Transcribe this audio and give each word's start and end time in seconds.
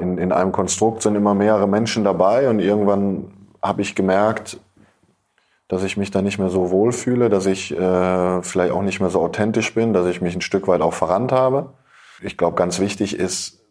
In, 0.00 0.16
in 0.18 0.32
einem 0.32 0.52
Konstrukt 0.52 1.02
sind 1.02 1.16
immer 1.16 1.34
mehrere 1.34 1.68
Menschen 1.68 2.04
dabei 2.04 2.48
und 2.48 2.60
irgendwann 2.60 3.30
habe 3.62 3.82
ich 3.82 3.94
gemerkt, 3.94 4.58
dass 5.68 5.84
ich 5.84 5.96
mich 5.96 6.10
da 6.10 6.22
nicht 6.22 6.38
mehr 6.38 6.50
so 6.50 6.70
wohlfühle, 6.70 7.28
dass 7.28 7.46
ich 7.46 7.72
äh, 7.72 8.42
vielleicht 8.42 8.72
auch 8.72 8.82
nicht 8.82 9.00
mehr 9.00 9.10
so 9.10 9.20
authentisch 9.20 9.74
bin, 9.74 9.92
dass 9.92 10.06
ich 10.06 10.20
mich 10.20 10.34
ein 10.34 10.40
Stück 10.40 10.68
weit 10.68 10.80
auch 10.80 10.94
verrannt 10.94 11.32
habe. 11.32 11.72
Ich 12.22 12.36
glaube, 12.36 12.56
ganz 12.56 12.78
wichtig 12.78 13.18
ist, 13.18 13.62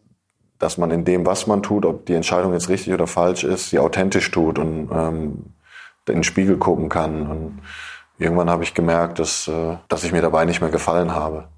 dass 0.58 0.78
man 0.78 0.90
in 0.90 1.04
dem, 1.04 1.26
was 1.26 1.46
man 1.46 1.62
tut, 1.62 1.84
ob 1.84 2.06
die 2.06 2.14
Entscheidung 2.14 2.52
jetzt 2.52 2.68
richtig 2.68 2.92
oder 2.94 3.06
falsch 3.06 3.44
ist, 3.44 3.70
sie 3.70 3.78
authentisch 3.78 4.30
tut 4.30 4.58
und 4.58 4.90
ähm, 4.92 5.44
in 6.08 6.14
den 6.14 6.24
Spiegel 6.24 6.56
gucken 6.56 6.88
kann. 6.88 7.26
Und 7.26 7.62
irgendwann 8.18 8.50
habe 8.50 8.62
ich 8.62 8.74
gemerkt, 8.74 9.18
dass, 9.18 9.48
äh, 9.48 9.76
dass 9.88 10.04
ich 10.04 10.12
mir 10.12 10.22
dabei 10.22 10.44
nicht 10.44 10.60
mehr 10.60 10.70
gefallen 10.70 11.14
habe. 11.14 11.48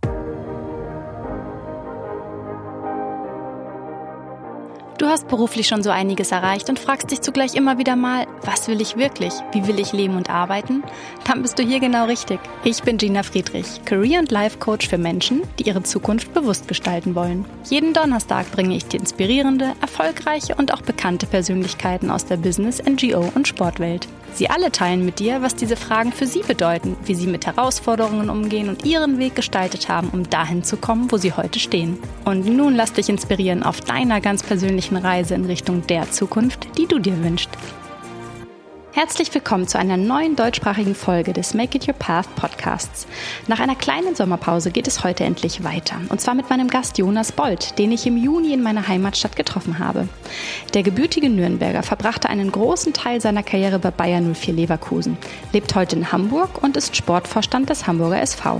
Du 4.96 5.06
hast 5.06 5.26
beruflich 5.26 5.66
schon 5.66 5.82
so 5.82 5.90
einiges 5.90 6.30
erreicht 6.30 6.68
und 6.68 6.78
fragst 6.78 7.10
dich 7.10 7.20
zugleich 7.20 7.56
immer 7.56 7.78
wieder 7.78 7.96
mal, 7.96 8.28
was 8.42 8.68
will 8.68 8.80
ich 8.80 8.96
wirklich? 8.96 9.32
Wie 9.50 9.66
will 9.66 9.80
ich 9.80 9.92
leben 9.92 10.16
und 10.16 10.30
arbeiten? 10.30 10.84
Dann 11.24 11.42
bist 11.42 11.58
du 11.58 11.64
hier 11.64 11.80
genau 11.80 12.04
richtig. 12.04 12.38
Ich 12.62 12.80
bin 12.84 12.96
Gina 12.96 13.24
Friedrich, 13.24 13.84
Career- 13.84 14.20
und 14.20 14.30
Life-Coach 14.30 14.88
für 14.88 14.98
Menschen, 14.98 15.42
die 15.58 15.64
ihre 15.64 15.82
Zukunft 15.82 16.32
bewusst 16.32 16.68
gestalten 16.68 17.16
wollen. 17.16 17.44
Jeden 17.68 17.92
Donnerstag 17.92 18.52
bringe 18.52 18.76
ich 18.76 18.86
dir 18.86 19.00
inspirierende, 19.00 19.72
erfolgreiche 19.80 20.54
und 20.54 20.72
auch 20.72 20.82
bekannte 20.82 21.26
Persönlichkeiten 21.26 22.08
aus 22.08 22.26
der 22.26 22.36
Business-, 22.36 22.80
NGO- 22.80 23.32
und 23.34 23.48
Sportwelt. 23.48 24.06
Sie 24.34 24.50
alle 24.50 24.72
teilen 24.72 25.04
mit 25.04 25.20
dir, 25.20 25.42
was 25.42 25.54
diese 25.54 25.76
Fragen 25.76 26.12
für 26.12 26.26
sie 26.26 26.42
bedeuten, 26.42 26.96
wie 27.04 27.14
sie 27.14 27.28
mit 27.28 27.46
Herausforderungen 27.46 28.30
umgehen 28.30 28.68
und 28.68 28.84
ihren 28.84 29.18
Weg 29.18 29.36
gestaltet 29.36 29.88
haben, 29.88 30.08
um 30.10 30.28
dahin 30.28 30.64
zu 30.64 30.76
kommen, 30.76 31.12
wo 31.12 31.16
sie 31.18 31.32
heute 31.32 31.60
stehen. 31.60 31.98
Und 32.24 32.44
nun 32.44 32.74
lass 32.74 32.92
dich 32.92 33.08
inspirieren 33.08 33.62
auf 33.62 33.80
deiner 33.80 34.20
ganz 34.20 34.42
persönlichen 34.42 34.96
Reise 34.96 35.34
in 35.36 35.44
Richtung 35.44 35.86
der 35.86 36.10
Zukunft, 36.10 36.66
die 36.76 36.86
du 36.86 36.98
dir 36.98 37.22
wünschst. 37.22 37.50
Herzlich 38.94 39.34
willkommen 39.34 39.66
zu 39.66 39.76
einer 39.76 39.96
neuen 39.96 40.36
deutschsprachigen 40.36 40.94
Folge 40.94 41.32
des 41.32 41.52
Make 41.52 41.78
It 41.78 41.88
Your 41.88 41.94
Path 41.94 42.32
Podcasts. 42.36 43.08
Nach 43.48 43.58
einer 43.58 43.74
kleinen 43.74 44.14
Sommerpause 44.14 44.70
geht 44.70 44.86
es 44.86 45.02
heute 45.02 45.24
endlich 45.24 45.64
weiter. 45.64 45.96
Und 46.10 46.20
zwar 46.20 46.36
mit 46.36 46.48
meinem 46.48 46.68
Gast 46.68 46.96
Jonas 46.96 47.32
Bold, 47.32 47.76
den 47.80 47.90
ich 47.90 48.06
im 48.06 48.16
Juni 48.16 48.52
in 48.52 48.62
meiner 48.62 48.86
Heimatstadt 48.86 49.34
getroffen 49.34 49.80
habe. 49.80 50.06
Der 50.74 50.84
gebürtige 50.84 51.28
Nürnberger 51.28 51.82
verbrachte 51.82 52.28
einen 52.28 52.52
großen 52.52 52.92
Teil 52.92 53.20
seiner 53.20 53.42
Karriere 53.42 53.80
bei 53.80 53.90
Bayern 53.90 54.32
04 54.32 54.54
Leverkusen, 54.54 55.18
lebt 55.52 55.74
heute 55.74 55.96
in 55.96 56.12
Hamburg 56.12 56.62
und 56.62 56.76
ist 56.76 56.94
Sportvorstand 56.94 57.70
des 57.70 57.88
Hamburger 57.88 58.22
SV. 58.22 58.58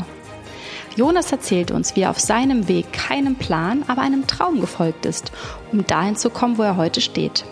Jonas 0.97 1.31
erzählt 1.31 1.71
uns, 1.71 1.95
wie 1.95 2.01
er 2.01 2.11
auf 2.11 2.19
seinem 2.19 2.67
Weg 2.67 2.93
keinem 2.93 3.37
Plan, 3.37 3.85
aber 3.87 4.03
einem 4.03 4.27
Traum 4.27 4.61
gefolgt 4.61 5.07
ist, 5.07 5.31
um 5.71 5.87
dahin 5.87 6.17
zu 6.17 6.29
kommen, 6.29 6.59
wo 6.59 6.63
er 6.63 6.77
heute 6.77 7.01
steht. 7.01 7.45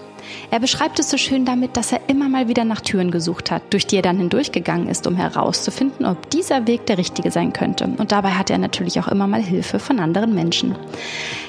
Er 0.50 0.60
beschreibt 0.60 0.98
es 0.98 1.10
so 1.10 1.16
schön 1.16 1.44
damit, 1.44 1.76
dass 1.76 1.92
er 1.92 2.00
immer 2.08 2.28
mal 2.28 2.48
wieder 2.48 2.64
nach 2.64 2.80
Türen 2.80 3.10
gesucht 3.10 3.50
hat, 3.50 3.62
durch 3.70 3.86
die 3.86 3.96
er 3.96 4.02
dann 4.02 4.18
hindurchgegangen 4.18 4.88
ist, 4.88 5.06
um 5.06 5.16
herauszufinden, 5.16 6.04
ob 6.04 6.30
dieser 6.30 6.66
Weg 6.66 6.86
der 6.86 6.98
richtige 6.98 7.30
sein 7.30 7.52
könnte. 7.52 7.84
Und 7.84 8.12
dabei 8.12 8.30
hat 8.30 8.50
er 8.50 8.58
natürlich 8.58 9.00
auch 9.00 9.08
immer 9.08 9.26
mal 9.26 9.42
Hilfe 9.42 9.78
von 9.78 9.98
anderen 9.98 10.34
Menschen. 10.34 10.74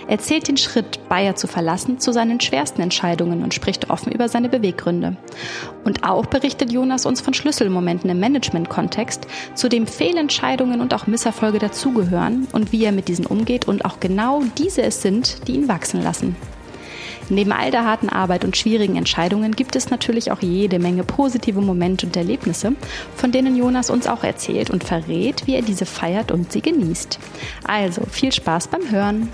Er 0.08 0.20
zählt 0.20 0.48
den 0.48 0.58
Schritt, 0.58 1.08
Bayer 1.08 1.36
zu 1.36 1.48
verlassen, 1.48 2.00
zu 2.00 2.12
seinen 2.12 2.40
schwersten 2.40 2.82
Entscheidungen 2.82 3.44
und 3.44 3.54
spricht 3.54 3.90
offen 3.90 4.12
über 4.12 4.28
seine 4.28 4.50
Beweggründe. 4.50 5.16
Und 5.86 6.04
auch 6.04 6.26
berichtet 6.26 6.72
Jonas 6.72 7.06
uns 7.06 7.22
von 7.22 7.34
Schlüsselmomenten 7.34 8.10
im 8.10 8.20
Management-Kontext, 8.20 9.28
zu 9.56 9.70
dem 9.70 9.88
Fehlentscheidungen 9.88 10.82
und 10.82 10.94
auch 10.94 11.08
Misserfolge 11.08 11.60
dazugehören 11.60 12.48
und 12.52 12.72
wie 12.72 12.84
er 12.84 12.92
mit 12.92 13.08
diesen 13.08 13.26
umgeht 13.26 13.68
und 13.68 13.86
auch 13.86 14.00
genau 14.00 14.42
diese 14.58 14.82
es 14.82 15.02
sind, 15.02 15.48
die 15.48 15.54
ihn 15.54 15.68
wachsen 15.68 16.02
lassen. 16.02 16.36
Neben 17.34 17.52
all 17.52 17.72
der 17.72 17.84
harten 17.84 18.10
Arbeit 18.10 18.46
und 18.46 18.56
schwierigen 18.56 18.96
Entscheidungen 18.96 19.56
gibt 19.56 19.76
es 19.76 19.90
natürlich 19.90 20.32
auch 20.32 20.42
jede 20.42 20.78
Menge 20.78 21.04
positive 21.04 21.62
Momente 21.62 22.06
und 22.06 22.16
Erlebnisse, 22.16 22.74
von 23.16 23.32
denen 23.32 23.56
Jonas 23.56 23.90
uns 23.90 24.06
auch 24.06 24.24
erzählt 24.24 24.70
und 24.70 24.84
verrät, 24.84 25.48
wie 25.48 25.56
er 25.56 25.64
diese 25.64 25.86
feiert 25.86 26.32
und 26.32 26.52
sie 26.52 26.62
genießt. 26.62 27.18
Also 27.64 28.04
viel 28.10 28.32
Spaß 28.32 28.68
beim 28.68 28.92
Hören. 28.92 29.30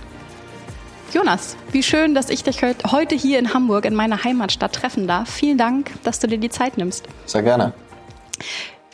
Jonas, 1.14 1.58
wie 1.72 1.84
schön, 1.84 2.16
dass 2.16 2.30
ich 2.30 2.44
dich 2.44 2.62
heute 2.62 3.16
hier 3.16 3.40
in 3.40 3.54
Hamburg 3.54 3.86
in 3.86 3.96
meiner 3.96 4.24
Heimatstadt 4.24 4.74
treffen 4.74 5.08
darf. 5.08 5.30
Vielen 5.30 5.58
Dank, 5.58 5.92
dass 6.04 6.20
du 6.20 6.28
dir 6.28 6.38
die 6.38 6.50
Zeit 6.50 6.78
nimmst. 6.78 7.08
Sehr 7.26 7.42
gerne. 7.42 7.74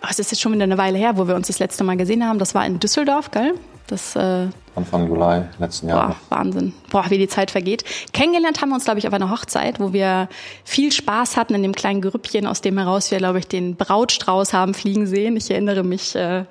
Es 0.10 0.20
ist 0.20 0.32
jetzt 0.32 0.42
schon 0.42 0.54
wieder 0.54 0.64
eine 0.64 0.78
Weile 0.78 0.98
her, 0.98 1.18
wo 1.18 1.28
wir 1.28 1.36
uns 1.36 1.48
das 1.48 1.60
letzte 1.60 1.84
Mal 1.84 1.98
gesehen 1.98 2.26
haben. 2.26 2.40
Das 2.40 2.56
war 2.56 2.66
in 2.66 2.80
Düsseldorf, 2.80 3.32
gell? 3.32 3.54
Das, 3.88 4.16
äh, 4.16 4.47
Anfang 4.75 5.07
Juli 5.07 5.44
letzten 5.59 5.90
Jahres. 5.90 6.16
Wahnsinn. 6.29 6.73
Boah, 6.90 7.06
wie 7.09 7.18
die 7.18 7.28
Zeit 7.28 7.51
vergeht. 7.51 7.84
Kennengelernt 8.13 8.62
haben 8.62 8.69
wir 8.69 8.75
uns, 8.75 8.85
glaube 8.85 9.00
ich, 9.00 9.07
auf 9.07 9.13
einer 9.13 9.29
Hochzeit, 9.29 9.79
wo 9.79 9.94
wir 9.94 10.28
viel 10.63 10.91
Spaß 10.91 11.38
hatten 11.38 11.53
in 11.53 11.62
dem 11.62 11.73
kleinen 11.73 12.01
Grüppchen, 12.01 12.47
aus 12.47 12.62
dem 12.62 12.78
heraus 12.78 13.12
wir, 13.12 13.19
glaube 13.19 13.40
ich, 13.40 13.47
den 13.47 13.75
Brautstrauß 13.75 14.53
haben 14.53 14.73
fliegen 14.73 15.06
sehen. 15.06 15.38
Ich 15.38 15.51
erinnere 15.51 15.84
mich 15.84 16.16
äh, 16.16 16.46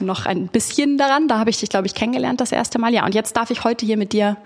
noch 0.00 0.26
ein 0.26 0.48
bisschen 0.48 0.98
daran. 0.98 1.28
Da 1.28 1.38
habe 1.38 1.50
ich 1.50 1.60
dich, 1.60 1.68
glaube 1.68 1.86
ich, 1.86 1.94
kennengelernt 1.94 2.40
das 2.40 2.52
erste 2.52 2.78
Mal. 2.78 2.92
Ja, 2.94 3.04
und 3.04 3.14
jetzt 3.14 3.36
darf 3.36 3.50
ich 3.50 3.64
heute 3.64 3.84
hier 3.84 3.96
mit 3.96 4.12
dir 4.12 4.38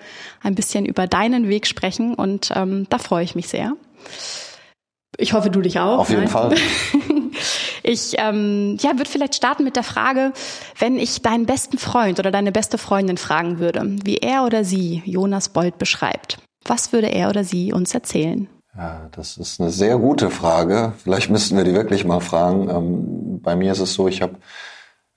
ein 0.42 0.54
bisschen 0.54 0.84
über 0.84 1.06
deinen 1.06 1.48
Weg 1.48 1.66
sprechen 1.66 2.14
und 2.14 2.50
ähm, 2.54 2.86
da 2.90 2.98
freue 2.98 3.24
ich 3.24 3.34
mich 3.34 3.48
sehr. 3.48 3.72
Ich 5.16 5.32
hoffe, 5.32 5.50
du 5.50 5.60
dich 5.60 5.78
auch. 5.78 5.98
Auf 5.98 6.08
jeden 6.08 6.24
Nein? 6.24 6.30
Fall. 6.30 6.54
Ich 7.82 8.14
ähm, 8.18 8.76
ja, 8.80 8.90
würde 8.96 9.10
vielleicht 9.10 9.34
starten 9.34 9.64
mit 9.64 9.76
der 9.76 9.82
Frage, 9.82 10.32
wenn 10.78 10.98
ich 10.98 11.22
deinen 11.22 11.46
besten 11.46 11.78
Freund 11.78 12.18
oder 12.18 12.30
deine 12.30 12.52
beste 12.52 12.78
Freundin 12.78 13.16
fragen 13.16 13.58
würde, 13.58 13.96
wie 14.04 14.18
er 14.18 14.44
oder 14.44 14.64
sie 14.64 15.02
Jonas 15.04 15.48
Bold 15.48 15.78
beschreibt. 15.78 16.38
Was 16.64 16.92
würde 16.92 17.08
er 17.08 17.28
oder 17.28 17.44
sie 17.44 17.72
uns 17.72 17.94
erzählen? 17.94 18.48
Ja, 18.76 19.08
das 19.12 19.36
ist 19.36 19.60
eine 19.60 19.70
sehr 19.70 19.98
gute 19.98 20.30
Frage. 20.30 20.94
Vielleicht 21.02 21.28
müssten 21.28 21.56
wir 21.56 21.64
die 21.64 21.74
wirklich 21.74 22.04
mal 22.04 22.20
fragen. 22.20 22.70
Ähm, 22.70 23.42
bei 23.42 23.54
mir 23.56 23.72
ist 23.72 23.80
es 23.80 23.94
so, 23.94 24.08
ich 24.08 24.22
habe 24.22 24.36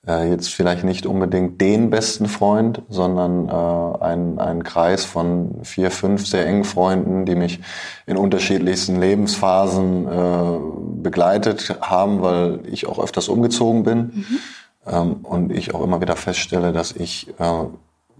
äh, 0.08 0.30
jetzt 0.30 0.54
vielleicht 0.54 0.84
nicht 0.84 1.06
unbedingt 1.06 1.60
den 1.62 1.90
besten 1.90 2.28
Freund, 2.28 2.82
sondern 2.90 3.50
äh, 3.50 4.04
ein, 4.04 4.40
ein 4.40 4.64
Kreis 4.64 5.04
von 5.06 5.60
vier, 5.64 5.92
fünf 5.92 6.28
sehr 6.28 6.46
engen 6.46 6.64
Freunden, 6.64 7.26
die 7.26 7.36
mich 7.36 7.60
in 8.06 8.18
unterschiedlichsten 8.18 9.00
Lebensphasen 9.00 10.08
äh, 10.08 10.60
begleitet 11.02 11.78
haben, 11.82 12.22
weil 12.22 12.60
ich 12.66 12.88
auch 12.88 13.00
öfters 13.00 13.30
umgezogen 13.30 13.84
bin 13.84 13.98
mhm. 13.98 14.40
ähm, 14.88 15.14
und 15.24 15.52
ich 15.52 15.74
auch 15.74 15.84
immer 15.84 16.02
wieder 16.02 16.16
feststelle, 16.16 16.72
dass 16.72 16.92
ich 16.92 17.28
äh, 17.40 17.64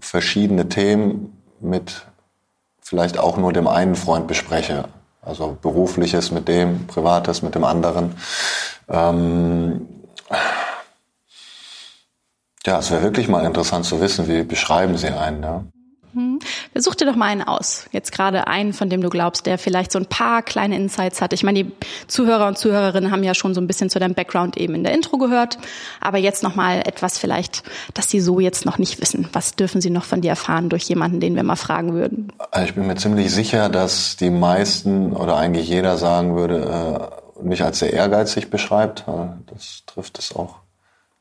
verschiedene 0.00 0.68
Themen 0.68 1.40
mit 1.60 2.06
vielleicht 2.80 3.18
auch 3.18 3.36
nur 3.36 3.52
dem 3.52 3.66
einen 3.66 3.96
Freund 3.96 4.26
bespreche. 4.26 4.84
Also 5.22 5.56
berufliches 5.60 6.30
mit 6.30 6.46
dem, 6.46 6.86
privates 6.86 7.42
mit 7.42 7.56
dem 7.56 7.64
anderen. 7.64 8.14
Ähm, 8.88 9.88
ja, 12.66 12.78
es 12.78 12.90
wäre 12.90 13.02
wirklich 13.02 13.28
mal 13.28 13.44
interessant 13.44 13.84
zu 13.84 14.00
wissen, 14.00 14.28
wie 14.28 14.42
beschreiben 14.42 14.96
Sie 14.96 15.08
einen. 15.08 15.70
Mhm. 16.16 16.38
Such 16.74 16.94
dir 16.94 17.04
doch 17.04 17.14
mal 17.14 17.26
einen 17.26 17.42
aus. 17.42 17.86
Jetzt 17.92 18.10
gerade 18.10 18.46
einen, 18.46 18.72
von 18.72 18.88
dem 18.88 19.02
du 19.02 19.10
glaubst, 19.10 19.44
der 19.44 19.58
vielleicht 19.58 19.92
so 19.92 19.98
ein 19.98 20.06
paar 20.06 20.42
kleine 20.42 20.74
Insights 20.74 21.20
hat. 21.20 21.34
Ich 21.34 21.42
meine, 21.42 21.64
die 21.64 21.72
Zuhörer 22.06 22.48
und 22.48 22.56
Zuhörerinnen 22.56 23.10
haben 23.10 23.22
ja 23.22 23.34
schon 23.34 23.52
so 23.52 23.60
ein 23.60 23.66
bisschen 23.66 23.90
zu 23.90 23.98
deinem 23.98 24.14
Background 24.14 24.56
eben 24.56 24.74
in 24.74 24.82
der 24.82 24.94
Intro 24.94 25.18
gehört. 25.18 25.58
Aber 26.00 26.16
jetzt 26.16 26.42
noch 26.42 26.54
mal 26.54 26.80
etwas 26.86 27.18
vielleicht, 27.18 27.62
das 27.92 28.08
sie 28.08 28.20
so 28.20 28.40
jetzt 28.40 28.64
noch 28.64 28.78
nicht 28.78 29.00
wissen. 29.00 29.28
Was 29.34 29.56
dürfen 29.56 29.82
sie 29.82 29.90
noch 29.90 30.04
von 30.04 30.22
dir 30.22 30.30
erfahren 30.30 30.70
durch 30.70 30.84
jemanden, 30.84 31.20
den 31.20 31.36
wir 31.36 31.42
mal 31.42 31.56
fragen 31.56 31.92
würden? 31.92 32.32
Ich 32.64 32.74
bin 32.74 32.86
mir 32.86 32.96
ziemlich 32.96 33.30
sicher, 33.30 33.68
dass 33.68 34.16
die 34.16 34.30
meisten 34.30 35.12
oder 35.12 35.36
eigentlich 35.36 35.68
jeder 35.68 35.98
sagen 35.98 36.34
würde, 36.34 37.10
äh, 37.38 37.42
mich 37.46 37.62
als 37.62 37.80
sehr 37.80 37.92
ehrgeizig 37.92 38.48
beschreibt. 38.48 39.04
Das 39.46 39.82
trifft 39.84 40.18
es 40.18 40.34
auch 40.34 40.65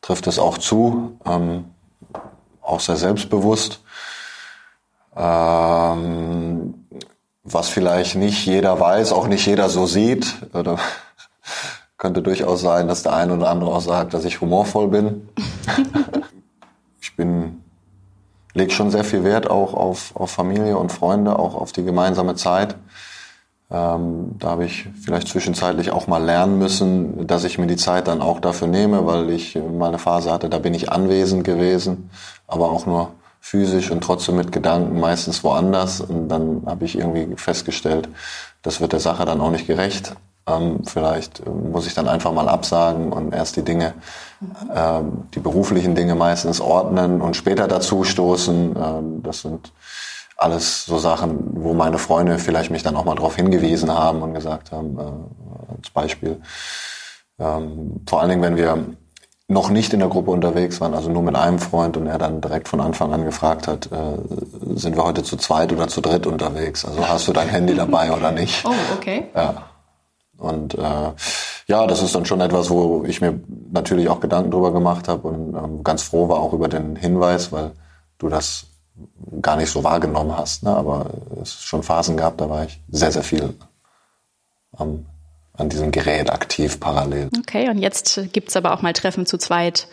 trifft 0.06 0.28
es 0.28 0.38
auch 0.38 0.60
zu, 0.60 1.18
ähm, 1.26 1.66
auch 2.62 2.80
sehr 2.80 2.96
selbstbewusst. 2.96 3.82
Ähm, 5.16 6.86
was 7.44 7.70
vielleicht 7.70 8.16
nicht 8.16 8.46
jeder 8.46 8.80
weiß, 8.80 9.12
auch 9.14 9.26
nicht 9.28 9.48
jeder 9.48 9.68
so 9.68 9.88
sieht. 9.88 10.36
Oder 10.54 10.78
könnte 11.98 12.22
durchaus 12.22 12.62
sein, 12.62 12.88
dass 12.88 13.02
der 13.02 13.14
eine 13.14 13.34
oder 13.34 13.50
andere 13.50 13.72
auch 13.72 13.82
sagt, 13.82 14.14
dass 14.14 14.26
ich 14.26 14.42
humorvoll 14.42 14.90
bin. 14.90 15.28
ich 17.02 17.16
bin 17.16 17.64
lege 18.54 18.72
schon 18.72 18.92
sehr 18.92 19.06
viel 19.06 19.24
Wert 19.24 19.50
auch 19.50 19.74
auf, 19.74 20.16
auf 20.16 20.30
Familie 20.30 20.78
und 20.78 20.92
Freunde, 20.92 21.40
auch 21.40 21.56
auf 21.56 21.72
die 21.72 21.84
gemeinsame 21.84 22.36
Zeit. 22.36 22.76
Ähm, 23.72 24.36
da 24.38 24.50
habe 24.50 24.66
ich 24.66 24.88
vielleicht 25.04 25.28
zwischenzeitlich 25.28 25.92
auch 25.92 26.08
mal 26.08 26.24
lernen 26.24 26.60
müssen, 26.60 27.26
dass 27.26 27.44
ich 27.44 27.58
mir 27.58 27.68
die 27.68 27.78
Zeit 27.78 28.08
dann 28.08 28.22
auch 28.22 28.40
dafür 28.40 28.68
nehme, 28.68 29.06
weil 29.08 29.30
ich 29.32 29.56
mal 29.56 29.88
eine 29.88 29.98
Phase 29.98 30.32
hatte, 30.32 30.50
da 30.50 30.60
bin 30.60 30.74
ich 30.74 30.92
anwesend 30.92 31.44
gewesen, 31.44 32.10
aber 32.48 32.72
auch 32.72 32.86
nur 32.86 33.12
physisch 33.42 33.92
und 33.92 34.02
trotzdem 34.02 34.38
mit 34.38 34.52
Gedanken 34.52 35.00
meistens 35.00 35.44
woanders. 35.44 36.02
Und 36.02 36.30
dann 36.30 36.64
habe 36.66 36.86
ich 36.86 36.98
irgendwie 36.98 37.36
festgestellt, 37.36 38.10
das 38.62 38.82
wird 38.82 38.94
der 38.94 39.00
Sache 39.00 39.26
dann 39.26 39.42
auch 39.42 39.52
nicht 39.52 39.68
gerecht. 39.68 40.16
Ähm, 40.48 40.82
vielleicht 40.86 41.44
muss 41.46 41.88
ich 41.88 41.96
dann 41.96 42.08
einfach 42.08 42.32
mal 42.32 42.48
absagen 42.48 43.12
und 43.12 43.34
erst 43.34 43.56
die 43.56 43.64
Dinge, 43.64 43.94
ähm, 44.76 45.24
die 45.34 45.40
beruflichen 45.40 45.96
Dinge 45.96 46.14
meistens 46.14 46.62
ordnen 46.62 47.22
und 47.22 47.36
später 47.36 47.68
dazu 47.68 48.04
stoßen. 48.04 48.76
Ähm, 48.76 49.24
das 49.24 49.42
sind 49.42 49.72
alles 50.38 50.86
so 50.86 50.98
Sachen, 50.98 51.64
wo 51.64 51.74
meine 51.74 51.98
Freunde 51.98 52.40
vielleicht 52.40 52.72
mich 52.72 52.84
dann 52.84 52.96
auch 52.96 53.06
mal 53.06 53.16
darauf 53.16 53.36
hingewiesen 53.36 53.94
haben 53.94 54.22
und 54.22 54.34
gesagt 54.34 54.72
haben, 54.72 55.00
äh, 55.00 55.76
als 55.78 55.90
Beispiel. 55.90 56.42
Ähm, 57.40 58.02
vor 58.08 58.22
allen 58.22 58.30
Dingen, 58.30 58.42
wenn 58.42 58.58
wir 58.58 58.86
noch 59.48 59.70
nicht 59.70 59.94
in 59.94 60.00
der 60.00 60.10
Gruppe 60.10 60.32
unterwegs 60.32 60.82
waren, 60.82 60.94
also 60.94 61.10
nur 61.10 61.22
mit 61.22 61.36
einem 61.36 61.60
Freund 61.60 61.98
und 61.98 62.08
er 62.08 62.18
dann 62.18 62.42
direkt 62.42 62.68
von 62.68 62.82
Anfang 62.82 63.14
an 63.14 63.26
gefragt 63.26 63.68
hat, 63.68 63.92
äh, 63.92 64.18
sind 64.76 64.96
wir 64.96 65.04
heute 65.04 65.24
zu 65.24 65.38
zweit 65.38 65.72
oder 65.72 65.88
zu 65.88 66.02
dritt 66.02 66.26
unterwegs? 66.26 66.84
Also 66.84 67.08
hast 67.08 67.28
du 67.28 67.34
dein 67.34 67.50
Handy 67.50 67.76
dabei 67.76 68.12
oder 68.12 68.32
nicht? 68.32 68.66
Oh, 68.66 68.74
okay. 68.96 69.28
Ja. 69.36 69.70
Und 70.38 70.74
äh, 70.74 71.12
ja, 71.68 71.88
das 71.88 72.02
ist 72.02 72.14
dann 72.14 72.26
schon 72.26 72.42
etwas, 72.42 72.70
wo 72.70 73.04
ich 73.06 73.22
mir 73.22 73.40
natürlich 73.72 74.10
auch 74.10 74.20
Gedanken 74.20 74.52
drüber 74.52 74.74
gemacht 74.74 75.08
habe 75.08 75.28
und 75.28 75.56
ähm, 75.56 75.84
ganz 75.84 76.04
froh 76.04 76.28
war 76.28 76.40
auch 76.40 76.54
über 76.54 76.68
den 76.68 76.96
Hinweis, 76.96 77.52
weil 77.52 77.72
du 78.18 78.30
das 78.30 78.66
gar 79.42 79.58
nicht 79.58 79.70
so 79.70 79.84
wahrgenommen 79.84 80.38
hast. 80.38 80.64
Ne? 80.64 80.70
Aber 80.70 81.12
es 81.42 81.62
schon 81.62 81.84
Phasen 81.84 82.18
gab, 82.18 82.38
da 82.38 82.50
war 82.50 82.66
ich 82.66 82.80
sehr, 82.90 83.12
sehr 83.12 83.24
viel 83.24 83.54
am, 84.78 85.06
an 85.54 85.70
diesem 85.70 85.92
Gerät 85.92 86.32
aktiv 86.32 86.80
parallel. 86.80 87.30
Okay, 87.40 87.70
und 87.70 87.80
jetzt 87.80 88.20
gibt's 88.34 88.56
aber 88.56 88.74
auch 88.74 88.82
mal 88.82 88.94
Treffen 88.94 89.26
zu 89.26 89.38
zweit, 89.38 89.88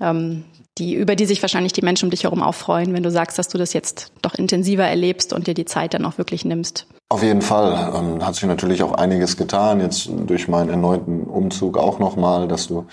ähm, 0.00 0.44
die, 0.78 0.94
über 0.94 1.16
die 1.16 1.26
sich 1.26 1.42
wahrscheinlich 1.42 1.72
die 1.72 1.82
Menschen 1.82 2.06
um 2.06 2.10
dich 2.10 2.24
herum 2.24 2.42
auch 2.42 2.54
freuen, 2.54 2.94
wenn 2.94 3.02
du 3.02 3.10
sagst, 3.10 3.38
dass 3.38 3.48
du 3.48 3.58
das 3.58 3.72
jetzt 3.72 4.12
doch 4.22 4.34
intensiver 4.34 4.84
erlebst 4.84 5.32
und 5.32 5.46
dir 5.46 5.54
die 5.54 5.64
Zeit 5.64 5.94
dann 5.94 6.04
auch 6.04 6.18
wirklich 6.18 6.44
nimmst. 6.44 6.86
Auf 7.08 7.22
jeden 7.22 7.42
Fall. 7.42 7.92
Ähm, 7.94 8.24
hat 8.24 8.34
sich 8.34 8.44
natürlich 8.44 8.82
auch 8.82 8.92
einiges 8.92 9.36
getan, 9.36 9.80
jetzt 9.80 10.08
durch 10.26 10.46
meinen 10.46 10.70
erneuten 10.70 11.24
Umzug 11.24 11.78
auch 11.78 11.98
nochmal, 11.98 12.48
dass 12.48 12.68
du 12.68 12.86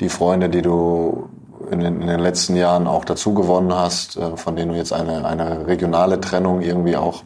die 0.00 0.08
Freunde, 0.08 0.48
die 0.48 0.62
du 0.62 1.28
in 1.70 1.80
den, 1.80 2.00
in 2.00 2.06
den 2.06 2.20
letzten 2.20 2.56
Jahren 2.56 2.86
auch 2.86 3.04
dazu 3.04 3.34
gewonnen 3.34 3.74
hast, 3.74 4.16
äh, 4.16 4.36
von 4.36 4.56
denen 4.56 4.72
du 4.72 4.76
jetzt 4.76 4.92
eine, 4.92 5.24
eine 5.24 5.66
regionale 5.66 6.20
Trennung 6.20 6.60
irgendwie 6.60 6.96
auch, 6.96 7.22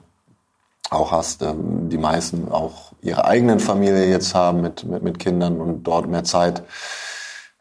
auch 0.91 1.13
hast, 1.13 1.43
ähm, 1.43 1.89
die 1.89 1.99
meisten 1.99 2.51
auch 2.51 2.93
ihre 3.03 3.25
eigenen 3.25 3.61
Familie 3.61 4.09
jetzt 4.09 4.35
haben 4.35 4.61
mit, 4.61 4.85
mit, 4.85 5.03
mit 5.03 5.19
Kindern 5.19 5.61
und 5.61 5.85
dort 5.85 6.09
mehr 6.09 6.25
Zeit 6.25 6.63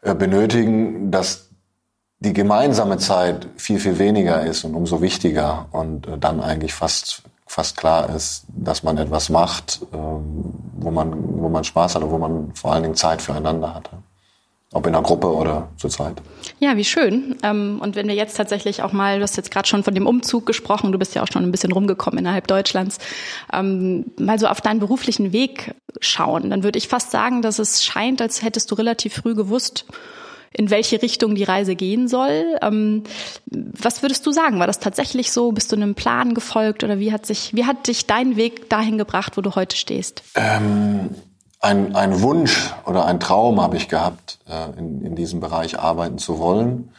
äh, 0.02 0.14
benötigen, 0.14 1.10
dass 1.10 1.46
die 2.20 2.32
gemeinsame 2.32 2.98
Zeit 2.98 3.48
viel, 3.56 3.78
viel 3.78 3.98
weniger 3.98 4.42
ist 4.42 4.64
und 4.64 4.74
umso 4.74 5.02
wichtiger 5.02 5.66
und 5.72 6.06
äh, 6.06 6.18
dann 6.18 6.40
eigentlich 6.40 6.74
fast, 6.74 7.22
fast 7.46 7.76
klar 7.76 8.08
ist, 8.14 8.44
dass 8.48 8.82
man 8.82 8.98
etwas 8.98 9.28
macht, 9.28 9.80
ähm, 9.92 10.54
wo 10.78 10.90
man, 10.90 11.12
wo 11.40 11.48
man 11.48 11.64
Spaß 11.64 11.96
hat 11.96 12.02
und 12.02 12.10
wo 12.10 12.18
man 12.18 12.54
vor 12.54 12.72
allen 12.72 12.84
Dingen 12.84 12.94
Zeit 12.94 13.20
füreinander 13.20 13.74
hat. 13.74 13.90
Ob 14.76 14.86
in 14.86 14.92
der 14.92 15.00
Gruppe 15.00 15.34
oder 15.34 15.70
zur 15.78 15.88
Zeit. 15.88 16.20
Ja, 16.58 16.76
wie 16.76 16.84
schön. 16.84 17.36
Ähm, 17.42 17.78
und 17.80 17.96
wenn 17.96 18.08
wir 18.08 18.14
jetzt 18.14 18.36
tatsächlich 18.36 18.82
auch 18.82 18.92
mal, 18.92 19.16
du 19.16 19.22
hast 19.22 19.38
jetzt 19.38 19.50
gerade 19.50 19.66
schon 19.66 19.82
von 19.82 19.94
dem 19.94 20.06
Umzug 20.06 20.44
gesprochen, 20.44 20.92
du 20.92 20.98
bist 20.98 21.14
ja 21.14 21.22
auch 21.22 21.28
schon 21.32 21.42
ein 21.44 21.50
bisschen 21.50 21.72
rumgekommen 21.72 22.18
innerhalb 22.18 22.46
Deutschlands, 22.46 22.98
ähm, 23.54 24.04
mal 24.20 24.38
so 24.38 24.46
auf 24.48 24.60
deinen 24.60 24.78
beruflichen 24.78 25.32
Weg 25.32 25.74
schauen, 26.00 26.50
dann 26.50 26.62
würde 26.62 26.76
ich 26.76 26.88
fast 26.88 27.10
sagen, 27.10 27.40
dass 27.40 27.58
es 27.58 27.86
scheint, 27.86 28.20
als 28.20 28.42
hättest 28.42 28.70
du 28.70 28.74
relativ 28.74 29.14
früh 29.14 29.34
gewusst, 29.34 29.86
in 30.52 30.68
welche 30.68 31.00
Richtung 31.00 31.34
die 31.34 31.44
Reise 31.44 31.74
gehen 31.74 32.06
soll. 32.06 32.44
Ähm, 32.60 33.04
was 33.46 34.02
würdest 34.02 34.26
du 34.26 34.30
sagen? 34.30 34.58
War 34.58 34.66
das 34.66 34.78
tatsächlich 34.78 35.32
so? 35.32 35.52
Bist 35.52 35.72
du 35.72 35.76
einem 35.76 35.94
Plan 35.94 36.34
gefolgt 36.34 36.84
oder 36.84 36.98
wie 36.98 37.12
hat 37.12 37.24
sich, 37.24 37.54
wie 37.54 37.64
hat 37.64 37.86
dich 37.86 38.04
dein 38.04 38.36
Weg 38.36 38.68
dahin 38.68 38.98
gebracht, 38.98 39.38
wo 39.38 39.40
du 39.40 39.54
heute 39.54 39.74
stehst? 39.74 40.22
Ähm 40.34 41.08
ein, 41.66 41.96
ein 41.96 42.22
Wunsch 42.22 42.72
oder 42.86 43.04
ein 43.06 43.18
Traum 43.18 43.60
habe 43.60 43.76
ich 43.76 43.88
gehabt, 43.88 44.38
äh, 44.48 44.78
in, 44.78 45.02
in 45.04 45.16
diesem 45.16 45.40
Bereich 45.40 45.78
arbeiten 45.78 46.18
zu 46.18 46.38
wollen. 46.38 46.92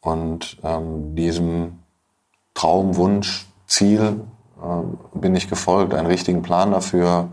Und 0.00 0.58
ähm, 0.62 1.16
diesem 1.16 1.78
Traum, 2.52 2.96
Wunsch, 2.96 3.46
Ziel 3.66 4.20
äh, 4.62 5.18
bin 5.18 5.34
ich 5.34 5.48
gefolgt. 5.48 5.94
Einen 5.94 6.06
richtigen 6.06 6.42
Plan 6.42 6.72
dafür 6.72 7.30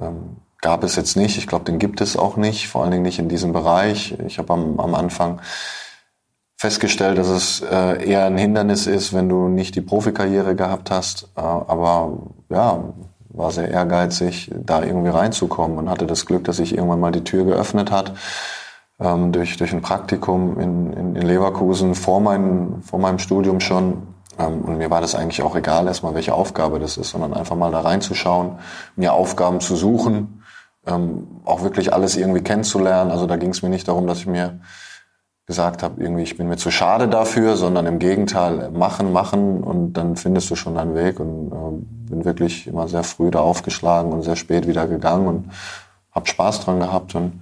ähm, 0.00 0.38
gab 0.60 0.82
es 0.82 0.96
jetzt 0.96 1.16
nicht. 1.16 1.38
Ich 1.38 1.46
glaube, 1.46 1.64
den 1.64 1.78
gibt 1.78 2.00
es 2.00 2.16
auch 2.16 2.36
nicht, 2.36 2.68
vor 2.68 2.82
allen 2.82 2.90
Dingen 2.90 3.04
nicht 3.04 3.20
in 3.20 3.28
diesem 3.28 3.52
Bereich. 3.52 4.18
Ich 4.26 4.38
habe 4.38 4.52
am, 4.52 4.80
am 4.80 4.96
Anfang 4.96 5.40
festgestellt, 6.56 7.18
dass 7.18 7.28
es 7.28 7.60
äh, 7.60 8.04
eher 8.04 8.24
ein 8.24 8.36
Hindernis 8.36 8.88
ist, 8.88 9.12
wenn 9.12 9.28
du 9.28 9.46
nicht 9.46 9.76
die 9.76 9.80
Profikarriere 9.80 10.56
gehabt 10.56 10.90
hast. 10.90 11.28
Äh, 11.36 11.40
aber 11.40 12.18
ja, 12.50 12.82
war 13.30 13.50
sehr 13.50 13.70
ehrgeizig, 13.70 14.50
da 14.54 14.82
irgendwie 14.82 15.10
reinzukommen 15.10 15.78
und 15.78 15.90
hatte 15.90 16.06
das 16.06 16.26
Glück, 16.26 16.44
dass 16.44 16.56
sich 16.56 16.74
irgendwann 16.74 17.00
mal 17.00 17.12
die 17.12 17.24
Tür 17.24 17.44
geöffnet 17.44 17.90
hat 17.90 18.14
ähm, 19.00 19.32
durch, 19.32 19.56
durch 19.56 19.72
ein 19.72 19.82
Praktikum 19.82 20.58
in, 20.58 20.92
in, 20.92 21.16
in 21.16 21.26
Leverkusen 21.26 21.94
vor, 21.94 22.20
mein, 22.20 22.82
vor 22.82 22.98
meinem 22.98 23.18
Studium 23.18 23.60
schon. 23.60 24.08
Ähm, 24.38 24.62
und 24.62 24.78
mir 24.78 24.90
war 24.90 25.00
das 25.00 25.14
eigentlich 25.14 25.42
auch 25.42 25.56
egal 25.56 25.86
erstmal, 25.86 26.14
welche 26.14 26.34
Aufgabe 26.34 26.78
das 26.78 26.96
ist, 26.96 27.10
sondern 27.10 27.34
einfach 27.34 27.56
mal 27.56 27.70
da 27.70 27.80
reinzuschauen, 27.80 28.58
mir 28.96 29.12
Aufgaben 29.12 29.60
zu 29.60 29.76
suchen, 29.76 30.42
ähm, 30.86 31.26
auch 31.44 31.62
wirklich 31.62 31.92
alles 31.92 32.16
irgendwie 32.16 32.42
kennenzulernen. 32.42 33.10
Also 33.10 33.26
da 33.26 33.36
ging 33.36 33.50
es 33.50 33.62
mir 33.62 33.68
nicht 33.68 33.88
darum, 33.88 34.06
dass 34.06 34.18
ich 34.18 34.26
mir 34.26 34.60
gesagt 35.48 35.82
habe, 35.82 36.00
irgendwie, 36.00 36.22
ich 36.22 36.36
bin 36.36 36.46
mir 36.46 36.58
zu 36.58 36.70
schade 36.70 37.08
dafür, 37.08 37.56
sondern 37.56 37.86
im 37.86 37.98
Gegenteil, 37.98 38.70
machen, 38.70 39.12
machen 39.12 39.64
und 39.64 39.94
dann 39.94 40.14
findest 40.14 40.50
du 40.50 40.54
schon 40.56 40.74
deinen 40.74 40.94
Weg 40.94 41.18
und 41.18 41.50
äh, 41.50 42.10
bin 42.10 42.24
wirklich 42.26 42.66
immer 42.66 42.86
sehr 42.86 43.02
früh 43.02 43.30
da 43.30 43.40
aufgeschlagen 43.40 44.12
und 44.12 44.22
sehr 44.22 44.36
spät 44.36 44.68
wieder 44.68 44.86
gegangen 44.86 45.26
und 45.26 45.50
habe 46.12 46.28
Spaß 46.28 46.60
dran 46.60 46.80
gehabt 46.80 47.14
und 47.14 47.40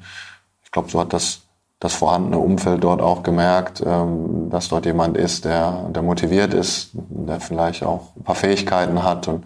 ich 0.62 0.70
glaube, 0.70 0.88
so 0.88 1.00
hat 1.00 1.12
das 1.12 1.40
das 1.78 1.92
vorhandene 1.92 2.38
Umfeld 2.38 2.82
dort 2.84 3.02
auch 3.02 3.22
gemerkt, 3.22 3.82
ähm, 3.84 4.48
dass 4.50 4.68
dort 4.68 4.86
jemand 4.86 5.16
ist, 5.16 5.44
der, 5.44 5.90
der 5.90 6.02
motiviert 6.02 6.54
ist, 6.54 6.90
der 6.94 7.40
vielleicht 7.40 7.82
auch 7.82 8.16
ein 8.16 8.22
paar 8.22 8.34
Fähigkeiten 8.34 9.02
hat 9.02 9.28
und 9.28 9.44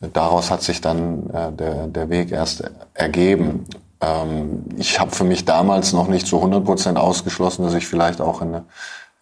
daraus 0.00 0.50
hat 0.50 0.62
sich 0.62 0.80
dann 0.80 1.28
äh, 1.30 1.52
der, 1.52 1.88
der 1.88 2.08
Weg 2.08 2.32
erst 2.32 2.64
ergeben. 2.94 3.66
Ähm, 4.02 4.64
ich 4.76 5.00
habe 5.00 5.12
für 5.12 5.24
mich 5.24 5.44
damals 5.44 5.92
noch 5.92 6.08
nicht 6.08 6.26
zu 6.26 6.36
100 6.36 6.64
Prozent 6.64 6.98
ausgeschlossen, 6.98 7.64
dass 7.64 7.74
ich 7.74 7.86
vielleicht 7.86 8.20
auch 8.20 8.42
in 8.42 8.48
eine, 8.48 8.64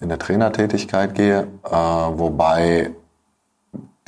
in 0.01 0.19
Trainertätigkeit 0.19 1.15
gehe, 1.15 1.47
äh, 1.65 1.71
wobei 1.71 2.91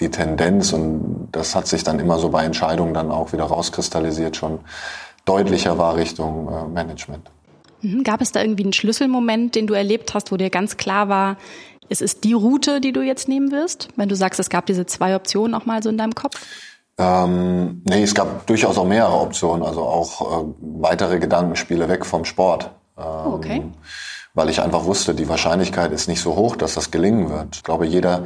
die 0.01 0.11
Tendenz, 0.11 0.73
und 0.73 1.29
das 1.33 1.55
hat 1.55 1.67
sich 1.69 1.85
dann 1.85 2.01
immer 2.01 2.19
so 2.19 2.31
bei 2.31 2.45
Entscheidungen 2.45 2.95
dann 2.95 3.11
auch 3.11 3.33
wieder 3.33 3.45
rauskristallisiert, 3.45 4.37
schon 4.37 4.61
deutlicher 5.25 5.79
war 5.79 5.97
Richtung 5.97 6.49
äh, 6.49 6.69
Management. 6.69 7.31
Mhm. 7.83 8.03
Gab 8.03 8.21
es 8.21 8.33
da 8.33 8.41
irgendwie 8.41 8.65
einen 8.65 8.73
Schlüsselmoment, 8.73 9.55
den 9.55 9.67
du 9.67 9.75
erlebt 9.75 10.15
hast, 10.15 10.33
wo 10.33 10.37
dir 10.37 10.51
ganz 10.51 10.77
klar 10.77 11.09
war, 11.09 11.37
es 11.89 12.01
ist 12.01 12.25
die 12.25 12.33
Route, 12.33 12.81
die 12.81 12.93
du 12.93 13.03
jetzt 13.03 13.29
nehmen 13.29 13.51
wirst? 13.51 13.89
Wenn 13.97 14.09
du 14.09 14.17
sagst, 14.17 14.41
es 14.41 14.49
gab 14.49 14.67
diese 14.67 14.87
zwei 14.87 15.15
Optionen 15.15 15.55
auch 15.55 15.67
mal 15.67 15.83
so 15.83 15.91
in 15.91 15.99
deinem 15.99 16.15
Kopf? 16.15 16.41
Ähm, 16.99 17.83
nee, 17.85 18.03
es 18.03 18.15
gab 18.15 18.47
durchaus 18.47 18.77
auch 18.77 18.85
mehrere 18.85 19.19
Optionen, 19.21 19.65
also 19.65 19.83
auch 19.83 20.43
äh, 20.43 20.45
weitere 20.61 21.19
Gedankenspiele 21.19 21.89
weg 21.89 22.05
vom 22.05 22.25
Sport. 22.25 22.71
Ähm, 22.99 23.05
oh, 23.05 23.33
okay. 23.35 23.63
Weil 24.35 24.49
ich 24.49 24.63
einfach 24.63 24.85
wusste, 24.85 25.15
die 25.15 25.29
Wahrscheinlichkeit 25.29 25.93
ist 25.93 26.09
nicht 26.09 26.23
so 26.23 26.37
hoch, 26.37 26.57
dass 26.57 26.75
das 26.75 26.91
gelingen 26.91 27.29
wird. 27.29 27.57
Ich 27.57 27.63
glaube, 27.65 27.87
jeder, 27.87 28.23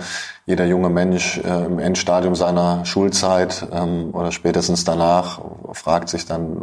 jeder 0.46 0.64
junge 0.64 0.88
Mensch 0.88 1.38
äh, 1.38 1.64
im 1.64 1.78
Endstadium 1.78 2.34
seiner 2.34 2.84
Schulzeit 2.84 3.66
ähm, 3.72 4.10
oder 4.12 4.30
spätestens 4.30 4.84
danach 4.84 5.40
fragt 5.72 6.08
sich 6.08 6.26
dann, 6.26 6.56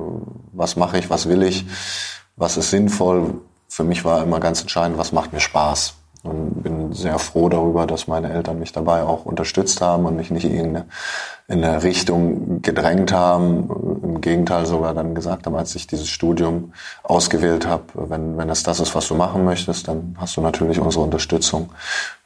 was 0.54 0.76
mache 0.76 0.98
ich, 0.98 1.10
was 1.10 1.28
will 1.28 1.44
ich, 1.44 1.66
was 2.38 2.58
ist 2.58 2.70
sinnvoll. 2.70 3.42
Für 3.68 3.84
mich 3.84 4.06
war 4.06 4.24
immer 4.24 4.40
ganz 4.40 4.62
entscheidend, 4.62 4.98
was 4.98 5.12
macht 5.12 5.34
mir 5.34 5.42
Spaß 5.42 5.96
und 6.24 6.64
bin 6.64 6.94
sehr 6.94 7.20
froh 7.20 7.50
darüber, 7.50 7.86
dass 7.86 8.08
meine 8.08 8.32
Eltern 8.32 8.58
mich 8.60 8.72
dabei 8.72 9.04
auch 9.04 9.26
unterstützt 9.26 9.82
haben 9.82 10.06
und 10.06 10.16
mich 10.16 10.32
nicht 10.32 10.46
in 10.46 10.84
eine 11.50 11.84
Richtung 11.84 12.62
gedrängt 12.62 13.12
haben. 13.12 13.70
Im 14.02 14.22
Gegenteil 14.22 14.66
sogar 14.66 14.94
dann 14.94 15.16
gesagt 15.16 15.46
haben, 15.46 15.56
als 15.56 15.76
ich 15.76 15.86
dieses 15.86 16.08
Studium 16.08 16.72
ausgewählt 17.04 17.68
habe, 17.68 17.84
wenn, 17.94 18.38
wenn 18.38 18.50
es 18.50 18.64
das 18.64 18.80
ist, 18.80 18.96
was 18.96 19.10
du 19.10 19.16
machen 19.16 19.44
möchtest, 19.44 19.90
dann 19.90 20.16
hast 20.18 20.38
du 20.38 20.42
natürlich 20.42 20.80
unsere 20.80 21.04
Unterstützung. 21.04 21.70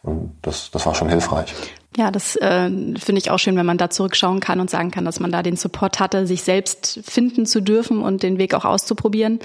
Und 0.04 0.38
das, 0.44 0.70
das 0.72 0.86
war 0.86 0.94
schon 0.94 1.10
hilfreich. 1.10 1.56
Ja, 1.98 2.12
das 2.12 2.36
äh, 2.36 2.70
finde 2.70 3.18
ich 3.18 3.32
auch 3.32 3.39
schön, 3.39 3.56
wenn 3.58 3.66
man 3.66 3.80
da 3.80 3.89
zurückschauen 3.89 4.39
kann 4.39 4.60
und 4.60 4.70
sagen 4.70 4.92
kann, 4.92 5.04
dass 5.04 5.20
man 5.20 5.32
da 5.32 5.42
den 5.42 5.56
Support 5.56 6.00
hatte, 6.00 6.27
sich 6.27 6.44
selbst 6.44 7.00
finden 7.04 7.48
zu 7.48 7.60
dürfen 7.60 8.04
und 8.04 8.22
den 8.22 8.38
Weg 8.38 8.54
auch 8.54 8.66
auszuprobieren. 8.66 9.39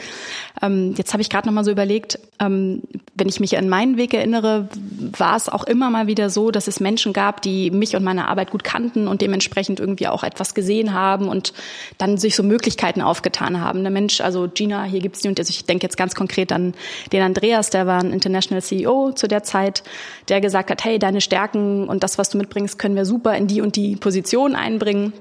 Ähm, 0.60 0.92
jetzt 0.98 1.14
habe 1.14 1.22
ich 1.22 1.30
gerade 1.30 1.48
noch 1.48 1.54
mal 1.54 1.64
so 1.64 1.70
überlegt, 1.70 2.18
ähm, 2.40 2.82
wenn 3.14 3.26
ich 3.26 3.40
mich 3.40 3.56
an 3.56 3.70
meinen 3.70 3.96
Weg 3.96 4.12
erinnere, 4.12 4.68
war 5.16 5.34
es 5.34 5.48
auch 5.48 5.64
immer 5.64 5.88
mal 5.88 6.06
wieder 6.08 6.28
so, 6.28 6.50
dass 6.50 6.68
es 6.68 6.78
Menschen 6.78 7.14
gab, 7.14 7.40
die 7.40 7.70
mich 7.70 7.96
und 7.96 8.04
meine 8.04 8.28
Arbeit 8.28 8.50
gut 8.50 8.64
kannten 8.64 9.08
und 9.08 9.22
dementsprechend 9.22 9.80
irgendwie 9.80 10.08
auch 10.08 10.22
etwas 10.22 10.54
gesehen 10.54 10.92
haben 10.92 11.28
und 11.28 11.54
dann 11.96 12.18
sich 12.18 12.36
so 12.36 12.42
Möglichkeiten 12.42 13.00
aufgetan 13.00 13.62
haben. 13.62 13.80
Der 13.80 13.90
Mensch, 13.90 14.20
also 14.20 14.46
Gina, 14.52 14.84
hier 14.84 15.00
gibt's 15.00 15.22
die 15.22 15.28
und 15.28 15.38
also 15.38 15.48
ich 15.48 15.64
denke 15.64 15.86
jetzt 15.86 15.96
ganz 15.96 16.14
konkret 16.14 16.52
an 16.52 16.74
den 17.12 17.22
Andreas, 17.22 17.70
der 17.70 17.86
war 17.86 18.00
ein 18.00 18.12
International 18.12 18.60
CEO 18.60 19.12
zu 19.12 19.26
der 19.26 19.42
Zeit, 19.42 19.82
der 20.28 20.42
gesagt 20.42 20.70
hat, 20.70 20.84
hey, 20.84 20.98
deine 20.98 21.22
Stärken 21.22 21.88
und 21.88 22.02
das, 22.02 22.18
was 22.18 22.28
du 22.28 22.41
mitbringst, 22.42 22.78
können 22.78 22.94
wir 22.94 23.04
super 23.04 23.36
in 23.36 23.46
die 23.46 23.60
und 23.60 23.76
die 23.76 23.96
Position 23.96 24.54
einbringen. 24.54 25.12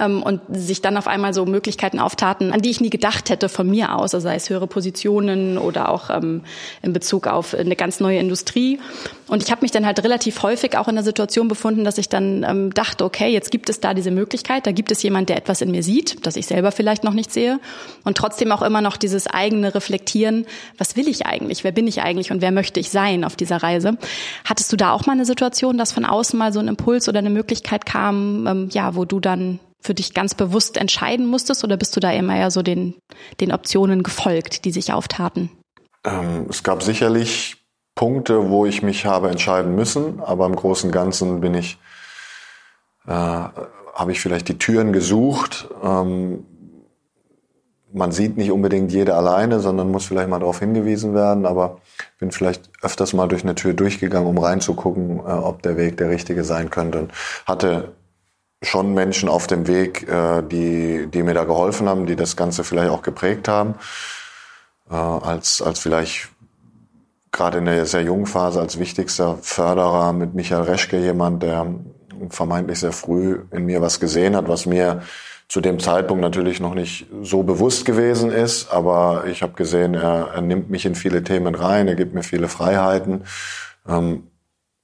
Ähm, 0.00 0.22
und 0.22 0.40
sich 0.50 0.82
dann 0.82 0.96
auf 0.96 1.06
einmal 1.06 1.34
so 1.34 1.46
Möglichkeiten 1.46 1.98
auftaten, 1.98 2.52
an 2.52 2.62
die 2.62 2.70
ich 2.70 2.80
nie 2.80 2.90
gedacht 2.90 3.30
hätte 3.30 3.48
von 3.48 3.68
mir 3.68 3.94
aus, 3.94 4.14
also 4.14 4.20
sei 4.20 4.36
es 4.36 4.48
höhere 4.50 4.66
Positionen 4.66 5.58
oder 5.58 5.88
auch 5.88 6.10
ähm, 6.10 6.42
in 6.82 6.92
Bezug 6.92 7.26
auf 7.26 7.54
eine 7.54 7.76
ganz 7.76 8.00
neue 8.00 8.18
Industrie. 8.18 8.78
Und 9.28 9.42
ich 9.42 9.50
habe 9.50 9.62
mich 9.62 9.70
dann 9.70 9.86
halt 9.86 10.02
relativ 10.02 10.42
häufig 10.42 10.76
auch 10.76 10.88
in 10.88 10.94
der 10.94 11.04
Situation 11.04 11.48
befunden, 11.48 11.84
dass 11.84 11.98
ich 11.98 12.08
dann 12.08 12.44
ähm, 12.44 12.74
dachte, 12.74 13.04
okay, 13.04 13.28
jetzt 13.28 13.50
gibt 13.50 13.68
es 13.70 13.80
da 13.80 13.94
diese 13.94 14.10
Möglichkeit, 14.10 14.66
da 14.66 14.72
gibt 14.72 14.90
es 14.92 15.02
jemand, 15.02 15.28
der 15.28 15.36
etwas 15.36 15.60
in 15.60 15.70
mir 15.70 15.82
sieht, 15.82 16.26
das 16.26 16.36
ich 16.36 16.46
selber 16.46 16.72
vielleicht 16.72 17.04
noch 17.04 17.14
nicht 17.14 17.32
sehe 17.32 17.60
und 18.04 18.16
trotzdem 18.16 18.52
auch 18.52 18.62
immer 18.62 18.80
noch 18.80 18.96
dieses 18.96 19.26
eigene 19.26 19.74
Reflektieren, 19.74 20.46
was 20.78 20.96
will 20.96 21.08
ich 21.08 21.26
eigentlich, 21.26 21.64
wer 21.64 21.72
bin 21.72 21.86
ich 21.86 22.02
eigentlich 22.02 22.30
und 22.30 22.42
wer 22.42 22.52
möchte 22.52 22.80
ich 22.80 22.90
sein 22.90 23.24
auf 23.24 23.36
dieser 23.36 23.62
Reise. 23.62 23.96
Hattest 24.44 24.72
du 24.72 24.76
da 24.76 24.92
auch 24.92 25.06
mal 25.06 25.12
eine 25.12 25.24
Situation, 25.24 25.78
dass 25.78 25.92
von 25.92 26.04
außen 26.04 26.38
mal 26.38 26.52
so 26.52 26.60
ein 26.60 26.68
Impuls 26.68 27.08
oder 27.08 27.18
eine 27.18 27.30
Möglichkeit 27.30 27.86
kam, 27.86 28.46
ähm, 28.46 28.68
ja, 28.72 28.94
wo 28.94 29.04
du 29.04 29.20
dann 29.20 29.60
für 29.82 29.94
dich 29.94 30.14
ganz 30.14 30.34
bewusst 30.34 30.76
entscheiden 30.76 31.26
musstest 31.26 31.64
oder 31.64 31.76
bist 31.76 31.94
du 31.96 32.00
da 32.00 32.10
immer 32.12 32.38
ja 32.38 32.50
so 32.50 32.62
den, 32.62 32.94
den 33.40 33.52
Optionen 33.52 34.02
gefolgt, 34.02 34.64
die 34.64 34.70
sich 34.70 34.92
auftaten? 34.92 35.50
Ähm, 36.04 36.46
es 36.48 36.62
gab 36.62 36.82
sicherlich 36.82 37.56
Punkte, 37.94 38.48
wo 38.48 38.64
ich 38.64 38.82
mich 38.82 39.04
habe 39.04 39.28
entscheiden 39.28 39.74
müssen, 39.74 40.20
aber 40.20 40.46
im 40.46 40.56
Großen 40.56 40.88
und 40.88 40.92
Ganzen 40.92 41.40
bin 41.40 41.54
ich, 41.54 41.78
äh, 43.06 43.10
habe 43.10 44.12
ich 44.12 44.20
vielleicht 44.20 44.48
die 44.48 44.58
Türen 44.58 44.92
gesucht. 44.92 45.68
Ähm, 45.82 46.46
man 47.92 48.10
sieht 48.10 48.38
nicht 48.38 48.50
unbedingt 48.50 48.90
jede 48.90 49.14
alleine, 49.14 49.60
sondern 49.60 49.90
muss 49.90 50.06
vielleicht 50.06 50.28
mal 50.28 50.38
darauf 50.38 50.60
hingewiesen 50.60 51.14
werden, 51.14 51.44
aber 51.44 51.80
bin 52.18 52.30
vielleicht 52.30 52.70
öfters 52.80 53.12
mal 53.12 53.28
durch 53.28 53.42
eine 53.42 53.54
Tür 53.54 53.74
durchgegangen, 53.74 54.28
um 54.28 54.38
reinzugucken, 54.38 55.18
äh, 55.18 55.22
ob 55.22 55.62
der 55.62 55.76
Weg 55.76 55.98
der 55.98 56.08
richtige 56.08 56.44
sein 56.44 56.70
könnte. 56.70 57.00
Und 57.00 57.12
hatte 57.46 57.92
schon 58.62 58.94
Menschen 58.94 59.28
auf 59.28 59.46
dem 59.46 59.66
Weg, 59.66 60.08
äh, 60.08 60.42
die, 60.42 61.08
die 61.12 61.22
mir 61.22 61.34
da 61.34 61.44
geholfen 61.44 61.88
haben, 61.88 62.06
die 62.06 62.16
das 62.16 62.36
Ganze 62.36 62.64
vielleicht 62.64 62.90
auch 62.90 63.02
geprägt 63.02 63.48
haben. 63.48 63.74
Äh, 64.90 64.94
als, 64.94 65.60
als 65.60 65.80
vielleicht 65.80 66.28
gerade 67.32 67.58
in 67.58 67.64
der 67.64 67.86
sehr 67.86 68.02
jungen 68.02 68.26
Phase 68.26 68.60
als 68.60 68.78
wichtigster 68.78 69.38
Förderer 69.40 70.12
mit 70.12 70.34
Michael 70.34 70.62
Reschke 70.62 70.98
jemand, 70.98 71.42
der 71.42 71.66
vermeintlich 72.28 72.78
sehr 72.78 72.92
früh 72.92 73.40
in 73.50 73.64
mir 73.64 73.80
was 73.80 74.00
gesehen 74.00 74.36
hat, 74.36 74.48
was 74.48 74.66
mir 74.66 75.02
zu 75.48 75.60
dem 75.60 75.80
Zeitpunkt 75.80 76.22
natürlich 76.22 76.60
noch 76.60 76.74
nicht 76.74 77.06
so 77.22 77.42
bewusst 77.42 77.84
gewesen 77.84 78.30
ist, 78.30 78.70
aber 78.70 79.24
ich 79.26 79.42
habe 79.42 79.52
gesehen, 79.54 79.94
er, 79.94 80.30
er 80.34 80.40
nimmt 80.40 80.70
mich 80.70 80.86
in 80.86 80.94
viele 80.94 81.24
Themen 81.24 81.54
rein, 81.54 81.88
er 81.88 81.94
gibt 81.94 82.14
mir 82.14 82.22
viele 82.22 82.48
Freiheiten, 82.48 83.24
ähm, 83.86 84.28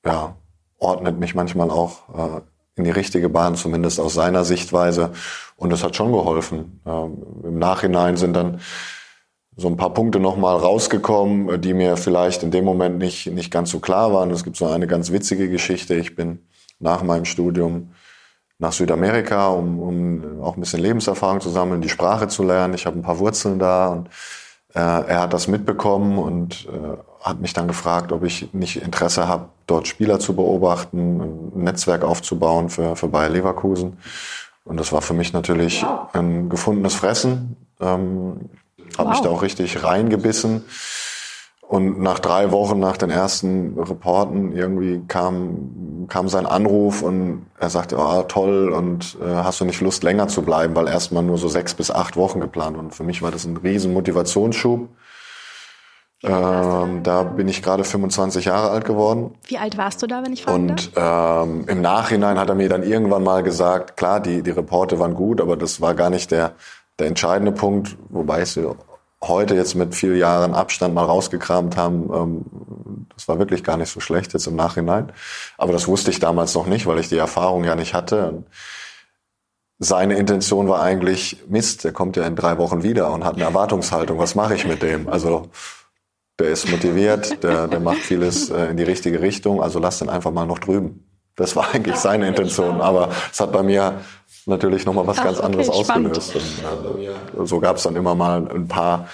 ja, 0.04 0.37
ordnet 0.78 1.18
mich 1.18 1.35
manchmal 1.35 1.70
auch 1.70 2.38
äh, 2.38 2.40
in 2.78 2.85
die 2.85 2.90
richtige 2.90 3.28
Bahn, 3.28 3.56
zumindest 3.56 4.00
aus 4.00 4.14
seiner 4.14 4.44
Sichtweise. 4.44 5.11
Und 5.56 5.70
das 5.70 5.85
hat 5.85 5.97
schon 5.97 6.12
geholfen. 6.12 6.80
Ähm, 6.87 7.23
Im 7.44 7.58
Nachhinein 7.58 8.16
sind 8.16 8.35
dann 8.35 8.61
so 9.56 9.68
ein 9.68 9.76
paar 9.76 9.92
Punkte 9.92 10.20
nochmal 10.20 10.56
rausgekommen, 10.56 11.61
die 11.61 11.75
mir 11.75 11.97
vielleicht 11.97 12.44
in 12.44 12.52
dem 12.52 12.64
Moment 12.64 12.99
nicht, 12.99 13.26
nicht 13.26 13.50
ganz 13.50 13.70
so 13.70 13.80
klar 13.80 14.12
waren. 14.12 14.30
Es 14.30 14.44
gibt 14.44 14.56
so 14.56 14.66
eine 14.66 14.87
ganz 14.87 15.11
witzige 15.11 15.50
Geschichte. 15.50 15.94
Ich 15.94 16.14
bin 16.14 16.47
nach 16.78 17.02
meinem 17.02 17.25
Studium 17.25 17.90
nach 18.58 18.73
Südamerika, 18.73 19.49
um, 19.49 19.80
um 19.80 20.42
auch 20.42 20.56
ein 20.56 20.61
bisschen 20.61 20.80
Lebenserfahrung 20.80 21.40
zu 21.40 21.50
sammeln, 21.50 21.80
die 21.80 21.88
Sprache 21.88 22.28
zu 22.28 22.42
lernen. 22.42 22.75
Ich 22.75 22.87
habe 22.87 22.99
ein 22.99 23.02
paar 23.02 23.18
Wurzeln 23.18 23.58
da 23.58 23.88
und 23.88 24.08
äh, 24.75 24.80
er 24.80 25.20
hat 25.23 25.32
das 25.32 25.49
mitbekommen 25.49 26.18
und 26.18 26.66
äh, 26.66 26.97
hat 27.21 27.41
mich 27.41 27.53
dann 27.53 27.69
gefragt, 27.69 28.13
ob 28.13 28.25
ich 28.25 28.53
nicht 28.53 28.83
Interesse 28.83 29.29
habe, 29.29 29.49
dort 29.67 29.89
Spieler 29.89 30.19
zu 30.19 30.35
beobachten, 30.35 31.53
ein 31.57 31.63
Netzwerk 31.65 32.05
aufzubauen 32.05 32.71
für, 32.71 32.97
für 32.97 33.09
Bayer 33.09 33.29
Leverkusen. 33.29 33.99
Und 34.65 34.79
das 34.79 34.93
war 34.93 35.03
für 35.03 35.15
mich 35.15 35.33
natürlich 35.33 35.83
wow. 35.83 36.09
ein 36.13 36.49
gefundenes 36.49 36.95
Fressen. 36.95 37.57
Ähm, 37.81 38.51
habe 38.97 39.09
wow. 39.09 39.11
mich 39.11 39.21
da 39.21 39.31
auch 39.31 39.43
richtig 39.43 39.83
reingebissen. 39.83 40.65
Und 41.69 42.01
nach 42.01 42.19
drei 42.19 42.51
Wochen 42.51 42.79
nach 42.79 42.97
den 42.97 43.11
ersten 43.11 43.79
Reporten 43.79 44.53
irgendwie 44.53 45.03
kam, 45.07 46.07
kam 46.09 46.31
sein 46.31 46.47
Anruf 46.47 47.03
und 47.03 47.45
er 47.59 47.69
sagte, 47.69 47.99
oh, 47.99 48.23
toll 48.23 48.71
und 48.71 49.19
äh, 49.23 49.27
hast 49.27 49.61
du 49.61 49.67
nicht 49.67 49.83
Lust 49.83 50.03
länger 50.03 50.29
zu 50.29 50.41
bleiben, 50.41 50.75
weil 50.75 50.89
erstmal 50.89 51.23
nur 51.23 51.37
so 51.37 51.49
sechs 51.49 51.75
bis 51.75 51.91
acht 51.91 52.17
Wochen 52.17 52.41
geplant. 52.41 52.79
Und 52.79 52.95
für 52.95 53.05
mich 53.05 53.21
war 53.21 53.31
das 53.31 53.45
ein 53.45 53.59
riesen 53.59 53.93
Motivationsschub. 53.93 54.89
Ähm, 56.25 57.03
da 57.05 57.23
bin 57.23 57.47
ich 57.47 57.63
gerade 57.63 57.85
25 57.85 58.47
Jahre 58.47 58.71
alt 58.71 58.85
geworden. 58.85 59.35
Wie 59.47 59.59
alt 59.59 59.79
warst 59.79 60.03
du 60.03 60.09
da, 60.09 60.25
wenn 60.25 60.33
ich 60.33 60.43
fragen 60.43 60.71
Und 60.71 60.91
ähm, 60.97 61.65
im 61.69 61.81
Nachhinein 61.81 62.39
hat 62.39 62.49
er 62.49 62.57
mir 62.57 62.69
dann 62.69 62.83
irgendwann 62.83 63.23
mal 63.23 63.45
gesagt, 63.45 63.97
klar, 63.97 64.19
die, 64.19 64.43
die 64.43 64.51
Reporte 64.51 64.99
waren 64.99 65.15
gut, 65.15 65.41
aber 65.41 65.57
das 65.57 65.81
war 65.81 65.95
gar 65.95 66.11
nicht 66.11 66.33
der, 66.33 66.55
der 66.99 67.07
entscheidende 67.07 67.53
Punkt, 67.53 67.97
wobei 68.09 68.43
ich 68.43 68.51
sie 68.51 68.69
heute 69.23 69.55
jetzt 69.55 69.77
mit 69.77 69.95
vier 69.95 70.17
Jahren 70.17 70.55
Abstand 70.55 70.95
mal 70.95 71.05
rausgekramt 71.05 71.77
haben, 71.77 72.11
ähm, 72.13 73.07
das 73.15 73.29
war 73.29 73.39
wirklich 73.39 73.63
gar 73.63 73.77
nicht 73.77 73.91
so 73.91 74.01
schlecht 74.01 74.33
jetzt 74.33 74.47
im 74.47 74.57
Nachhinein. 74.57 75.13
Aber 75.57 75.73
das 75.73 75.87
wusste 75.89 76.11
ich 76.11 76.19
damals 76.19 76.55
noch 76.55 76.67
nicht, 76.67 76.87
weil 76.87 76.99
ich 76.99 77.09
die 77.09 77.17
Erfahrung 77.17 77.65
ja 77.65 77.75
nicht 77.75 77.95
hatte. 77.95 78.29
Und 78.29 78.47
seine 79.79 80.17
Intention 80.17 80.69
war 80.69 80.83
eigentlich, 80.83 81.45
Mist, 81.49 81.85
der 81.85 81.93
kommt 81.93 82.17
ja 82.17 82.25
in 82.25 82.37
drei 82.37 82.59
Wochen 82.59 82.83
wieder 82.83 83.13
und 83.13 83.25
hat 83.25 83.35
eine 83.35 83.45
Erwartungshaltung. 83.45 84.19
Was 84.19 84.35
mache 84.35 84.55
ich 84.55 84.67
mit 84.67 84.83
dem? 84.83 85.09
Also 85.09 85.51
der 86.38 86.49
ist 86.49 86.71
motiviert, 86.71 87.42
der, 87.42 87.66
der 87.66 87.80
macht 87.80 87.99
vieles 87.99 88.50
äh, 88.50 88.66
in 88.66 88.76
die 88.76 88.85
richtige 88.85 89.21
Richtung, 89.21 89.62
also 89.62 89.78
lass 89.78 89.99
den 89.99 90.09
einfach 90.09 90.30
mal 90.30 90.47
noch 90.47 90.61
drüben. 90.61 91.04
Das 91.35 91.54
war 91.57 91.73
eigentlich 91.73 91.97
seine 91.97 92.28
Intention. 92.28 92.80
Aber 92.80 93.11
es 93.30 93.40
hat 93.40 93.52
bei 93.52 93.62
mir 93.62 94.00
natürlich 94.47 94.85
nochmal 94.85 95.07
was 95.07 95.18
Ach, 95.18 95.25
ganz 95.25 95.40
anderes 95.40 95.68
okay, 95.68 95.78
ausgelöst. 95.78 96.35
Und, 96.35 97.02
äh, 97.02 97.47
so 97.47 97.61
gab 97.61 97.76
es 97.76 97.85
dann 97.85 97.97
immer 97.97 98.14
mal 98.14 98.49
ein 98.49 98.66
paar, 98.66 99.09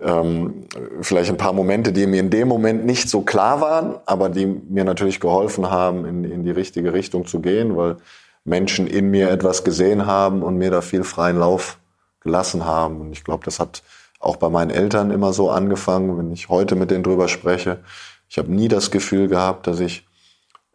ähm, 0.00 0.66
vielleicht 1.00 1.30
ein 1.30 1.36
paar 1.36 1.52
Momente, 1.52 1.92
die 1.92 2.06
mir 2.06 2.20
in 2.20 2.30
dem 2.30 2.48
Moment 2.48 2.84
nicht 2.84 3.08
so 3.08 3.22
klar 3.22 3.60
waren, 3.60 3.96
aber 4.06 4.28
die 4.28 4.46
mir 4.46 4.84
natürlich 4.84 5.20
geholfen 5.20 5.70
haben, 5.70 6.04
in, 6.04 6.24
in 6.24 6.44
die 6.44 6.50
richtige 6.50 6.92
Richtung 6.92 7.26
zu 7.26 7.40
gehen, 7.40 7.76
weil 7.76 7.96
Menschen 8.44 8.88
in 8.88 9.10
mir 9.10 9.30
etwas 9.30 9.62
gesehen 9.62 10.06
haben 10.06 10.42
und 10.42 10.58
mir 10.58 10.70
da 10.70 10.80
viel 10.80 11.04
freien 11.04 11.38
Lauf 11.38 11.78
gelassen 12.20 12.64
haben. 12.64 13.00
Und 13.00 13.12
ich 13.12 13.22
glaube, 13.22 13.44
das 13.44 13.60
hat 13.60 13.82
auch 14.22 14.36
bei 14.36 14.48
meinen 14.48 14.70
Eltern 14.70 15.10
immer 15.10 15.32
so 15.32 15.50
angefangen, 15.50 16.16
wenn 16.16 16.32
ich 16.32 16.48
heute 16.48 16.76
mit 16.76 16.90
denen 16.90 17.02
drüber 17.02 17.28
spreche. 17.28 17.80
Ich 18.28 18.38
habe 18.38 18.52
nie 18.52 18.68
das 18.68 18.90
Gefühl 18.90 19.28
gehabt, 19.28 19.66
dass 19.66 19.80
ich 19.80 20.06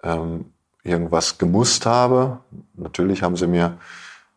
ähm, 0.03 0.45
irgendwas 0.83 1.37
gemusst 1.37 1.85
habe. 1.85 2.39
Natürlich 2.75 3.23
haben 3.23 3.37
sie 3.37 3.47
mir 3.47 3.77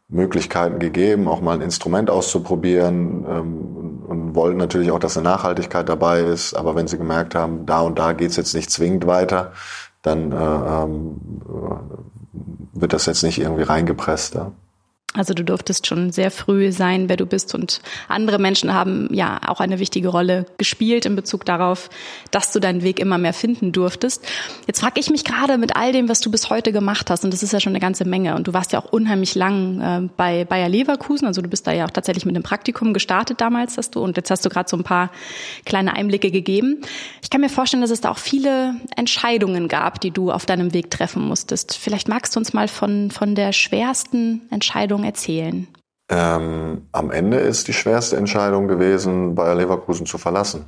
Möglichkeiten 0.09 0.79
gegeben, 0.79 1.29
auch 1.29 1.41
mal 1.41 1.55
ein 1.55 1.61
Instrument 1.61 2.09
auszuprobieren 2.09 3.25
ähm, 3.29 4.03
und 4.07 4.35
wollten 4.35 4.59
natürlich 4.59 4.91
auch, 4.91 4.99
dass 4.99 5.17
eine 5.17 5.29
Nachhaltigkeit 5.29 5.89
dabei 5.89 6.21
ist. 6.21 6.55
Aber 6.55 6.75
wenn 6.77 6.89
sie 6.89 6.99
gemerkt 6.99 7.35
haben, 7.35 7.67
da 7.67 7.81
und 7.81 7.99
da 7.99 8.13
geht's 8.13 8.37
jetzt 8.37 8.55
nicht 8.55 8.71
zwingend 8.71 9.07
weiter, 9.07 9.53
dann 10.03 10.33
äh, 10.33 10.37
ähm, 10.37 11.21
wird 12.73 12.93
das 12.93 13.07
jetzt 13.07 13.23
nicht 13.23 13.41
irgendwie 13.41 13.63
reingepresst. 13.63 14.35
Ja. 14.35 14.53
Also 15.15 15.35
du 15.35 15.43
durftest 15.43 15.89
schon 15.89 16.13
sehr 16.13 16.31
früh 16.31 16.71
sein, 16.71 17.09
wer 17.09 17.17
du 17.17 17.27
bist 17.27 17.53
und 17.53 17.81
andere 18.07 18.39
Menschen 18.39 18.73
haben 18.73 19.09
ja 19.13 19.41
auch 19.49 19.59
eine 19.59 19.81
wichtige 19.81 20.07
Rolle 20.07 20.47
gespielt 20.57 21.05
in 21.05 21.17
Bezug 21.17 21.45
darauf, 21.45 21.91
dass 22.31 22.53
du 22.53 22.61
deinen 22.61 22.85
Weg 22.85 23.01
immer 23.01 23.19
mehr 23.19 23.33
finden 23.33 23.73
durftest. 23.73 24.25
Jetzt 24.69 24.79
frage 24.79 25.01
ich 25.01 25.11
mich 25.11 25.25
gerade 25.25 25.59
mit 25.59 25.75
all 25.75 25.91
dem, 25.91 26.09
was 26.09 26.21
du 26.21 26.31
bis 26.31 26.49
heute 26.49 26.71
gemacht 26.71 27.11
hast 27.11 27.25
und 27.25 27.33
das 27.33 27.43
ist 27.43 27.53
ja 27.53 27.59
schon 27.59 27.73
eine 27.73 27.81
ganze 27.81 28.05
Menge 28.05 28.37
und 28.37 28.47
du 28.47 28.53
warst 28.53 28.73
ja 28.73 28.81
auch 28.81 28.93
unheimlich 28.93 29.35
lang 29.35 29.81
äh, 29.81 30.09
bei 30.17 30.45
Bayer 30.45 30.69
Leverkusen, 30.69 31.27
also 31.27 31.43
du 31.43 31.49
bist 31.49 31.67
da 31.67 31.73
ja 31.73 31.87
auch 31.87 31.91
tatsächlich 31.91 32.25
mit 32.25 32.37
einem 32.37 32.45
Praktikum 32.45 32.95
gestartet 32.95 33.41
damals, 33.41 33.79
hast 33.79 33.97
du 33.97 34.05
und 34.05 34.17
jetzt 34.17 34.31
hast 34.31 34.45
du 34.45 34.49
gerade 34.49 34.69
so 34.69 34.77
ein 34.77 34.85
paar 34.85 35.11
kleine 35.65 35.95
Einblicke 35.95 36.31
gegeben. 36.31 36.83
Ich 37.21 37.31
kann 37.31 37.41
mir 37.41 37.49
vorstellen, 37.49 37.81
dass 37.81 37.91
es 37.91 38.01
da 38.01 38.13
auch 38.13 38.19
viele 38.19 38.77
Entscheidungen 38.95 39.67
gab, 39.67 40.01
die 40.01 40.13
du 40.13 40.31
auf 40.31 40.47
deinem 40.47 40.73
Weg 40.73 40.89
treffen 40.93 41.27
musstest. 41.27 41.77
Vielleicht 41.77 42.07
magst 42.07 42.37
du 42.37 42.39
uns 42.39 42.53
mal 42.53 42.69
von 42.69 43.11
von 43.11 43.35
der 43.35 43.53
schwersten 43.53 44.43
Entscheidung 44.51 45.00
Entscheidung 45.01 45.05
erzählen? 45.05 45.69
Ähm, 46.09 46.89
am 46.93 47.11
Ende 47.11 47.39
ist 47.39 47.69
die 47.69 47.73
schwerste 47.73 48.17
Entscheidung 48.17 48.69
gewesen, 48.69 49.35
Bayer 49.35 49.55
Leverkusen 49.55 50.07
zu 50.07 50.19
verlassen, 50.19 50.67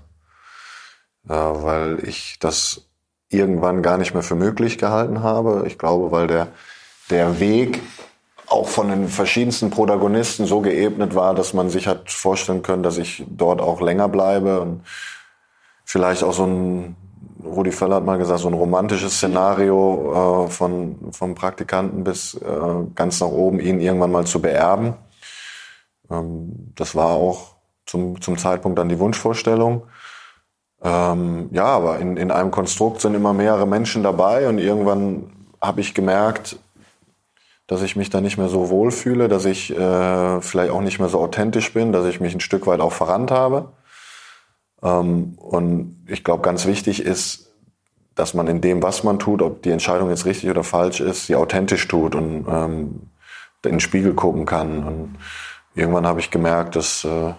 äh, 1.28 1.32
weil 1.32 1.98
ich 2.06 2.38
das 2.38 2.86
irgendwann 3.28 3.82
gar 3.82 3.98
nicht 3.98 4.14
mehr 4.14 4.22
für 4.22 4.36
möglich 4.36 4.78
gehalten 4.78 5.22
habe. 5.22 5.64
Ich 5.66 5.78
glaube, 5.78 6.12
weil 6.12 6.26
der, 6.26 6.48
der 7.10 7.40
Weg 7.40 7.80
auch 8.46 8.68
von 8.68 8.88
den 8.88 9.08
verschiedensten 9.08 9.70
Protagonisten 9.70 10.46
so 10.46 10.60
geebnet 10.60 11.14
war, 11.14 11.34
dass 11.34 11.54
man 11.54 11.70
sich 11.70 11.88
hat 11.88 12.10
vorstellen 12.10 12.62
können, 12.62 12.82
dass 12.82 12.98
ich 12.98 13.24
dort 13.26 13.60
auch 13.60 13.80
länger 13.80 14.08
bleibe 14.08 14.60
und 14.60 14.82
vielleicht 15.84 16.22
auch 16.22 16.34
so 16.34 16.44
ein 16.44 16.96
Rudi 17.44 17.72
Völler 17.72 17.96
hat 17.96 18.04
mal 18.04 18.18
gesagt, 18.18 18.40
so 18.40 18.48
ein 18.48 18.54
romantisches 18.54 19.16
Szenario 19.16 20.46
äh, 20.46 20.50
von 20.50 20.96
vom 21.12 21.34
Praktikanten 21.34 22.04
bis 22.04 22.34
äh, 22.34 22.48
ganz 22.94 23.20
nach 23.20 23.28
oben, 23.28 23.60
ihn 23.60 23.80
irgendwann 23.80 24.12
mal 24.12 24.26
zu 24.26 24.40
beerben. 24.40 24.94
Ähm, 26.10 26.72
das 26.74 26.94
war 26.94 27.10
auch 27.10 27.56
zum, 27.86 28.20
zum 28.20 28.38
Zeitpunkt 28.38 28.78
dann 28.78 28.88
die 28.88 28.98
Wunschvorstellung. 28.98 29.82
Ähm, 30.82 31.48
ja, 31.52 31.66
aber 31.66 31.98
in, 31.98 32.16
in 32.16 32.30
einem 32.30 32.50
Konstrukt 32.50 33.00
sind 33.00 33.14
immer 33.14 33.32
mehrere 33.32 33.66
Menschen 33.66 34.02
dabei 34.02 34.48
und 34.48 34.58
irgendwann 34.58 35.30
habe 35.60 35.80
ich 35.80 35.94
gemerkt, 35.94 36.58
dass 37.68 37.82
ich 37.82 37.96
mich 37.96 38.10
da 38.10 38.20
nicht 38.20 38.36
mehr 38.36 38.48
so 38.48 38.68
wohlfühle, 38.68 39.28
dass 39.28 39.44
ich 39.44 39.76
äh, 39.76 40.40
vielleicht 40.40 40.72
auch 40.72 40.80
nicht 40.80 40.98
mehr 40.98 41.08
so 41.08 41.20
authentisch 41.20 41.72
bin, 41.72 41.92
dass 41.92 42.06
ich 42.06 42.20
mich 42.20 42.34
ein 42.34 42.40
Stück 42.40 42.66
weit 42.66 42.80
auch 42.80 42.92
verrannt 42.92 43.30
habe. 43.30 43.68
Ähm, 44.82 45.34
und 45.36 46.04
ich 46.08 46.24
glaube, 46.24 46.42
ganz 46.42 46.66
wichtig 46.66 47.02
ist, 47.04 47.52
dass 48.14 48.34
man 48.34 48.46
in 48.46 48.60
dem, 48.60 48.82
was 48.82 49.04
man 49.04 49.18
tut, 49.18 49.40
ob 49.42 49.62
die 49.62 49.70
Entscheidung 49.70 50.10
jetzt 50.10 50.26
richtig 50.26 50.50
oder 50.50 50.64
falsch 50.64 51.00
ist, 51.00 51.26
sie 51.26 51.36
authentisch 51.36 51.88
tut 51.88 52.14
und 52.14 52.46
ähm, 52.48 53.10
in 53.64 53.70
den 53.72 53.80
Spiegel 53.80 54.14
gucken 54.14 54.44
kann. 54.44 54.84
Und 54.84 55.16
irgendwann 55.74 56.06
habe 56.06 56.20
ich 56.20 56.30
gemerkt, 56.30 56.76
dass 56.76 57.04
äh, 57.04 57.32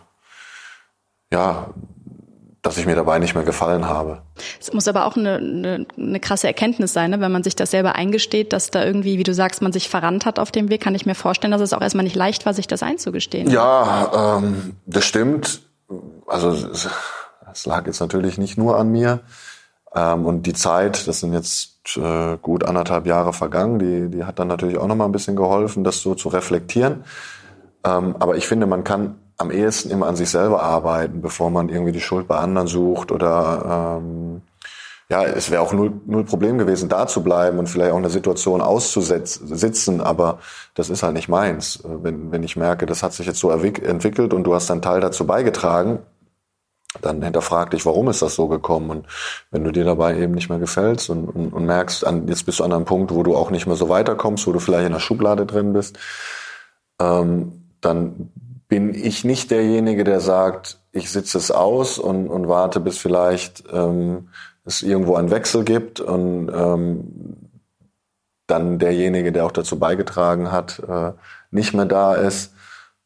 ja, 1.32 1.68
dass 2.64 2.78
ich 2.78 2.86
mir 2.86 2.96
dabei 2.96 3.20
nicht 3.20 3.36
mehr 3.36 3.44
gefallen 3.44 3.90
habe. 3.90 4.22
Es 4.60 4.72
muss 4.72 4.88
aber 4.88 5.06
auch 5.06 5.18
eine, 5.18 5.36
eine, 5.36 5.86
eine 5.98 6.20
krasse 6.22 6.48
Erkenntnis 6.48 6.94
sein, 6.94 7.12
ne? 7.12 7.20
wenn 7.20 7.32
man 7.32 7.44
sich 7.44 7.58
das 7.58 7.72
selber 7.72 7.96
eingesteht, 7.96 8.54
dass 8.54 8.72
da 8.72 8.86
irgendwie, 8.86 9.18
wie 9.18 9.24
du 9.24 9.34
sagst, 9.34 9.62
man 9.62 9.74
sich 9.74 9.90
verrannt 9.90 10.26
hat 10.26 10.40
auf 10.40 10.50
dem 10.50 10.70
Weg, 10.70 10.82
kann 10.82 10.96
ich 10.96 11.06
mir 11.06 11.16
vorstellen, 11.16 11.52
dass 11.52 11.60
es 11.60 11.74
auch 11.74 11.82
erstmal 11.82 12.06
nicht 12.06 12.16
leicht 12.16 12.46
war, 12.46 12.54
sich 12.54 12.68
das 12.68 12.82
einzugestehen. 12.82 13.52
Ja, 13.52 14.38
ähm, 14.38 14.78
das 14.86 15.06
stimmt. 15.06 15.62
Also 16.26 16.70
es, 17.54 17.66
lag 17.66 17.86
jetzt 17.86 18.00
natürlich 18.00 18.38
nicht 18.38 18.58
nur 18.58 18.78
an 18.78 18.92
mir. 18.92 19.22
Ähm, 19.96 20.26
und 20.26 20.44
die 20.44 20.54
Zeit, 20.54 21.08
das 21.08 21.20
sind 21.20 21.34
jetzt 21.34 21.98
äh, 21.98 22.38
gut 22.42 22.64
anderthalb 22.64 23.06
Jahre 23.06 23.34
vergangen, 23.34 23.80
die, 23.80 24.10
die 24.10 24.24
hat 24.24 24.40
dann 24.40 24.48
natürlich 24.48 24.78
auch 24.78 24.88
nochmal 24.88 25.08
ein 25.08 25.12
bisschen 25.12 25.36
geholfen, 25.36 25.84
das 25.84 26.02
so 26.02 26.16
zu 26.16 26.30
reflektieren. 26.30 27.04
Ähm, 27.86 28.16
aber 28.20 28.38
ich 28.38 28.48
finde, 28.48 28.66
man 28.66 28.84
kann 28.84 29.16
am 29.38 29.52
ehesten 29.52 29.90
immer 29.90 30.08
an 30.08 30.16
sich 30.16 30.30
selber 30.30 30.64
arbeiten, 30.64 31.22
bevor 31.22 31.50
man 31.50 31.70
irgendwie 31.70 31.92
die 31.92 32.02
Schuld 32.02 32.28
bei 32.28 32.38
anderen 32.38 32.68
sucht 32.68 33.12
oder 33.12 34.00
ähm, 34.02 34.42
ja, 35.10 35.24
es 35.26 35.52
wäre 35.52 35.62
auch 35.62 35.74
null, 35.74 35.92
null 36.06 36.24
Problem 36.24 36.58
gewesen, 36.58 36.90
da 36.90 37.08
zu 37.08 37.24
bleiben 37.24 37.60
und 37.60 37.68
vielleicht 37.68 37.92
auch 37.92 37.98
eine 37.98 38.10
Situation 38.10 38.62
auszusitzen, 38.62 40.02
aber 40.02 40.40
das 40.76 40.90
ist 40.90 41.04
halt 41.04 41.14
nicht 41.14 41.28
meins. 41.28 41.84
Wenn, 41.84 42.32
wenn 42.32 42.42
ich 42.42 42.56
merke, 42.56 42.86
das 42.86 43.04
hat 43.04 43.14
sich 43.14 43.28
jetzt 43.28 43.40
so 43.40 43.52
entwickelt 43.52 44.34
und 44.34 44.44
du 44.44 44.56
hast 44.56 44.72
einen 44.72 44.82
Teil 44.82 45.02
dazu 45.02 45.28
beigetragen, 45.28 46.00
dann 47.02 47.22
hinterfrag 47.22 47.72
dich, 47.72 47.86
warum 47.86 48.10
ist 48.10 48.22
das 48.22 48.36
so 48.36 48.48
gekommen? 48.48 48.90
Und 48.90 49.08
wenn 49.52 49.64
du 49.64 49.72
dir 49.72 49.84
dabei 49.84 50.18
eben 50.18 50.34
nicht 50.34 50.50
mehr 50.50 50.60
gefällst 50.60 51.10
und, 51.10 51.28
und, 51.28 51.54
und 51.54 51.66
merkst, 51.66 52.06
an, 52.06 52.28
jetzt 52.28 52.46
bist 52.46 52.60
du 52.60 52.64
an 52.64 52.74
einem 52.74 52.86
Punkt, 52.86 53.14
wo 53.14 53.24
du 53.24 53.36
auch 53.36 53.50
nicht 53.52 53.68
mehr 53.68 53.76
so 53.76 53.90
weiterkommst, 53.90 54.46
wo 54.48 54.52
du 54.52 54.60
vielleicht 54.60 54.86
in 54.86 54.94
der 54.94 55.00
Schublade 55.00 55.46
drin 55.46 55.74
bist, 55.74 55.98
ähm, 57.00 57.64
dann 57.82 58.32
bin 58.68 58.94
ich 58.94 59.24
nicht 59.24 59.52
derjenige, 59.52 60.04
der 60.04 60.20
sagt, 60.20 60.80
ich 60.92 61.12
sitze 61.12 61.38
es 61.38 61.52
aus 61.52 62.00
und, 62.00 62.28
und 62.28 62.48
warte, 62.48 62.80
bis 62.80 62.98
vielleicht 62.98 63.64
ähm, 63.72 64.30
es 64.66 64.82
irgendwo 64.82 65.16
einen 65.16 65.32
Wechsel 65.32 65.64
gibt 65.64 66.00
und 66.00 66.50
ähm, 66.54 67.50
dann 68.48 68.80
derjenige, 68.80 69.32
der 69.32 69.46
auch 69.46 69.52
dazu 69.52 69.80
beigetragen 69.80 70.52
hat, 70.52 70.82
äh, 70.88 71.14
nicht 71.52 71.74
mehr 71.74 71.86
da 71.86 72.14
ist, 72.14 72.54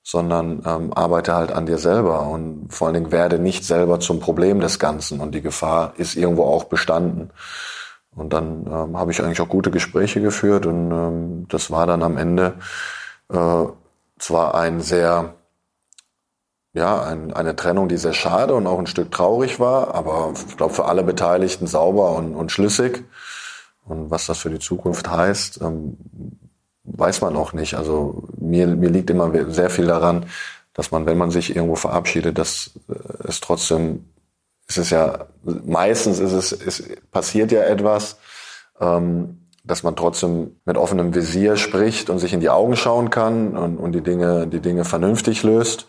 sondern 0.07 0.61
ähm, 0.65 0.93
arbeite 0.93 1.35
halt 1.35 1.51
an 1.51 1.65
dir 1.65 1.77
selber 1.77 2.27
und 2.27 2.69
vor 2.69 2.87
allen 2.87 2.93
Dingen 2.93 3.11
werde 3.11 3.39
nicht 3.39 3.65
selber 3.65 3.99
zum 3.99 4.21
Problem 4.21 4.61
des 4.61 4.79
Ganzen 4.79 5.19
und 5.19 5.35
die 5.35 5.41
Gefahr 5.41 5.95
ist 5.97 6.15
irgendwo 6.15 6.45
auch 6.45 6.63
bestanden. 6.63 7.29
Und 8.15 8.31
dann 8.31 8.65
ähm, 8.67 8.97
habe 8.97 9.11
ich 9.11 9.21
eigentlich 9.21 9.41
auch 9.41 9.49
gute 9.49 9.69
Gespräche 9.69 10.21
geführt 10.21 10.65
und 10.65 10.91
ähm, 10.91 11.45
das 11.49 11.71
war 11.71 11.85
dann 11.87 12.03
am 12.03 12.15
Ende 12.15 12.53
äh, 13.33 13.65
zwar 14.17 14.55
ein 14.55 14.79
sehr 14.79 15.33
ja, 16.71 17.03
ein, 17.03 17.33
eine 17.33 17.57
Trennung, 17.57 17.89
die 17.89 17.97
sehr 17.97 18.13
schade 18.13 18.53
und 18.53 18.65
auch 18.65 18.79
ein 18.79 18.87
Stück 18.87 19.11
traurig 19.11 19.59
war, 19.59 19.93
aber 19.93 20.31
ich 20.47 20.55
glaube 20.55 20.73
für 20.73 20.85
alle 20.85 21.03
Beteiligten 21.03 21.67
sauber 21.67 22.15
und, 22.15 22.33
und 22.33 22.49
schlüssig. 22.53 23.03
Und 23.83 24.09
was 24.09 24.27
das 24.27 24.37
für 24.37 24.51
die 24.51 24.59
Zukunft 24.59 25.09
heißt, 25.09 25.59
ähm, 25.61 25.97
weiß 26.87 27.21
man 27.21 27.35
auch 27.35 27.53
nicht. 27.53 27.75
Also 27.75 28.23
mir, 28.39 28.67
mir 28.67 28.89
liegt 28.89 29.09
immer 29.09 29.31
sehr 29.51 29.69
viel 29.69 29.87
daran, 29.87 30.25
dass 30.73 30.91
man, 30.91 31.05
wenn 31.05 31.17
man 31.17 31.31
sich 31.31 31.55
irgendwo 31.55 31.75
verabschiedet, 31.75 32.37
dass 32.37 32.71
äh, 32.89 33.27
es 33.27 33.39
trotzdem, 33.41 34.05
es 34.67 34.77
ist 34.77 34.89
ja, 34.91 35.25
meistens 35.43 36.19
ist 36.19 36.33
es, 36.33 36.51
es 36.51 36.83
passiert 37.11 37.51
ja 37.51 37.63
etwas, 37.63 38.17
ähm, 38.79 39.47
dass 39.63 39.83
man 39.83 39.95
trotzdem 39.95 40.57
mit 40.65 40.77
offenem 40.77 41.13
Visier 41.13 41.57
spricht 41.57 42.09
und 42.09 42.19
sich 42.19 42.31
in 42.31 42.39
die 42.39 42.49
Augen 42.49 42.75
schauen 42.75 43.09
kann 43.09 43.57
und, 43.57 43.77
und 43.77 43.91
die 43.91 44.01
Dinge, 44.01 44.47
die 44.47 44.61
Dinge 44.61 44.85
vernünftig 44.85 45.43
löst. 45.43 45.87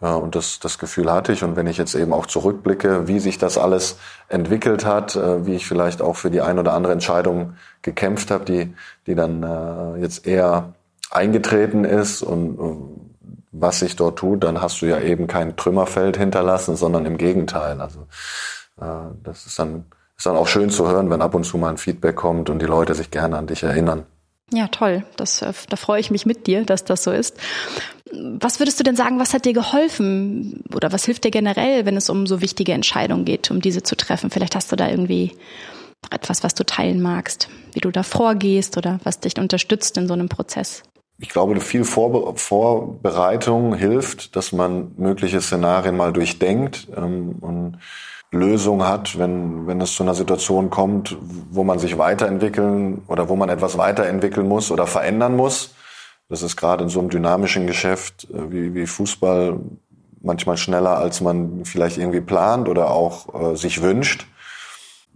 Und 0.00 0.36
das, 0.36 0.60
das 0.60 0.78
Gefühl 0.78 1.12
hatte 1.12 1.32
ich. 1.32 1.42
Und 1.42 1.56
wenn 1.56 1.66
ich 1.66 1.76
jetzt 1.76 1.94
eben 1.94 2.12
auch 2.12 2.26
zurückblicke, 2.26 3.08
wie 3.08 3.18
sich 3.18 3.38
das 3.38 3.58
alles 3.58 3.96
entwickelt 4.28 4.84
hat, 4.84 5.16
äh, 5.16 5.44
wie 5.44 5.54
ich 5.54 5.66
vielleicht 5.66 6.02
auch 6.02 6.14
für 6.14 6.30
die 6.30 6.40
ein 6.40 6.58
oder 6.58 6.72
andere 6.72 6.92
Entscheidung 6.92 7.54
gekämpft 7.82 8.30
habe, 8.30 8.44
die, 8.44 8.74
die 9.06 9.14
dann 9.14 9.42
äh, 9.42 10.00
jetzt 10.00 10.26
eher 10.26 10.72
eingetreten 11.10 11.84
ist 11.84 12.22
und 12.22 12.58
äh, 12.58 12.76
was 13.50 13.80
sich 13.80 13.96
dort 13.96 14.18
tut, 14.18 14.44
dann 14.44 14.60
hast 14.60 14.82
du 14.82 14.86
ja 14.86 15.00
eben 15.00 15.26
kein 15.26 15.56
Trümmerfeld 15.56 16.16
hinterlassen, 16.16 16.76
sondern 16.76 17.06
im 17.06 17.18
Gegenteil. 17.18 17.80
Also 17.80 18.00
äh, 18.80 19.10
das 19.24 19.46
ist 19.46 19.58
dann, 19.58 19.86
ist 20.16 20.26
dann 20.26 20.36
auch 20.36 20.46
schön 20.46 20.70
zu 20.70 20.88
hören, 20.88 21.10
wenn 21.10 21.22
ab 21.22 21.34
und 21.34 21.44
zu 21.44 21.58
mal 21.58 21.70
ein 21.70 21.78
Feedback 21.78 22.14
kommt 22.14 22.50
und 22.50 22.60
die 22.60 22.66
Leute 22.66 22.94
sich 22.94 23.10
gerne 23.10 23.36
an 23.36 23.46
dich 23.46 23.62
erinnern. 23.62 24.06
Ja, 24.50 24.68
toll. 24.68 25.04
Das, 25.16 25.40
da 25.40 25.76
freue 25.76 26.00
ich 26.00 26.10
mich 26.10 26.24
mit 26.24 26.46
dir, 26.46 26.64
dass 26.64 26.84
das 26.84 27.02
so 27.04 27.10
ist. 27.10 27.36
Was 28.12 28.58
würdest 28.58 28.78
du 28.78 28.84
denn 28.84 28.96
sagen, 28.96 29.18
was 29.18 29.34
hat 29.34 29.44
dir 29.44 29.52
geholfen 29.52 30.62
oder 30.74 30.92
was 30.92 31.04
hilft 31.04 31.24
dir 31.24 31.30
generell, 31.30 31.86
wenn 31.86 31.96
es 31.96 32.08
um 32.08 32.26
so 32.26 32.40
wichtige 32.40 32.72
Entscheidungen 32.72 33.24
geht, 33.24 33.50
um 33.50 33.60
diese 33.60 33.82
zu 33.82 33.96
treffen? 33.96 34.30
Vielleicht 34.30 34.54
hast 34.54 34.70
du 34.72 34.76
da 34.76 34.88
irgendwie 34.88 35.32
etwas, 36.10 36.42
was 36.42 36.54
du 36.54 36.64
teilen 36.64 37.00
magst, 37.02 37.48
wie 37.72 37.80
du 37.80 37.90
da 37.90 38.02
vorgehst 38.02 38.76
oder 38.76 39.00
was 39.04 39.20
dich 39.20 39.38
unterstützt 39.38 39.96
in 39.96 40.06
so 40.06 40.14
einem 40.14 40.28
Prozess. 40.28 40.82
Ich 41.20 41.30
glaube, 41.30 41.60
viel 41.60 41.84
Vorbe 41.84 42.34
Vorbereitung 42.36 43.74
hilft, 43.74 44.36
dass 44.36 44.52
man 44.52 44.92
mögliche 44.96 45.40
Szenarien 45.40 45.96
mal 45.96 46.12
durchdenkt 46.12 46.86
ähm, 46.96 47.36
und 47.40 47.78
Lösung 48.30 48.86
hat, 48.86 49.18
wenn, 49.18 49.66
wenn 49.66 49.80
es 49.80 49.94
zu 49.94 50.02
einer 50.02 50.14
Situation 50.14 50.70
kommt, 50.70 51.16
wo 51.50 51.64
man 51.64 51.78
sich 51.78 51.98
weiterentwickeln 51.98 53.02
oder 53.08 53.28
wo 53.28 53.36
man 53.36 53.48
etwas 53.48 53.78
weiterentwickeln 53.78 54.46
muss 54.46 54.70
oder 54.70 54.86
verändern 54.86 55.34
muss 55.34 55.74
das 56.28 56.42
ist 56.42 56.56
gerade 56.56 56.84
in 56.84 56.90
so 56.90 57.00
einem 57.00 57.10
dynamischen 57.10 57.66
Geschäft 57.66 58.28
äh, 58.30 58.50
wie, 58.50 58.74
wie 58.74 58.86
Fußball 58.86 59.58
manchmal 60.20 60.56
schneller, 60.56 60.98
als 60.98 61.20
man 61.20 61.64
vielleicht 61.64 61.98
irgendwie 61.98 62.20
plant 62.20 62.68
oder 62.68 62.90
auch 62.90 63.52
äh, 63.52 63.56
sich 63.56 63.82
wünscht. 63.82 64.26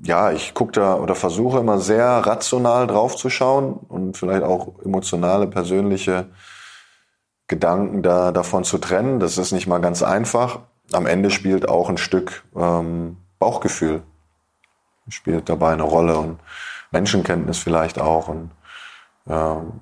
Ja, 0.04 0.32
ich 0.32 0.54
gucke 0.54 0.72
da 0.72 0.96
oder 0.96 1.14
versuche 1.14 1.60
immer 1.60 1.78
sehr 1.78 2.06
rational 2.06 2.86
draufzuschauen 2.86 3.74
und 3.74 4.16
vielleicht 4.16 4.42
auch 4.42 4.80
emotionale, 4.84 5.46
persönliche 5.46 6.28
Gedanken 7.46 8.02
da 8.02 8.32
davon 8.32 8.64
zu 8.64 8.78
trennen. 8.78 9.20
Das 9.20 9.38
ist 9.38 9.52
nicht 9.52 9.66
mal 9.66 9.80
ganz 9.80 10.02
einfach. 10.02 10.60
Am 10.92 11.06
Ende 11.06 11.30
spielt 11.30 11.68
auch 11.68 11.88
ein 11.88 11.98
Stück 11.98 12.44
ähm, 12.56 13.18
Bauchgefühl 13.38 14.02
spielt 15.08 15.48
dabei 15.48 15.72
eine 15.72 15.82
Rolle 15.82 16.16
und 16.16 16.40
Menschenkenntnis 16.90 17.58
vielleicht 17.58 17.98
auch 17.98 18.28
und 18.28 18.50
ähm, 19.26 19.80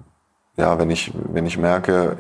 ja, 0.57 0.79
wenn 0.79 0.91
ich, 0.91 1.13
wenn 1.15 1.47
ich 1.47 1.59
merke, 1.59 2.19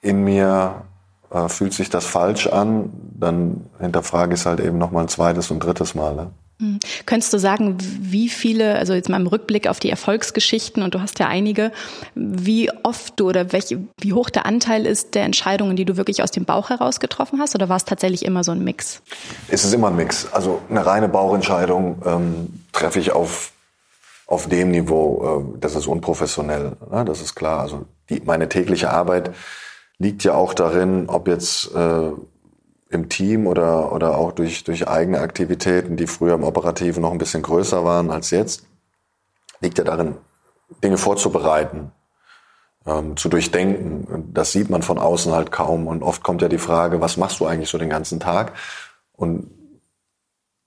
in 0.00 0.24
mir 0.24 0.82
äh, 1.30 1.48
fühlt 1.48 1.72
sich 1.72 1.90
das 1.90 2.06
falsch 2.06 2.46
an, 2.46 2.90
dann 3.18 3.66
hinterfrage 3.78 4.34
ich 4.34 4.40
es 4.40 4.46
halt 4.46 4.60
eben 4.60 4.78
noch 4.78 4.90
mal 4.90 5.02
ein 5.02 5.08
zweites 5.08 5.50
und 5.50 5.60
drittes 5.60 5.94
Mal. 5.94 6.14
Ne? 6.14 6.30
Hm. 6.58 6.78
Könntest 7.06 7.32
du 7.32 7.38
sagen, 7.38 7.76
wie 7.80 8.28
viele, 8.28 8.76
also 8.76 8.92
jetzt 8.94 9.08
mal 9.08 9.20
im 9.20 9.26
Rückblick 9.26 9.66
auf 9.66 9.80
die 9.80 9.90
Erfolgsgeschichten, 9.90 10.82
und 10.82 10.94
du 10.94 11.00
hast 11.00 11.18
ja 11.18 11.26
einige, 11.26 11.72
wie 12.14 12.70
oft 12.84 13.18
du 13.18 13.28
oder 13.28 13.52
welche, 13.52 13.80
wie 13.98 14.12
hoch 14.12 14.30
der 14.30 14.46
Anteil 14.46 14.86
ist 14.86 15.14
der 15.14 15.24
Entscheidungen, 15.24 15.74
die 15.74 15.84
du 15.84 15.96
wirklich 15.96 16.22
aus 16.22 16.30
dem 16.30 16.44
Bauch 16.44 16.70
heraus 16.70 17.00
getroffen 17.00 17.40
hast, 17.40 17.54
oder 17.54 17.68
war 17.68 17.76
es 17.76 17.84
tatsächlich 17.84 18.24
immer 18.24 18.44
so 18.44 18.52
ein 18.52 18.62
Mix? 18.62 19.02
Es 19.48 19.64
ist 19.64 19.74
immer 19.74 19.88
ein 19.88 19.96
Mix. 19.96 20.28
Also 20.32 20.60
eine 20.70 20.86
reine 20.86 21.08
Bauchentscheidung 21.08 22.00
ähm, 22.04 22.60
treffe 22.72 23.00
ich 23.00 23.12
auf 23.12 23.52
auf 24.32 24.48
dem 24.48 24.70
Niveau, 24.70 25.54
äh, 25.54 25.58
das 25.60 25.74
ist 25.74 25.86
unprofessionell, 25.86 26.76
ne? 26.90 27.04
das 27.04 27.20
ist 27.20 27.34
klar. 27.34 27.60
Also 27.60 27.84
die, 28.08 28.22
meine 28.24 28.48
tägliche 28.48 28.90
Arbeit 28.90 29.34
liegt 29.98 30.24
ja 30.24 30.32
auch 30.32 30.54
darin, 30.54 31.10
ob 31.10 31.28
jetzt 31.28 31.74
äh, 31.74 32.12
im 32.88 33.08
Team 33.10 33.46
oder, 33.46 33.92
oder 33.92 34.16
auch 34.16 34.32
durch, 34.32 34.64
durch 34.64 34.88
eigene 34.88 35.20
Aktivitäten, 35.20 35.98
die 35.98 36.06
früher 36.06 36.34
im 36.34 36.44
Operativen 36.44 37.02
noch 37.02 37.12
ein 37.12 37.18
bisschen 37.18 37.42
größer 37.42 37.84
waren 37.84 38.10
als 38.10 38.30
jetzt, 38.30 38.64
liegt 39.60 39.76
ja 39.76 39.84
darin, 39.84 40.16
Dinge 40.82 40.96
vorzubereiten, 40.96 41.92
ähm, 42.86 43.18
zu 43.18 43.28
durchdenken. 43.28 44.30
Das 44.32 44.52
sieht 44.52 44.70
man 44.70 44.80
von 44.80 44.96
außen 44.96 45.32
halt 45.32 45.52
kaum. 45.52 45.86
Und 45.86 46.02
oft 46.02 46.22
kommt 46.22 46.40
ja 46.40 46.48
die 46.48 46.56
Frage, 46.56 47.02
was 47.02 47.18
machst 47.18 47.38
du 47.40 47.44
eigentlich 47.44 47.68
so 47.68 47.76
den 47.76 47.90
ganzen 47.90 48.18
Tag? 48.18 48.54
Und 49.12 49.50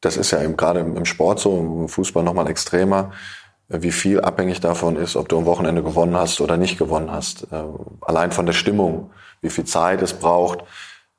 das 0.01 0.17
ist 0.17 0.29
ja 0.29 0.43
eben 0.43 0.55
gerade 0.55 0.81
im, 0.81 0.95
im 0.97 1.05
Sport 1.05 1.39
so, 1.39 1.57
im 1.57 1.89
Fußball 1.89 2.23
nochmal 2.23 2.47
extremer 2.47 3.11
wie 3.67 3.91
viel 3.91 4.21
abhängig 4.21 4.59
davon 4.59 4.95
ist, 4.95 5.15
ob 5.15 5.29
du 5.29 5.37
am 5.37 5.45
Wochenende 5.45 5.83
gewonnen 5.83 6.15
hast 6.15 6.41
oder 6.41 6.57
nicht 6.57 6.77
gewonnen 6.77 7.11
hast. 7.11 7.47
Äh, 7.51 7.63
allein 8.01 8.31
von 8.31 8.45
der 8.45 8.53
Stimmung, 8.53 9.11
wie 9.41 9.49
viel 9.49 9.65
Zeit 9.65 10.01
es 10.01 10.13
braucht, 10.13 10.63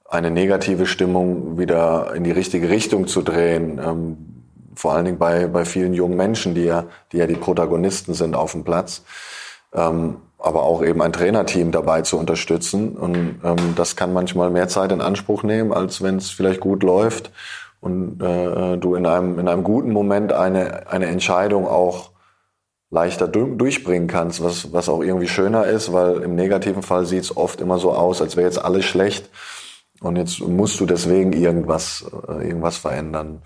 eine 0.08 0.30
negative 0.30 0.86
Stimmung 0.86 1.58
wieder 1.58 2.14
in 2.14 2.22
die 2.22 2.30
richtige 2.30 2.68
Richtung 2.68 3.08
zu 3.08 3.22
drehen. 3.22 3.80
Ähm, 3.84 4.16
vor 4.76 4.94
allen 4.94 5.06
Dingen 5.06 5.18
bei, 5.18 5.46
bei 5.46 5.64
vielen 5.64 5.94
jungen 5.94 6.16
Menschen, 6.16 6.54
die 6.54 6.64
ja, 6.64 6.84
die 7.12 7.16
ja 7.16 7.26
die 7.26 7.34
Protagonisten 7.34 8.14
sind 8.14 8.36
auf 8.36 8.52
dem 8.52 8.62
Platz. 8.62 9.02
Ähm, 9.74 10.18
aber 10.38 10.62
auch 10.62 10.84
eben 10.84 11.02
ein 11.02 11.12
Trainerteam 11.12 11.72
dabei 11.72 12.02
zu 12.02 12.18
unterstützen. 12.18 12.94
Und 12.96 13.40
ähm, 13.42 13.74
das 13.74 13.96
kann 13.96 14.12
manchmal 14.12 14.50
mehr 14.50 14.68
Zeit 14.68 14.92
in 14.92 15.00
Anspruch 15.00 15.42
nehmen, 15.42 15.72
als 15.72 16.02
wenn 16.02 16.16
es 16.16 16.30
vielleicht 16.30 16.60
gut 16.60 16.82
läuft 16.82 17.32
und 17.80 18.22
äh, 18.22 18.76
du 18.76 18.94
in 18.94 19.06
einem, 19.06 19.38
in 19.38 19.48
einem 19.48 19.64
guten 19.64 19.92
Moment 19.92 20.32
eine, 20.32 20.88
eine 20.90 21.06
Entscheidung 21.06 21.66
auch 21.66 22.10
leichter 22.96 23.28
durchbringen 23.28 24.08
kannst, 24.08 24.42
was, 24.42 24.72
was 24.72 24.88
auch 24.88 25.02
irgendwie 25.02 25.28
schöner 25.28 25.66
ist, 25.66 25.92
weil 25.92 26.22
im 26.22 26.34
negativen 26.34 26.82
Fall 26.82 27.04
sieht 27.04 27.24
es 27.24 27.36
oft 27.36 27.60
immer 27.60 27.78
so 27.78 27.92
aus, 27.92 28.22
als 28.22 28.36
wäre 28.36 28.46
jetzt 28.46 28.62
alles 28.62 28.86
schlecht 28.86 29.28
und 30.00 30.16
jetzt 30.16 30.40
musst 30.40 30.80
du 30.80 30.86
deswegen 30.86 31.34
irgendwas, 31.34 32.06
äh, 32.28 32.48
irgendwas 32.48 32.78
verändern. 32.78 33.42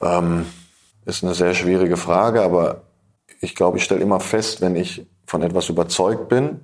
Ähm, 0.00 0.46
ist 1.04 1.24
eine 1.24 1.34
sehr 1.34 1.54
schwierige 1.54 1.96
Frage, 1.96 2.42
aber 2.42 2.82
ich 3.40 3.56
glaube, 3.56 3.78
ich 3.78 3.84
stelle 3.84 4.00
immer 4.00 4.20
fest, 4.20 4.60
wenn 4.60 4.76
ich 4.76 5.06
von 5.26 5.42
etwas 5.42 5.68
überzeugt 5.68 6.28
bin, 6.28 6.60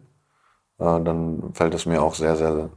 äh, 0.79 1.01
dann 1.03 1.51
fällt 1.55 1.75
es 1.75 1.85
mir 1.85 2.01
auch 2.01 2.15
sehr, 2.15 2.37
sehr 2.37 2.71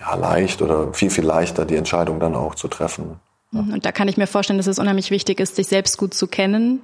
ja, 0.00 0.14
leicht 0.14 0.62
oder 0.62 0.94
viel, 0.94 1.10
viel 1.10 1.24
leichter, 1.24 1.66
die 1.66 1.76
Entscheidung 1.76 2.20
dann 2.20 2.34
auch 2.34 2.54
zu 2.54 2.68
treffen. 2.68 3.20
Und 3.52 3.84
da 3.84 3.92
kann 3.92 4.08
ich 4.08 4.16
mir 4.16 4.26
vorstellen, 4.26 4.58
dass 4.58 4.66
es 4.66 4.80
unheimlich 4.80 5.10
wichtig 5.12 5.38
ist, 5.38 5.54
sich 5.54 5.68
selbst 5.68 5.96
gut 5.96 6.12
zu 6.12 6.26
kennen, 6.26 6.82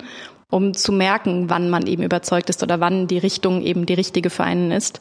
um 0.50 0.74
zu 0.74 0.92
merken, 0.92 1.48
wann 1.48 1.70
man 1.70 1.86
eben 1.86 2.02
überzeugt 2.02 2.50
ist 2.50 2.62
oder 2.62 2.80
wann 2.80 3.06
die 3.06 3.18
Richtung 3.18 3.62
eben 3.62 3.86
die 3.86 3.94
richtige 3.94 4.30
für 4.30 4.44
einen 4.44 4.72
ist. 4.72 5.00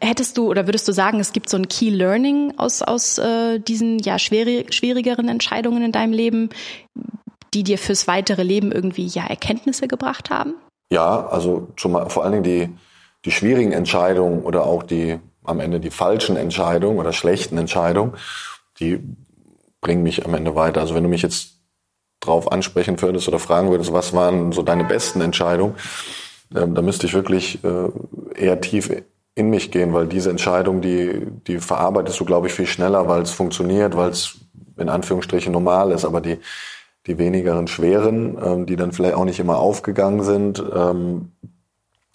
Hättest 0.00 0.36
du 0.36 0.50
oder 0.50 0.66
würdest 0.66 0.88
du 0.88 0.92
sagen, 0.92 1.20
es 1.20 1.32
gibt 1.32 1.48
so 1.48 1.56
ein 1.56 1.68
Key 1.68 1.90
Learning 1.90 2.54
aus, 2.56 2.82
aus 2.82 3.18
äh, 3.18 3.60
diesen 3.60 4.00
ja 4.00 4.18
schwere, 4.18 4.64
schwierigeren 4.72 5.28
Entscheidungen 5.28 5.82
in 5.82 5.92
deinem 5.92 6.12
Leben, 6.12 6.50
die 7.54 7.62
dir 7.62 7.78
fürs 7.78 8.08
weitere 8.08 8.42
Leben 8.42 8.72
irgendwie 8.72 9.06
ja 9.06 9.26
Erkenntnisse 9.26 9.88
gebracht 9.88 10.30
haben? 10.30 10.54
Ja, 10.92 11.26
also 11.28 11.68
zum, 11.76 12.10
vor 12.10 12.24
allen 12.24 12.42
Dingen 12.42 12.44
die, 12.44 12.68
die 13.24 13.30
schwierigen 13.30 13.72
Entscheidungen 13.72 14.42
oder 14.42 14.66
auch 14.66 14.82
die 14.82 15.20
am 15.44 15.60
Ende 15.60 15.80
die 15.80 15.90
falschen 15.90 16.36
Entscheidungen 16.36 16.98
oder 16.98 17.12
schlechten 17.12 17.56
Entscheidungen, 17.56 18.14
die 18.78 19.00
bringen 19.80 20.02
mich 20.02 20.24
am 20.26 20.34
Ende 20.34 20.54
weiter. 20.54 20.80
Also 20.80 20.94
wenn 20.94 21.02
du 21.02 21.08
mich 21.08 21.22
jetzt 21.22 21.59
drauf 22.20 22.52
ansprechen 22.52 23.00
würdest 23.00 23.28
oder 23.28 23.38
fragen 23.38 23.70
würdest, 23.70 23.92
was 23.92 24.12
waren 24.12 24.52
so 24.52 24.62
deine 24.62 24.84
besten 24.84 25.20
Entscheidungen, 25.20 25.74
ähm, 26.54 26.74
da 26.74 26.82
müsste 26.82 27.06
ich 27.06 27.14
wirklich 27.14 27.62
äh, 27.64 27.88
eher 28.36 28.60
tief 28.60 28.90
in 29.34 29.50
mich 29.50 29.70
gehen, 29.70 29.94
weil 29.94 30.06
diese 30.06 30.30
Entscheidung, 30.30 30.80
die, 30.80 31.26
die 31.46 31.58
verarbeitest 31.58 32.18
du, 32.20 32.24
glaube 32.24 32.48
ich, 32.48 32.52
viel 32.52 32.66
schneller, 32.66 33.08
weil 33.08 33.22
es 33.22 33.30
funktioniert, 33.30 33.96
weil 33.96 34.10
es 34.10 34.38
in 34.76 34.88
Anführungsstrichen 34.88 35.52
normal 35.52 35.92
ist. 35.92 36.04
Aber 36.04 36.20
die, 36.20 36.38
die 37.06 37.18
wenigeren 37.18 37.68
schweren, 37.68 38.38
ähm, 38.42 38.66
die 38.66 38.76
dann 38.76 38.92
vielleicht 38.92 39.14
auch 39.14 39.24
nicht 39.24 39.40
immer 39.40 39.58
aufgegangen 39.58 40.22
sind, 40.22 40.62
ähm, 40.74 41.32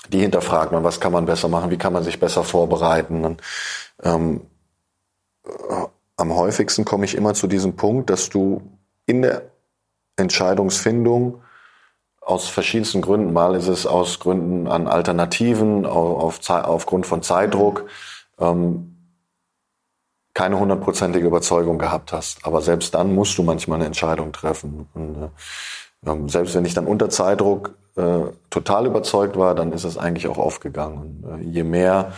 die 0.09 0.19
hinterfragt 0.19 0.71
man, 0.71 0.83
was 0.83 0.99
kann 0.99 1.13
man 1.13 1.25
besser 1.25 1.47
machen, 1.47 1.71
wie 1.71 1.77
kann 1.77 1.93
man 1.93 2.03
sich 2.03 2.19
besser 2.19 2.43
vorbereiten. 2.43 3.25
Und, 3.25 3.41
ähm, 4.03 4.41
äh, 5.45 5.85
am 6.17 6.35
häufigsten 6.35 6.85
komme 6.85 7.05
ich 7.05 7.15
immer 7.15 7.33
zu 7.33 7.47
diesem 7.47 7.75
Punkt, 7.75 8.09
dass 8.09 8.29
du 8.29 8.61
in 9.05 9.21
der 9.21 9.43
Entscheidungsfindung 10.17 11.41
aus 12.21 12.49
verschiedensten 12.49 13.01
Gründen, 13.01 13.33
mal 13.33 13.55
ist 13.55 13.67
es 13.67 13.85
aus 13.85 14.19
Gründen 14.19 14.67
an 14.67 14.87
Alternativen, 14.87 15.85
auf, 15.85 16.49
auf, 16.49 16.65
aufgrund 16.65 17.05
von 17.05 17.21
Zeitdruck, 17.21 17.85
ähm, 18.39 18.91
keine 20.33 20.59
hundertprozentige 20.59 21.27
Überzeugung 21.27 21.77
gehabt 21.77 22.11
hast. 22.11 22.45
Aber 22.45 22.61
selbst 22.61 22.93
dann 22.93 23.13
musst 23.13 23.37
du 23.37 23.43
manchmal 23.43 23.77
eine 23.77 23.85
Entscheidung 23.85 24.33
treffen. 24.33 24.89
Und, 24.93 25.15
äh, 25.23 26.09
ähm, 26.11 26.27
selbst 26.27 26.55
wenn 26.55 26.65
ich 26.65 26.73
dann 26.73 26.87
unter 26.87 27.09
Zeitdruck 27.09 27.75
äh, 27.95 28.23
total 28.49 28.87
überzeugt 28.87 29.37
war, 29.37 29.55
dann 29.55 29.71
ist 29.71 29.85
es 29.85 29.97
eigentlich 29.97 30.27
auch 30.27 30.37
aufgegangen. 30.37 31.23
Und, 31.23 31.41
äh, 31.41 31.43
je 31.43 31.63
mehr 31.63 32.13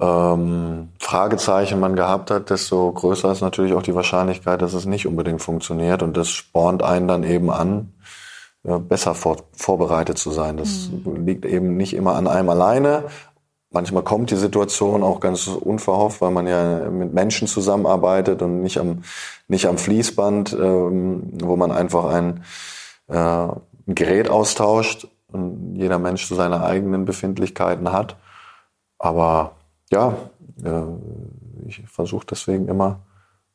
ähm, 0.00 0.88
Fragezeichen 0.98 1.78
man 1.78 1.94
gehabt 1.94 2.30
hat, 2.30 2.50
desto 2.50 2.90
größer 2.92 3.30
ist 3.30 3.42
natürlich 3.42 3.74
auch 3.74 3.82
die 3.82 3.94
Wahrscheinlichkeit, 3.94 4.62
dass 4.62 4.72
es 4.72 4.86
nicht 4.86 5.06
unbedingt 5.06 5.42
funktioniert. 5.42 6.02
Und 6.02 6.16
das 6.16 6.30
spornt 6.30 6.82
einen 6.82 7.06
dann 7.06 7.22
eben 7.22 7.50
an, 7.50 7.92
ja, 8.62 8.78
besser 8.78 9.14
vor, 9.14 9.36
vorbereitet 9.52 10.18
zu 10.18 10.30
sein. 10.30 10.56
Das 10.56 10.90
mhm. 10.90 11.26
liegt 11.26 11.44
eben 11.44 11.76
nicht 11.76 11.94
immer 11.94 12.14
an 12.14 12.26
einem 12.26 12.48
alleine. 12.48 13.04
Manchmal 13.72 14.02
kommt 14.02 14.30
die 14.30 14.36
Situation 14.36 15.02
auch 15.02 15.20
ganz 15.20 15.46
unverhofft, 15.46 16.20
weil 16.20 16.32
man 16.32 16.46
ja 16.46 16.90
mit 16.90 17.12
Menschen 17.12 17.46
zusammenarbeitet 17.46 18.42
und 18.42 18.62
nicht 18.62 18.78
am, 18.78 19.02
nicht 19.48 19.66
am 19.66 19.78
Fließband, 19.78 20.54
ähm, 20.54 21.30
wo 21.42 21.56
man 21.56 21.70
einfach 21.70 22.06
ein, 22.06 22.42
äh, 23.08 23.16
ein 23.16 23.94
Gerät 23.94 24.28
austauscht 24.28 25.06
und 25.30 25.76
jeder 25.76 25.98
Mensch 25.98 26.26
so 26.26 26.34
seine 26.34 26.64
eigenen 26.64 27.04
Befindlichkeiten 27.04 27.92
hat. 27.92 28.16
Aber 28.98 29.52
ja, 29.92 30.16
äh, 30.64 30.82
ich 31.66 31.82
versuche 31.86 32.26
deswegen 32.30 32.68
immer 32.68 33.00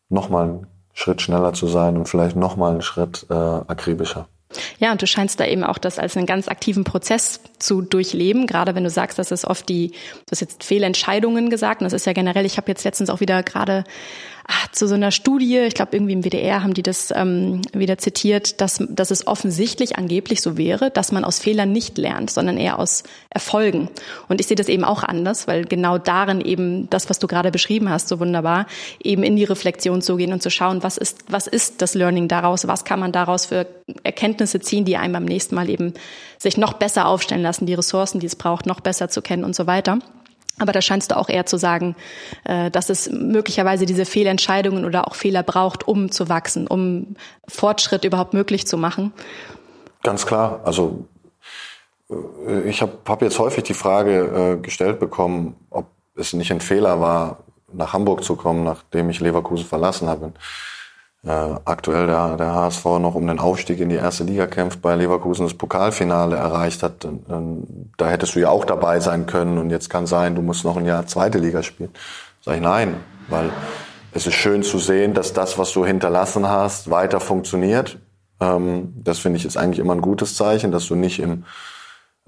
nochmal 0.09 0.43
einen 0.43 0.67
Schritt 0.93 1.21
schneller 1.21 1.53
zu 1.53 1.67
sein 1.67 1.97
und 1.97 2.07
vielleicht 2.07 2.35
nochmal 2.35 2.71
einen 2.71 2.81
Schritt 2.81 3.25
äh, 3.29 3.33
akribischer. 3.33 4.27
Ja, 4.79 4.91
und 4.91 5.01
du 5.01 5.07
scheinst 5.07 5.39
da 5.39 5.45
eben 5.45 5.63
auch 5.63 5.77
das 5.77 5.99
als 5.99 6.15
einen 6.15 6.25
ganz 6.25 6.47
aktiven 6.47 6.83
Prozess 6.83 7.41
zu 7.59 7.81
durchleben, 7.81 8.47
gerade 8.47 8.75
wenn 8.75 8.83
du 8.83 8.89
sagst, 8.89 9.19
dass 9.19 9.31
es 9.31 9.45
oft 9.45 9.67
die, 9.67 9.89
du 9.89 10.31
hast 10.31 10.41
jetzt 10.41 10.63
Fehlentscheidungen 10.63 11.49
gesagt, 11.49 11.81
und 11.81 11.85
das 11.85 11.93
ist 11.93 12.05
ja 12.05 12.13
generell, 12.13 12.45
ich 12.45 12.57
habe 12.57 12.69
jetzt 12.69 12.83
letztens 12.83 13.09
auch 13.09 13.19
wieder 13.19 13.43
gerade 13.43 13.83
ach, 14.47 14.67
zu 14.71 14.87
so 14.87 14.95
einer 14.95 15.11
Studie, 15.11 15.57
ich 15.59 15.73
glaube 15.73 15.95
irgendwie 15.95 16.13
im 16.13 16.23
WDR 16.23 16.61
haben 16.63 16.73
die 16.73 16.83
das 16.83 17.11
ähm, 17.15 17.61
wieder 17.73 17.97
zitiert, 17.97 18.61
dass, 18.61 18.83
dass 18.89 19.11
es 19.11 19.27
offensichtlich 19.27 19.97
angeblich 19.97 20.41
so 20.41 20.57
wäre, 20.57 20.91
dass 20.91 21.11
man 21.11 21.25
aus 21.25 21.39
Fehlern 21.39 21.71
nicht 21.71 21.97
lernt, 21.97 22.29
sondern 22.29 22.57
eher 22.57 22.77
aus 22.77 23.03
Erfolgen. 23.29 23.89
Und 24.27 24.39
ich 24.39 24.47
sehe 24.47 24.55
das 24.55 24.67
eben 24.67 24.83
auch 24.83 25.03
anders, 25.03 25.47
weil 25.47 25.65
genau 25.65 25.97
darin 25.97 26.41
eben 26.41 26.89
das, 26.89 27.09
was 27.09 27.19
du 27.19 27.27
gerade 27.27 27.51
beschrieben 27.51 27.89
hast, 27.89 28.07
so 28.07 28.19
wunderbar, 28.19 28.67
eben 29.03 29.23
in 29.23 29.35
die 29.35 29.45
Reflexion 29.45 30.01
zu 30.01 30.15
gehen 30.15 30.33
und 30.33 30.43
zu 30.43 30.51
schauen, 30.51 30.83
was 30.83 30.97
ist, 30.97 31.25
was 31.27 31.47
ist 31.47 31.81
das 31.81 31.95
Learning 31.95 32.27
daraus, 32.27 32.67
was 32.67 32.85
kann 32.85 32.99
man 32.99 33.11
daraus 33.11 33.47
für 33.47 33.65
Erkenntnisse 34.03 34.59
ziehen, 34.59 34.85
die 34.85 34.97
einem 34.97 35.13
beim 35.13 35.25
nächsten 35.25 35.55
Mal 35.55 35.69
eben 35.69 35.93
sich 36.37 36.57
noch 36.57 36.73
besser 36.73 37.07
aufstellen 37.07 37.41
lassen, 37.41 37.65
die 37.65 37.73
Ressourcen, 37.73 38.19
die 38.19 38.27
es 38.27 38.35
braucht, 38.35 38.65
noch 38.65 38.79
besser 38.79 39.09
zu 39.09 39.21
kennen 39.21 39.43
und 39.43 39.55
so 39.55 39.65
weiter. 39.65 39.99
Aber 40.59 40.71
da 40.71 40.81
scheinst 40.81 41.11
du 41.11 41.17
auch 41.17 41.29
eher 41.29 41.45
zu 41.45 41.57
sagen, 41.57 41.95
äh, 42.45 42.71
dass 42.71 42.89
es 42.89 43.09
möglicherweise 43.09 43.85
diese 43.85 44.05
Fehlentscheidungen 44.05 44.85
oder 44.85 45.07
auch 45.07 45.15
Fehler 45.15 45.43
braucht, 45.43 45.87
um 45.87 46.11
zu 46.11 46.29
wachsen, 46.29 46.67
um 46.67 47.15
Fortschritt 47.47 48.05
überhaupt 48.05 48.33
möglich 48.33 48.65
zu 48.65 48.77
machen. 48.77 49.11
Ganz 50.03 50.25
klar. 50.25 50.61
Also 50.63 51.05
äh, 52.09 52.69
ich 52.69 52.81
habe 52.81 52.93
hab 53.07 53.21
jetzt 53.21 53.39
häufig 53.39 53.63
die 53.63 53.73
Frage 53.73 54.57
äh, 54.57 54.61
gestellt 54.61 54.99
bekommen, 54.99 55.55
ob 55.69 55.87
es 56.15 56.33
nicht 56.33 56.51
ein 56.51 56.61
Fehler 56.61 57.01
war, 57.01 57.39
nach 57.73 57.93
Hamburg 57.93 58.23
zu 58.23 58.35
kommen, 58.35 58.63
nachdem 58.63 59.09
ich 59.09 59.19
Leverkusen 59.19 59.65
verlassen 59.65 60.07
habe 60.07 60.31
äh, 61.25 61.55
aktuell 61.65 62.05
der, 62.05 62.37
der 62.37 62.53
HSV 62.53 62.85
noch 62.99 63.15
um 63.15 63.25
den 63.25 63.39
Aufstieg 63.39 63.79
in 63.79 63.89
die 63.89 63.95
erste 63.95 64.23
Liga 64.23 64.45
kämpft, 64.45 64.81
bei 64.81 64.95
Leverkusen 64.95 65.45
das 65.45 65.55
Pokalfinale 65.55 66.35
erreicht 66.35 66.83
hat, 66.83 67.03
dann, 67.03 67.89
da 67.97 68.09
hättest 68.09 68.35
du 68.35 68.39
ja 68.39 68.49
auch 68.49 68.63
dabei 68.63 68.99
sein 68.99 69.25
können 69.25 69.57
und 69.57 69.71
jetzt 69.71 69.89
kann 69.89 70.05
sein, 70.05 70.35
du 70.35 70.43
musst 70.43 70.63
noch 70.63 70.77
ein 70.77 70.85
Jahr 70.85 71.07
zweite 71.07 71.39
Liga 71.39 71.63
spielen. 71.63 71.89
Sag 72.41 72.55
ich 72.55 72.61
nein, 72.61 72.97
weil 73.27 73.49
es 74.11 74.27
ist 74.27 74.35
schön 74.35 74.61
zu 74.61 74.77
sehen, 74.77 75.15
dass 75.15 75.33
das, 75.33 75.57
was 75.57 75.73
du 75.73 75.83
hinterlassen 75.83 76.47
hast, 76.47 76.91
weiter 76.91 77.19
funktioniert. 77.19 77.97
Ähm, 78.39 78.93
das 79.03 79.17
finde 79.17 79.37
ich 79.37 79.43
jetzt 79.43 79.57
eigentlich 79.57 79.79
immer 79.79 79.93
ein 79.93 80.01
gutes 80.01 80.35
Zeichen, 80.35 80.71
dass 80.71 80.87
du 80.87 80.93
nicht 80.93 81.19
im, 81.19 81.45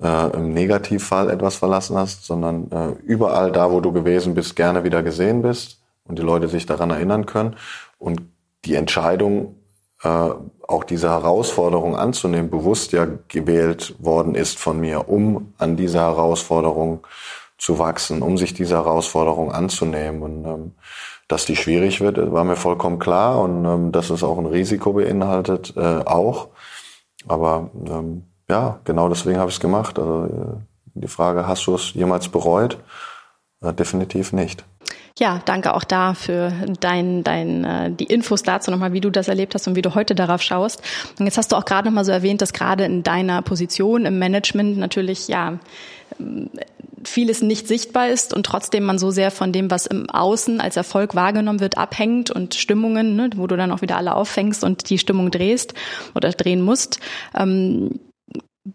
äh, 0.02 0.32
im 0.36 0.54
Negativfall 0.54 1.30
etwas 1.30 1.56
verlassen 1.56 1.98
hast, 1.98 2.26
sondern 2.26 2.72
äh, 2.72 2.90
überall 3.04 3.52
da, 3.52 3.72
wo 3.72 3.80
du 3.80 3.92
gewesen 3.92 4.34
bist, 4.34 4.56
gerne 4.56 4.84
wieder 4.84 5.04
gesehen 5.04 5.44
bist 5.44 5.82
und 6.06 6.18
die 6.18 6.24
Leute 6.24 6.48
sich 6.48 6.66
daran 6.66 6.90
erinnern 6.90 7.28
können. 7.28 7.56
Und 8.00 8.22
die 8.68 8.76
Entscheidung, 8.76 9.56
äh, 10.04 10.30
auch 10.68 10.84
diese 10.84 11.10
Herausforderung 11.10 11.96
anzunehmen, 11.96 12.50
bewusst 12.50 12.92
ja 12.92 13.08
gewählt 13.28 13.96
worden 14.00 14.36
ist 14.36 14.60
von 14.60 14.80
mir, 14.80 15.10
um 15.10 15.54
an 15.58 15.78
dieser 15.78 16.02
Herausforderung 16.02 17.08
zu 17.58 17.80
wachsen, 17.80 18.22
um 18.22 18.38
sich 18.38 18.54
dieser 18.54 18.78
Herausforderung 18.78 19.52
anzunehmen. 19.52 20.22
Und 20.22 20.46
ähm, 20.46 20.72
dass 21.28 21.46
die 21.46 21.56
schwierig 21.56 22.02
wird, 22.02 22.32
war 22.32 22.44
mir 22.44 22.56
vollkommen 22.56 23.00
klar 23.00 23.42
und 23.42 23.66
ähm, 23.66 23.92
dass 23.92 24.10
es 24.10 24.24
auch 24.24 24.38
ein 24.38 24.46
Risiko 24.46 24.94
beinhaltet, 24.94 25.74
äh, 25.76 26.04
auch. 26.06 26.50
Aber 27.28 27.72
ähm, 27.88 28.24
ja, 28.50 28.80
genau 28.84 29.10
deswegen 29.10 29.40
habe 29.40 29.50
ich 29.50 29.56
es 29.56 29.62
gemacht. 29.62 29.98
Also 29.98 30.26
äh, 30.26 30.58
die 30.94 31.08
Frage, 31.08 31.48
hast 31.48 31.66
du 31.68 31.76
es 31.76 31.94
jemals 31.94 32.30
bereut? 32.30 32.78
Definitiv 33.60 34.34
nicht. 34.34 34.66
Ja, 35.20 35.42
danke 35.46 35.74
auch 35.74 35.84
da 35.84 36.14
für 36.14 36.54
dein, 36.80 37.24
dein, 37.24 37.64
äh, 37.64 37.92
die 37.92 38.06
Infos 38.06 38.44
dazu 38.44 38.70
nochmal, 38.70 38.94
wie 38.94 39.02
du 39.02 39.10
das 39.10 39.28
erlebt 39.28 39.56
hast 39.56 39.68
und 39.68 39.76
wie 39.76 39.82
du 39.82 39.96
heute 39.96 40.14
darauf 40.14 40.44
schaust. 40.44 40.84
Und 41.18 41.26
jetzt 41.26 41.40
hast 41.40 41.52
du 41.52 41.56
auch 41.56 41.66
gerade 41.66 41.88
nochmal 41.88 42.06
so 42.06 42.12
erwähnt, 42.12 42.42
dass 42.42 42.54
gerade 42.54 42.86
in 42.86 43.02
deiner 43.02 43.42
Position 43.42 44.06
im 44.06 44.20
Management 44.20 44.78
natürlich, 44.78 45.28
ja, 45.28 45.58
vieles 47.04 47.42
nicht 47.42 47.68
sichtbar 47.68 48.10
ist 48.10 48.34
und 48.34 48.46
trotzdem 48.46 48.84
man 48.84 49.00
so 49.00 49.12
sehr 49.12 49.32
von 49.32 49.52
dem, 49.52 49.72
was 49.72 49.88
im 49.88 50.10
Außen 50.10 50.62
als 50.62 50.78
Erfolg 50.78 51.16
wahrgenommen 51.16 51.60
wird, 51.62 51.78
abhängt 51.78 52.30
und 52.32 52.54
Stimmungen, 52.56 53.16
ne, 53.16 53.30
wo 53.36 53.48
du 53.48 53.56
dann 53.56 53.72
auch 53.72 53.82
wieder 53.82 53.98
alle 53.98 54.16
auffängst 54.16 54.64
und 54.64 54.90
die 54.90 54.98
Stimmung 54.98 55.32
drehst 55.32 55.74
oder 56.16 56.30
drehen 56.32 56.62
musst. 56.62 57.00
Ähm, 57.36 58.00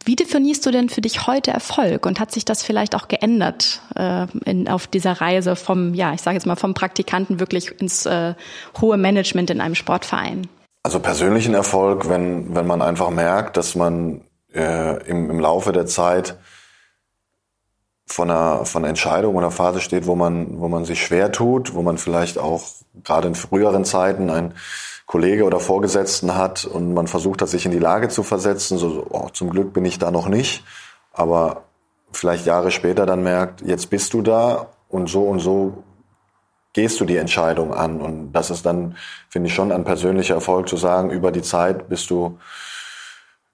Wie 0.05 0.17
definierst 0.17 0.65
du 0.65 0.71
denn 0.71 0.89
für 0.89 1.03
dich 1.03 1.27
heute 1.27 1.51
Erfolg 1.51 2.07
und 2.07 2.19
hat 2.19 2.33
sich 2.33 2.47
das 2.47 2.63
vielleicht 2.63 2.95
auch 2.95 3.09
geändert 3.09 3.83
äh, 3.95 4.27
in, 4.47 4.67
auf 4.69 4.87
dieser 4.87 5.21
Reise 5.21 5.55
vom, 5.55 5.93
ja, 5.93 6.15
ich 6.15 6.23
sage 6.23 6.35
jetzt 6.35 6.47
mal 6.47 6.57
vom 6.57 6.73
Praktikanten 6.73 7.41
wirklich 7.41 7.79
ins 7.79 8.07
äh, 8.07 8.35
hohe 8.81 8.97
Management 8.97 9.51
in 9.51 9.61
einem 9.61 9.75
Sportverein? 9.75 10.47
Also 10.83 10.99
persönlichen 10.99 11.53
Erfolg, 11.53 12.09
wenn 12.09 12.55
wenn 12.55 12.67
man 12.67 12.81
einfach 12.81 13.11
merkt, 13.11 13.57
dass 13.59 13.75
man 13.75 14.23
äh, 14.55 15.03
im, 15.07 15.31
im 15.31 15.41
Laufe 15.41 15.73
der 15.73 15.87
Zeit 15.87 16.37
von 18.07 18.31
einer, 18.31 18.65
von 18.65 18.83
einer 18.83 18.91
Entscheidung 18.91 19.37
oder 19.37 19.51
Phase 19.51 19.81
steht, 19.81 20.07
wo 20.07 20.15
man, 20.17 20.59
wo 20.59 20.69
man 20.69 20.87
sich 20.87 21.05
schwer 21.05 21.33
tut, 21.33 21.75
wo 21.75 21.83
man 21.83 21.99
vielleicht 21.99 22.39
auch 22.39 22.65
gerade 23.05 23.29
in 23.29 23.35
früheren 23.35 23.85
Zeiten 23.85 24.31
ein 24.31 24.55
Kollege 25.13 25.45
oder 25.45 25.61
Vorgesetzten 25.61 26.37
hat 26.37 26.65
und 26.65 26.95
man 26.95 27.07
versucht 27.07 27.43
hat, 27.43 27.51
sich 27.51 27.67
in 27.67 27.71
die 27.71 27.79
Lage 27.79 28.09
zu 28.09 28.23
versetzen. 28.23 28.79
So, 28.79 29.07
oh, 29.11 29.29
zum 29.31 29.51
Glück 29.51 29.75
bin 29.75 29.85
ich 29.85 29.99
da 29.99 30.11
noch 30.11 30.27
nicht. 30.27 30.65
Aber 31.13 31.65
vielleicht 32.13 32.47
Jahre 32.47 32.71
später 32.71 33.05
dann 33.05 33.23
merkt, 33.23 33.61
jetzt 33.61 33.91
bist 33.91 34.15
du 34.15 34.23
da 34.23 34.69
und 34.89 35.11
so 35.11 35.25
und 35.25 35.41
so 35.41 35.85
gehst 36.73 36.99
du 36.99 37.05
die 37.05 37.19
Entscheidung 37.19 37.75
an. 37.75 38.01
Und 38.01 38.33
das 38.33 38.49
ist 38.49 38.65
dann, 38.65 38.97
finde 39.29 39.49
ich, 39.49 39.55
schon 39.55 39.71
ein 39.71 39.85
persönlicher 39.85 40.37
Erfolg 40.37 40.67
zu 40.67 40.79
sagen, 40.79 41.11
über 41.11 41.31
die 41.31 41.43
Zeit 41.43 41.91
bist 41.91 42.09
du 42.09 42.39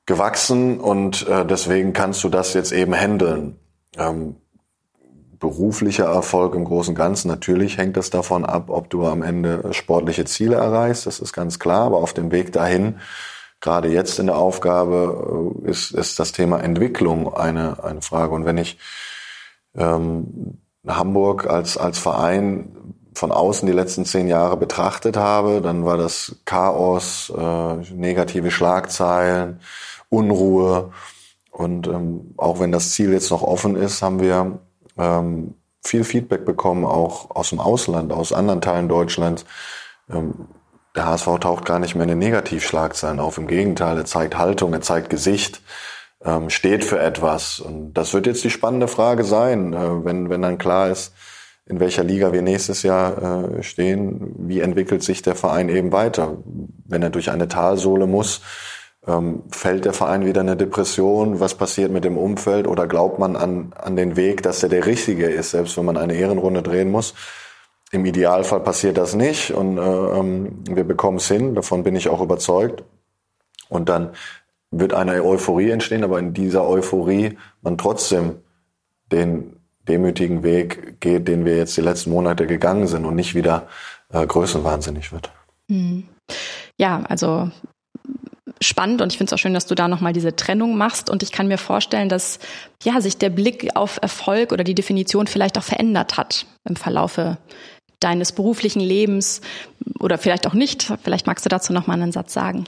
gewachsen 0.07 0.79
und 0.79 1.27
äh, 1.27 1.45
deswegen 1.45 1.93
kannst 1.93 2.23
du 2.23 2.29
das 2.29 2.55
jetzt 2.55 2.71
eben 2.71 2.95
handeln. 2.95 3.59
Ähm, 3.97 4.37
beruflicher 5.39 6.07
Erfolg 6.07 6.55
im 6.55 6.65
Großen 6.65 6.93
und 6.93 6.99
Ganzen. 6.99 7.29
Natürlich 7.29 7.79
hängt 7.79 7.97
das 7.97 8.11
davon 8.11 8.45
ab, 8.45 8.71
ob 8.71 8.91
du 8.91 9.07
am 9.07 9.23
Ende 9.23 9.73
sportliche 9.73 10.25
Ziele 10.25 10.57
erreichst. 10.57 11.07
Das 11.07 11.21
ist 11.21 11.33
ganz 11.33 11.59
klar. 11.59 11.87
Aber 11.87 11.99
auf 11.99 12.13
dem 12.13 12.33
Weg 12.33 12.53
dahin, 12.53 12.97
gerade 13.61 13.89
jetzt 13.89 14.19
in 14.19 14.27
der 14.27 14.37
Aufgabe, 14.37 15.55
äh, 15.65 15.71
ist, 15.71 15.93
ist 15.93 16.19
das 16.19 16.33
Thema 16.33 16.61
Entwicklung 16.61 17.35
eine, 17.35 17.83
eine 17.85 18.03
Frage. 18.03 18.35
Und 18.35 18.45
wenn 18.45 18.59
ich 18.59 18.79
ähm, 19.77 20.59
Hamburg 20.87 21.47
als, 21.47 21.77
als 21.77 21.99
Verein 21.99 22.95
von 23.15 23.33
außen 23.33 23.67
die 23.67 23.73
letzten 23.73 24.05
zehn 24.05 24.29
Jahre 24.29 24.57
betrachtet 24.57 25.17
habe, 25.17 25.61
dann 25.61 25.85
war 25.85 25.97
das 25.97 26.37
Chaos, 26.45 27.33
äh, 27.37 27.75
negative 27.95 28.51
Schlagzeilen, 28.51 29.61
Unruhe. 30.09 30.93
Und 31.51 31.89
ähm, 31.89 32.35
auch 32.37 32.61
wenn 32.61 32.73
das 32.73 32.93
Ziel 32.93 33.13
jetzt 33.13 33.31
noch 33.31 33.43
offen 33.43 33.77
ist, 33.77 34.03
haben 34.03 34.21
wir 34.21 34.61
ähm, 34.99 35.55
viel 35.85 36.05
Feedback 36.05 36.45
bekommen, 36.45 36.85
auch 36.85 37.31
aus 37.31 37.51
dem 37.51 37.61
Ausland, 37.61 38.13
aus 38.13 38.33
anderen 38.33 38.61
Teilen 38.61 38.89
Deutschlands. 38.89 39.45
Ähm, 40.11 40.49
der 40.97 41.07
HSV 41.07 41.39
taucht 41.41 41.65
gar 41.65 41.79
nicht 41.79 41.95
mehr 41.95 42.05
in 42.05 42.11
den 42.11 42.19
Negativschlagzeilen 42.19 43.21
auf. 43.21 43.39
Im 43.39 43.47
Gegenteil, 43.47 43.97
er 43.97 44.05
zeigt 44.05 44.37
Haltung, 44.37 44.73
er 44.73 44.81
zeigt 44.81 45.11
Gesicht, 45.11 45.63
ähm, 46.25 46.51
steht 46.51 46.85
für 46.85 46.99
etwas. 46.99 47.61
Und 47.61 47.95
das 47.95 48.13
wird 48.15 48.27
jetzt 48.27 48.43
die 48.43 48.51
spannende 48.51 48.89
Frage 48.89 49.25
sein, 49.25 49.73
äh, 49.73 50.05
wenn, 50.05 50.29
wenn 50.31 50.43
dann 50.43 50.59
klar 50.59 50.89
ist, 50.89 51.13
in 51.67 51.81
welcher 51.81 52.03
Liga 52.03 52.33
wir 52.33 52.43
nächstes 52.43 52.83
Jahr 52.83 53.59
äh, 53.59 53.63
stehen, 53.63 54.35
wie 54.39 54.61
entwickelt 54.61 55.03
sich 55.03 55.23
der 55.23 55.35
Verein 55.35 55.69
eben 55.69 55.93
weiter. 55.93 56.39
Wenn 56.87 57.03
er 57.03 57.11
durch 57.11 57.31
eine 57.31 57.47
Talsohle 57.47 58.07
muss, 58.07 58.41
ähm, 59.09 59.43
fällt 59.51 59.87
der 59.87 59.95
Verein 59.95 60.25
wieder 60.27 60.43
in 60.43 60.49
eine 60.49 60.57
Depression? 60.57 61.41
Was 61.41 61.55
passiert 61.55 61.91
mit 61.91 62.05
dem 62.05 62.19
Umfeld? 62.19 62.69
Oder 62.69 62.87
glaubt 62.87 63.19
man 63.19 63.37
an, 63.37 63.73
an 63.77 63.97
den 63.97 64.17
Weg, 64.17 64.43
dass 64.43 64.63
er 64.63 64.69
der 64.69 64.87
richtige 64.87 65.27
ist, 65.27 65.51
selbst 65.51 65.77
wenn 65.77 65.87
man 65.87 65.97
eine 65.97 66.15
Ehrenrunde 66.15 66.63
drehen 66.63 66.91
muss? 66.91 67.15
Im 67.91 68.05
Idealfall 68.05 68.61
passiert 68.61 68.99
das 68.99 69.15
nicht 69.15 69.51
und 69.51 69.79
äh, 69.79 69.81
ähm, 69.81 70.63
wir 70.69 70.85
bekommen 70.85 71.17
es 71.17 71.27
hin, 71.27 71.55
davon 71.55 71.83
bin 71.83 71.97
ich 71.97 72.09
auch 72.09 72.21
überzeugt. 72.21 72.85
Und 73.71 73.89
dann 73.89 74.11
wird 74.71 74.93
eine 74.93 75.25
Euphorie 75.25 75.71
entstehen, 75.71 76.05
aber 76.05 76.19
in 76.19 76.35
dieser 76.35 76.69
Euphorie 76.69 77.39
man 77.63 77.79
trotzdem 77.79 78.37
den 79.11 79.57
demütigen 79.89 80.43
Weg 80.43 81.01
geht, 81.01 81.29
den 81.29 81.47
wir 81.47 81.57
jetzt 81.57 81.77
die 81.79 81.83
letzten 81.83 82.11
Monate 82.11 82.47
gegangen 82.47 82.87
sind 82.87 83.07
und 83.07 83.15
nicht 83.15 83.35
wieder 83.35 83.69
äh, 84.13 84.27
größenwahnsinnig 84.27 85.13
wird. 85.13 85.31
Hm. 85.71 86.05
Ja, 86.77 87.03
also 87.09 87.51
spannend 88.61 89.03
und 89.03 89.13
ich 89.13 89.19
finde 89.19 89.31
es 89.31 89.33
auch 89.35 89.43
schön, 89.43 89.55
dass 89.55 89.67
du 89.67 89.75
da 89.75 89.89
nochmal 89.89 90.13
diese 90.13 90.37
Trennung 90.37 90.77
machst 90.77 91.11
und 91.11 91.23
ich 91.23 91.33
kann 91.33 91.49
mir 91.49 91.59
vorstellen, 91.59 92.09
dass 92.09 92.39
ja 92.83 93.01
sich 93.01 93.19
der 93.19 93.31
Blick 93.31 93.71
auf 93.75 93.99
Erfolg 94.01 94.53
oder 94.53 94.65
die 94.65 94.75
Definition 94.75 95.27
vielleicht 95.27 95.59
auch 95.59 95.63
verändert 95.63 96.17
hat 96.17 96.47
im 96.69 96.77
Verlaufe 96.77 97.39
deines 98.01 98.33
beruflichen 98.33 98.81
Lebens 98.81 99.41
oder 99.99 100.19
vielleicht 100.19 100.47
auch 100.47 100.55
nicht. 100.55 100.93
Vielleicht 101.03 101.27
magst 101.27 101.45
du 101.45 101.49
dazu 101.49 101.73
nochmal 101.73 102.01
einen 102.01 102.13
Satz 102.13 102.33
sagen. 102.33 102.65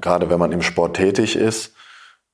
Gerade 0.00 0.30
wenn 0.30 0.38
man 0.38 0.52
im 0.52 0.62
Sport 0.62 0.96
tätig 0.96 1.36
ist, 1.36 1.74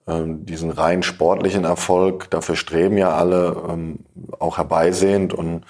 ähm, 0.07 0.46
diesen 0.46 0.70
rein 0.70 1.03
sportlichen 1.03 1.64
Erfolg, 1.64 2.31
dafür 2.31 2.57
streben 2.57 2.96
ja 2.96 3.14
alle 3.14 3.64
ähm, 3.68 4.00
auch 4.38 4.57
herbeisehend 4.57 5.35
und 5.35 5.64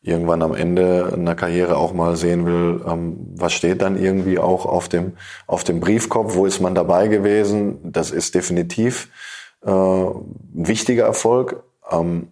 irgendwann 0.00 0.42
am 0.42 0.54
Ende 0.54 1.12
einer 1.12 1.34
Karriere 1.34 1.76
auch 1.76 1.92
mal 1.92 2.16
sehen 2.16 2.46
will, 2.46 2.84
ähm, 2.86 3.16
was 3.36 3.52
steht 3.52 3.82
dann 3.82 4.00
irgendwie 4.00 4.38
auch 4.38 4.64
auf 4.64 4.88
dem, 4.88 5.14
auf 5.46 5.64
dem 5.64 5.80
Briefkopf, 5.80 6.34
wo 6.34 6.46
ist 6.46 6.60
man 6.60 6.74
dabei 6.74 7.08
gewesen. 7.08 7.78
Das 7.82 8.10
ist 8.10 8.34
definitiv 8.34 9.08
äh, 9.64 9.70
ein 9.70 10.36
wichtiger 10.54 11.04
Erfolg. 11.04 11.62
Ähm, 11.90 12.28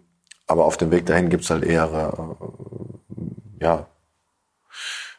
aber 0.46 0.64
auf 0.64 0.76
dem 0.76 0.90
Weg 0.90 1.06
dahin 1.06 1.28
gibt's 1.28 1.50
halt 1.50 1.64
eher 1.64 2.18
äh, 2.18 3.64
ja, 3.64 3.86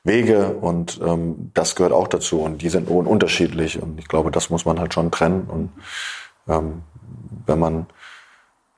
Wege 0.04 0.54
und 0.54 1.00
ähm, 1.04 1.52
das 1.54 1.76
gehört 1.76 1.92
auch 1.92 2.08
dazu 2.08 2.42
und 2.42 2.62
die 2.62 2.70
sind 2.70 2.90
unterschiedlich 2.90 3.82
und 3.82 4.00
ich 4.00 4.08
glaube, 4.08 4.32
das 4.32 4.50
muss 4.50 4.64
man 4.64 4.80
halt 4.80 4.94
schon 4.94 5.12
trennen 5.12 5.48
und 5.50 5.72
ähm, 6.48 6.84
wenn 7.46 7.60
man 7.60 7.88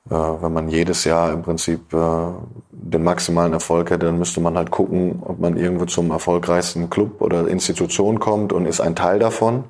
wenn 0.04 0.52
man 0.52 0.68
jedes 0.68 1.04
Jahr 1.04 1.32
im 1.32 1.42
Prinzip 1.42 1.92
äh, 1.92 2.32
den 2.70 3.04
maximalen 3.04 3.52
Erfolg 3.52 3.90
hätte, 3.90 4.06
dann 4.06 4.18
müsste 4.18 4.40
man 4.40 4.56
halt 4.56 4.70
gucken, 4.70 5.22
ob 5.24 5.38
man 5.38 5.56
irgendwo 5.56 5.84
zum 5.84 6.10
erfolgreichsten 6.10 6.88
Club 6.88 7.20
oder 7.20 7.46
Institution 7.48 8.18
kommt 8.18 8.52
und 8.52 8.66
ist 8.66 8.80
ein 8.80 8.96
Teil 8.96 9.18
davon. 9.18 9.64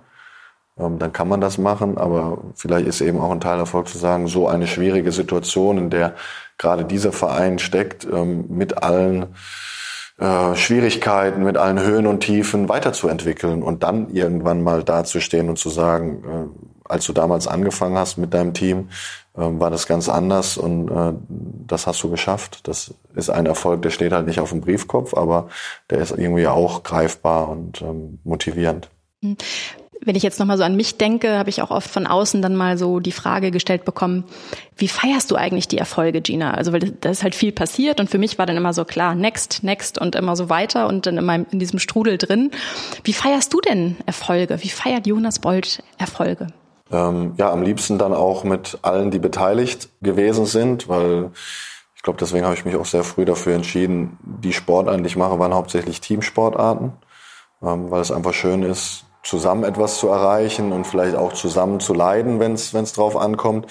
Ähm, 0.78 0.98
dann 0.98 1.12
kann 1.12 1.28
man 1.28 1.40
das 1.40 1.58
machen, 1.58 1.98
aber 1.98 2.38
vielleicht 2.54 2.86
ist 2.86 3.00
eben 3.00 3.20
auch 3.20 3.32
ein 3.32 3.40
Teil 3.40 3.58
Erfolg 3.58 3.88
zu 3.88 3.98
sagen, 3.98 4.28
so 4.28 4.46
eine 4.46 4.66
schwierige 4.66 5.12
Situation, 5.12 5.78
in 5.78 5.90
der 5.90 6.14
gerade 6.58 6.84
dieser 6.84 7.12
Verein 7.12 7.58
steckt, 7.58 8.06
ähm, 8.10 8.44
mit 8.48 8.82
allen 8.82 9.34
äh, 10.18 10.54
Schwierigkeiten, 10.54 11.42
mit 11.42 11.56
allen 11.56 11.80
Höhen 11.80 12.06
und 12.06 12.20
Tiefen 12.20 12.68
weiterzuentwickeln 12.68 13.62
und 13.62 13.82
dann 13.82 14.10
irgendwann 14.10 14.62
mal 14.62 14.84
dazustehen 14.84 15.48
und 15.48 15.58
zu 15.58 15.70
sagen, 15.70 16.52
als 16.84 17.06
du 17.06 17.12
damals 17.12 17.46
angefangen 17.46 17.96
hast 17.96 18.18
mit 18.18 18.34
deinem 18.34 18.52
Team, 18.52 18.88
war 19.40 19.70
das 19.70 19.86
ganz 19.86 20.08
anders 20.08 20.58
und 20.58 20.90
äh, 20.90 21.12
das 21.66 21.86
hast 21.86 22.02
du 22.02 22.10
geschafft. 22.10 22.68
Das 22.68 22.94
ist 23.14 23.30
ein 23.30 23.46
Erfolg, 23.46 23.82
der 23.82 23.90
steht 23.90 24.12
halt 24.12 24.26
nicht 24.26 24.40
auf 24.40 24.50
dem 24.50 24.60
Briefkopf, 24.60 25.14
aber 25.14 25.48
der 25.90 25.98
ist 25.98 26.10
irgendwie 26.10 26.46
auch 26.46 26.82
greifbar 26.82 27.48
und 27.48 27.82
ähm, 27.82 28.18
motivierend. 28.24 28.88
Hm. 29.22 29.36
Wenn 30.02 30.16
ich 30.16 30.22
jetzt 30.22 30.40
nochmal 30.40 30.56
so 30.56 30.64
an 30.64 30.76
mich 30.76 30.96
denke, 30.96 31.36
habe 31.36 31.50
ich 31.50 31.60
auch 31.60 31.70
oft 31.70 31.90
von 31.90 32.06
außen 32.06 32.40
dann 32.40 32.56
mal 32.56 32.78
so 32.78 33.00
die 33.00 33.12
Frage 33.12 33.50
gestellt 33.50 33.84
bekommen, 33.84 34.24
wie 34.74 34.88
feierst 34.88 35.30
du 35.30 35.36
eigentlich 35.36 35.68
die 35.68 35.76
Erfolge, 35.76 36.22
Gina? 36.22 36.54
Also 36.54 36.72
weil 36.72 36.80
da 36.80 37.10
ist 37.10 37.22
halt 37.22 37.34
viel 37.34 37.52
passiert 37.52 38.00
und 38.00 38.08
für 38.08 38.16
mich 38.16 38.38
war 38.38 38.46
dann 38.46 38.56
immer 38.56 38.72
so 38.72 38.86
klar, 38.86 39.14
next, 39.14 39.62
next 39.62 39.98
und 39.98 40.14
immer 40.14 40.36
so 40.36 40.48
weiter 40.48 40.88
und 40.88 41.04
dann 41.04 41.18
immer 41.18 41.34
in 41.34 41.58
diesem 41.58 41.78
Strudel 41.78 42.16
drin. 42.16 42.50
Wie 43.04 43.12
feierst 43.12 43.52
du 43.52 43.60
denn 43.60 43.96
Erfolge? 44.06 44.62
Wie 44.62 44.70
feiert 44.70 45.06
Jonas 45.06 45.38
Bold 45.38 45.82
Erfolge? 45.98 46.46
Ähm, 46.90 47.34
ja 47.36 47.50
am 47.50 47.62
liebsten 47.62 47.98
dann 47.98 48.12
auch 48.12 48.44
mit 48.44 48.78
allen, 48.82 49.10
die 49.10 49.18
beteiligt 49.18 49.88
gewesen 50.02 50.46
sind, 50.46 50.88
weil 50.88 51.30
ich 51.94 52.02
glaube, 52.02 52.18
deswegen 52.18 52.44
habe 52.44 52.54
ich 52.54 52.64
mich 52.64 52.76
auch 52.76 52.86
sehr 52.86 53.04
früh 53.04 53.24
dafür 53.24 53.54
entschieden, 53.54 54.18
die 54.22 54.54
Sportarten, 54.54 55.02
die 55.02 55.08
ich 55.08 55.16
mache, 55.16 55.38
waren 55.38 55.52
hauptsächlich 55.52 56.00
Teamsportarten, 56.00 56.92
ähm, 57.62 57.90
weil 57.90 58.00
es 58.00 58.10
einfach 58.10 58.32
schön 58.32 58.62
ist, 58.62 59.04
zusammen 59.22 59.64
etwas 59.64 59.98
zu 59.98 60.08
erreichen 60.08 60.72
und 60.72 60.86
vielleicht 60.86 61.14
auch 61.14 61.34
zusammen 61.34 61.78
zu 61.80 61.92
leiden, 61.92 62.40
wenn 62.40 62.54
es 62.54 62.92
drauf 62.94 63.16
ankommt. 63.16 63.66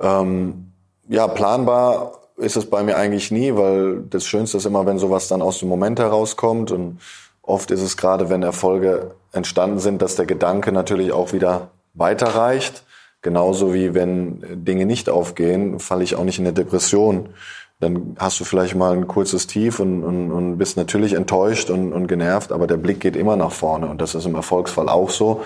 Ähm, 0.00 0.72
ja, 1.08 1.28
planbar 1.28 2.12
ist 2.38 2.56
es 2.56 2.68
bei 2.70 2.82
mir 2.82 2.96
eigentlich 2.96 3.30
nie, 3.30 3.54
weil 3.54 4.02
das 4.08 4.24
Schönste 4.24 4.56
ist 4.56 4.64
immer, 4.64 4.86
wenn 4.86 4.98
sowas 4.98 5.28
dann 5.28 5.42
aus 5.42 5.58
dem 5.58 5.68
Moment 5.68 5.98
herauskommt 5.98 6.70
und 6.70 7.00
oft 7.42 7.70
ist 7.70 7.82
es 7.82 7.96
gerade, 7.96 8.30
wenn 8.30 8.42
Erfolge 8.42 9.14
entstanden 9.32 9.78
sind, 9.78 10.00
dass 10.00 10.16
der 10.16 10.26
Gedanke 10.26 10.72
natürlich 10.72 11.12
auch 11.12 11.32
wieder 11.32 11.68
weiterreicht. 11.94 12.84
Genauso 13.20 13.72
wie 13.72 13.94
wenn 13.94 14.64
Dinge 14.64 14.84
nicht 14.84 15.08
aufgehen, 15.08 15.78
falle 15.78 16.02
ich 16.02 16.16
auch 16.16 16.24
nicht 16.24 16.38
in 16.38 16.46
eine 16.46 16.54
Depression. 16.54 17.30
Dann 17.78 18.16
hast 18.18 18.38
du 18.40 18.44
vielleicht 18.44 18.74
mal 18.74 18.92
ein 18.92 19.08
kurzes 19.08 19.46
Tief 19.46 19.80
und, 19.80 20.04
und, 20.04 20.30
und 20.30 20.58
bist 20.58 20.76
natürlich 20.76 21.14
enttäuscht 21.14 21.70
und, 21.70 21.92
und 21.92 22.06
genervt, 22.06 22.52
aber 22.52 22.66
der 22.66 22.76
Blick 22.76 23.00
geht 23.00 23.16
immer 23.16 23.36
nach 23.36 23.52
vorne. 23.52 23.88
Und 23.88 24.00
das 24.00 24.14
ist 24.14 24.26
im 24.26 24.34
Erfolgsfall 24.34 24.88
auch 24.88 25.10
so, 25.10 25.42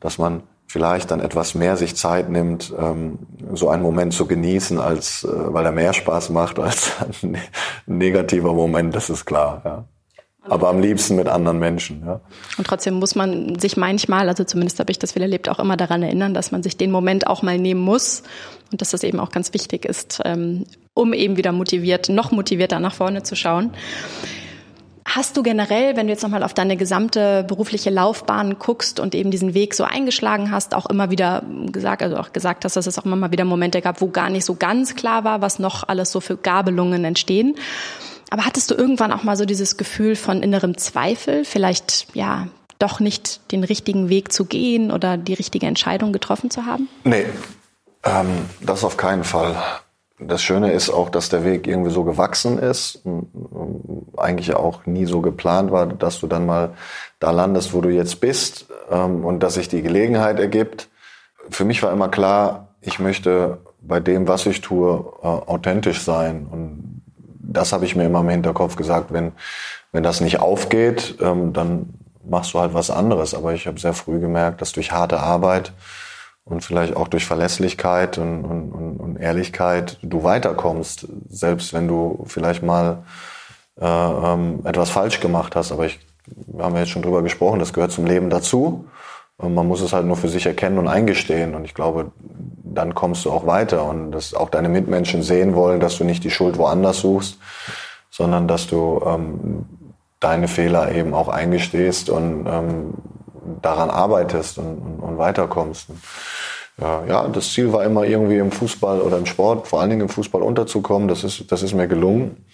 dass 0.00 0.18
man 0.18 0.42
vielleicht 0.66 1.10
dann 1.10 1.20
etwas 1.20 1.54
mehr 1.54 1.76
sich 1.76 1.96
Zeit 1.96 2.28
nimmt, 2.28 2.72
ähm, 2.78 3.18
so 3.54 3.68
einen 3.68 3.82
Moment 3.82 4.12
zu 4.12 4.26
genießen, 4.26 4.78
als 4.78 5.24
äh, 5.24 5.28
weil 5.32 5.64
er 5.64 5.72
mehr 5.72 5.92
Spaß 5.92 6.30
macht 6.30 6.58
als 6.58 6.92
ein 7.22 7.38
negativer 7.86 8.52
Moment, 8.52 8.94
das 8.94 9.10
ist 9.10 9.24
klar. 9.24 9.62
Ja. 9.64 9.84
Aber 10.48 10.68
am 10.68 10.80
liebsten 10.80 11.16
mit 11.16 11.28
anderen 11.28 11.58
Menschen. 11.58 12.02
Ja. 12.04 12.20
Und 12.58 12.66
trotzdem 12.66 12.94
muss 12.94 13.14
man 13.14 13.58
sich 13.58 13.76
manchmal, 13.76 14.28
also 14.28 14.44
zumindest 14.44 14.78
habe 14.80 14.90
ich 14.90 14.98
das 14.98 15.12
viel 15.12 15.22
erlebt, 15.22 15.48
auch 15.48 15.58
immer 15.58 15.76
daran 15.76 16.02
erinnern, 16.02 16.34
dass 16.34 16.52
man 16.52 16.62
sich 16.62 16.76
den 16.76 16.90
Moment 16.90 17.26
auch 17.26 17.42
mal 17.42 17.58
nehmen 17.58 17.80
muss 17.80 18.22
und 18.72 18.80
dass 18.80 18.90
das 18.90 19.02
eben 19.02 19.20
auch 19.20 19.30
ganz 19.30 19.52
wichtig 19.54 19.84
ist, 19.84 20.20
ähm, 20.24 20.64
um 20.94 21.12
eben 21.12 21.36
wieder 21.36 21.52
motiviert, 21.52 22.08
noch 22.08 22.30
motivierter 22.32 22.80
nach 22.80 22.94
vorne 22.94 23.22
zu 23.22 23.36
schauen. 23.36 23.72
Hast 25.08 25.36
du 25.36 25.44
generell, 25.44 25.96
wenn 25.96 26.08
du 26.08 26.12
jetzt 26.12 26.24
nochmal 26.24 26.42
auf 26.42 26.52
deine 26.52 26.76
gesamte 26.76 27.44
berufliche 27.44 27.90
Laufbahn 27.90 28.58
guckst 28.58 28.98
und 28.98 29.14
eben 29.14 29.30
diesen 29.30 29.54
Weg 29.54 29.74
so 29.74 29.84
eingeschlagen 29.84 30.50
hast, 30.50 30.74
auch 30.74 30.86
immer 30.86 31.10
wieder 31.10 31.44
gesagt, 31.70 32.02
also 32.02 32.16
auch 32.16 32.32
gesagt 32.32 32.64
hast, 32.64 32.74
dass 32.74 32.88
es 32.88 32.98
auch 32.98 33.04
immer 33.04 33.14
mal 33.14 33.30
wieder 33.30 33.44
Momente 33.44 33.80
gab, 33.80 34.00
wo 34.00 34.08
gar 34.08 34.30
nicht 34.30 34.44
so 34.44 34.56
ganz 34.56 34.96
klar 34.96 35.22
war, 35.22 35.40
was 35.40 35.60
noch 35.60 35.88
alles 35.88 36.10
so 36.10 36.20
für 36.20 36.36
Gabelungen 36.36 37.04
entstehen. 37.04 37.54
Aber 38.30 38.44
hattest 38.44 38.70
du 38.70 38.74
irgendwann 38.74 39.12
auch 39.12 39.22
mal 39.22 39.36
so 39.36 39.44
dieses 39.44 39.76
Gefühl 39.76 40.16
von 40.16 40.42
innerem 40.42 40.76
Zweifel, 40.76 41.44
vielleicht 41.44 42.08
ja 42.14 42.48
doch 42.78 43.00
nicht 43.00 43.52
den 43.52 43.64
richtigen 43.64 44.08
Weg 44.08 44.32
zu 44.32 44.44
gehen 44.44 44.90
oder 44.90 45.16
die 45.16 45.34
richtige 45.34 45.66
Entscheidung 45.66 46.12
getroffen 46.12 46.50
zu 46.50 46.66
haben? 46.66 46.88
Nee, 47.04 47.26
ähm, 48.04 48.46
das 48.60 48.84
auf 48.84 48.96
keinen 48.96 49.24
Fall. 49.24 49.56
Das 50.18 50.42
Schöne 50.42 50.72
ist 50.72 50.88
auch, 50.88 51.10
dass 51.10 51.28
der 51.28 51.44
Weg 51.44 51.66
irgendwie 51.66 51.90
so 51.90 52.02
gewachsen 52.02 52.58
ist, 52.58 53.02
eigentlich 54.16 54.54
auch 54.54 54.86
nie 54.86 55.04
so 55.04 55.20
geplant 55.20 55.70
war, 55.70 55.86
dass 55.86 56.20
du 56.20 56.26
dann 56.26 56.46
mal 56.46 56.72
da 57.18 57.32
landest, 57.32 57.74
wo 57.74 57.82
du 57.82 57.90
jetzt 57.90 58.20
bist 58.20 58.66
ähm, 58.90 59.24
und 59.26 59.40
dass 59.40 59.54
sich 59.54 59.68
die 59.68 59.82
Gelegenheit 59.82 60.40
ergibt. 60.40 60.88
Für 61.50 61.66
mich 61.66 61.82
war 61.82 61.92
immer 61.92 62.08
klar, 62.08 62.68
ich 62.80 62.98
möchte 62.98 63.58
bei 63.82 64.00
dem, 64.00 64.26
was 64.26 64.46
ich 64.46 64.62
tue, 64.62 65.04
äh, 65.22 65.26
authentisch 65.26 66.00
sein. 66.02 66.46
Und 66.50 66.95
das 67.48 67.72
habe 67.72 67.84
ich 67.84 67.96
mir 67.96 68.04
immer 68.04 68.20
im 68.20 68.28
Hinterkopf 68.28 68.76
gesagt, 68.76 69.12
wenn, 69.12 69.32
wenn 69.92 70.02
das 70.02 70.20
nicht 70.20 70.40
aufgeht, 70.40 71.16
ähm, 71.20 71.52
dann 71.52 71.94
machst 72.24 72.54
du 72.54 72.60
halt 72.60 72.74
was 72.74 72.90
anderes. 72.90 73.34
Aber 73.34 73.54
ich 73.54 73.66
habe 73.66 73.80
sehr 73.80 73.94
früh 73.94 74.18
gemerkt, 74.20 74.60
dass 74.60 74.72
durch 74.72 74.92
harte 74.92 75.20
Arbeit 75.20 75.72
und 76.44 76.62
vielleicht 76.62 76.96
auch 76.96 77.08
durch 77.08 77.26
Verlässlichkeit 77.26 78.18
und, 78.18 78.44
und, 78.44 78.96
und 78.98 79.16
Ehrlichkeit 79.16 79.98
du 80.02 80.22
weiterkommst, 80.22 81.08
selbst 81.28 81.72
wenn 81.72 81.88
du 81.88 82.24
vielleicht 82.26 82.62
mal 82.62 83.02
äh, 83.80 83.86
ähm, 83.86 84.60
etwas 84.64 84.90
falsch 84.90 85.20
gemacht 85.20 85.56
hast. 85.56 85.72
Aber 85.72 85.86
ich, 85.86 85.98
wir 86.26 86.64
haben 86.64 86.74
ja 86.74 86.80
jetzt 86.80 86.90
schon 86.90 87.02
drüber 87.02 87.22
gesprochen, 87.22 87.58
das 87.58 87.72
gehört 87.72 87.92
zum 87.92 88.06
Leben 88.06 88.30
dazu. 88.30 88.86
Und 89.38 89.54
man 89.54 89.68
muss 89.68 89.82
es 89.82 89.92
halt 89.92 90.06
nur 90.06 90.16
für 90.16 90.28
sich 90.28 90.46
erkennen 90.46 90.78
und 90.78 90.88
eingestehen. 90.88 91.54
Und 91.54 91.64
ich 91.64 91.74
glaube, 91.74 92.12
dann 92.64 92.94
kommst 92.94 93.24
du 93.24 93.30
auch 93.30 93.46
weiter 93.46 93.84
und 93.84 94.12
dass 94.12 94.34
auch 94.34 94.50
deine 94.50 94.68
Mitmenschen 94.68 95.22
sehen 95.22 95.54
wollen, 95.54 95.80
dass 95.80 95.98
du 95.98 96.04
nicht 96.04 96.24
die 96.24 96.30
Schuld 96.30 96.58
woanders 96.58 97.00
suchst, 97.00 97.38
sondern 98.10 98.48
dass 98.48 98.66
du 98.66 99.02
ähm, 99.06 99.66
deine 100.20 100.48
Fehler 100.48 100.92
eben 100.92 101.12
auch 101.12 101.28
eingestehst 101.28 102.08
und 102.08 102.46
ähm, 102.46 102.94
daran 103.62 103.90
arbeitest 103.90 104.58
und, 104.58 104.78
und, 104.78 105.00
und 105.00 105.18
weiterkommst. 105.18 105.88
Ja, 106.78 107.04
ja, 107.06 107.28
das 107.28 107.52
Ziel 107.52 107.72
war 107.72 107.84
immer 107.84 108.04
irgendwie 108.04 108.36
im 108.36 108.52
Fußball 108.52 109.00
oder 109.00 109.16
im 109.18 109.26
Sport, 109.26 109.66
vor 109.66 109.80
allen 109.80 109.90
Dingen 109.90 110.02
im 110.02 110.08
Fußball 110.08 110.42
unterzukommen. 110.42 111.08
Das 111.08 111.24
ist, 111.24 111.50
das 111.50 111.62
ist 111.62 111.74
mir 111.74 111.88
gelungen. 111.88 112.44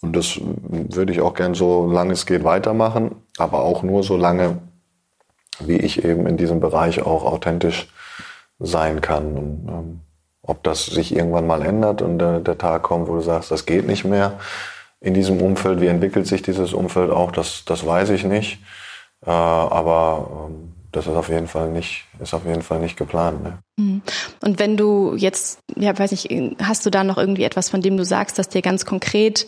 Und 0.00 0.14
das 0.14 0.40
würde 0.40 1.12
ich 1.12 1.20
auch 1.20 1.34
gern 1.34 1.54
so 1.54 1.90
lange 1.90 2.12
es 2.12 2.24
geht 2.24 2.44
weitermachen, 2.44 3.16
aber 3.36 3.62
auch 3.62 3.82
nur 3.82 4.04
so 4.04 4.16
lange, 4.16 4.58
wie 5.60 5.76
ich 5.76 6.04
eben 6.04 6.26
in 6.26 6.36
diesem 6.36 6.60
Bereich 6.60 7.02
auch 7.02 7.24
authentisch 7.24 7.88
sein 8.58 9.00
kann. 9.00 9.36
Und 9.36 9.68
ähm, 9.68 10.00
ob 10.42 10.62
das 10.62 10.86
sich 10.86 11.14
irgendwann 11.14 11.46
mal 11.46 11.62
ändert 11.62 12.02
und 12.02 12.18
der, 12.18 12.40
der 12.40 12.58
Tag 12.58 12.82
kommt, 12.82 13.08
wo 13.08 13.14
du 13.14 13.20
sagst, 13.20 13.50
das 13.50 13.66
geht 13.66 13.86
nicht 13.86 14.04
mehr 14.04 14.38
in 15.00 15.14
diesem 15.14 15.40
Umfeld, 15.40 15.80
wie 15.80 15.86
entwickelt 15.86 16.26
sich 16.26 16.42
dieses 16.42 16.72
Umfeld 16.72 17.10
auch, 17.10 17.30
das, 17.30 17.64
das 17.64 17.86
weiß 17.86 18.10
ich 18.10 18.24
nicht. 18.24 18.58
Äh, 19.24 19.30
aber 19.30 20.48
ähm, 20.48 20.72
das 20.92 21.06
ist 21.06 21.14
auf 21.14 21.28
jeden 21.28 21.48
Fall 21.48 21.70
nicht, 21.70 22.06
ist 22.18 22.34
auf 22.34 22.46
jeden 22.46 22.62
Fall 22.62 22.80
nicht 22.80 22.96
geplant. 22.96 23.42
Ne? 23.42 23.58
Mhm. 23.76 24.02
Und 24.42 24.58
wenn 24.58 24.76
du 24.76 25.14
jetzt, 25.16 25.60
ja, 25.76 25.96
weiß 25.96 26.10
nicht, 26.12 26.56
hast 26.62 26.86
du 26.86 26.90
da 26.90 27.04
noch 27.04 27.18
irgendwie 27.18 27.44
etwas, 27.44 27.68
von 27.68 27.82
dem 27.82 27.96
du 27.96 28.04
sagst, 28.04 28.38
dass 28.38 28.48
dir 28.48 28.62
ganz 28.62 28.86
konkret 28.86 29.46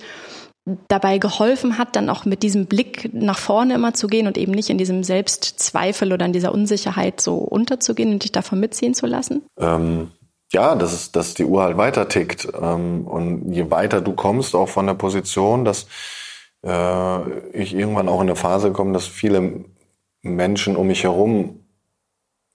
dabei 0.89 1.19
geholfen 1.19 1.79
hat, 1.79 1.97
dann 1.97 2.11
auch 2.11 2.25
mit 2.25 2.43
diesem 2.43 2.67
Blick 2.67 3.11
nach 3.13 3.39
vorne 3.39 3.75
immer 3.75 3.95
zu 3.95 4.07
gehen 4.07 4.27
und 4.27 4.37
eben 4.37 4.53
nicht 4.53 4.71
in 4.71 4.79
diesem 4.79 5.03
Selbstzweifel 5.03 6.13
oder 6.13 6.27
in 6.27 6.33
dieser 6.33 6.53
Unsicherheit 6.53 7.21
so 7.21 7.37
unterzugehen 7.37 8.13
und 8.13 8.23
dich 8.23 8.33
davon 8.33 8.61
mitziehen 8.61 8.95
zu 8.95 9.07
lassen? 9.07 9.43
Ähm, 9.59 10.11
ja, 10.53 10.75
dass, 10.75 10.93
ist, 10.93 11.17
dass 11.17 11.35
die 11.35 11.45
Uhr 11.45 11.63
halt 11.63 11.77
weiter 11.77 12.09
tickt. 12.09 12.49
Ähm, 12.61 13.07
und 13.07 13.53
je 13.53 13.71
weiter 13.71 14.01
du 14.01 14.13
kommst, 14.13 14.55
auch 14.55 14.69
von 14.69 14.87
der 14.87 14.95
Position, 14.95 15.65
dass 15.65 15.87
äh, 16.65 17.39
ich 17.53 17.75
irgendwann 17.75 18.09
auch 18.09 18.21
in 18.21 18.29
eine 18.29 18.37
Phase 18.37 18.73
komme, 18.73 18.93
dass 18.93 19.07
viele 19.07 19.65
Menschen 20.23 20.77
um 20.77 20.89
mich 20.89 21.05
herum 21.05 21.61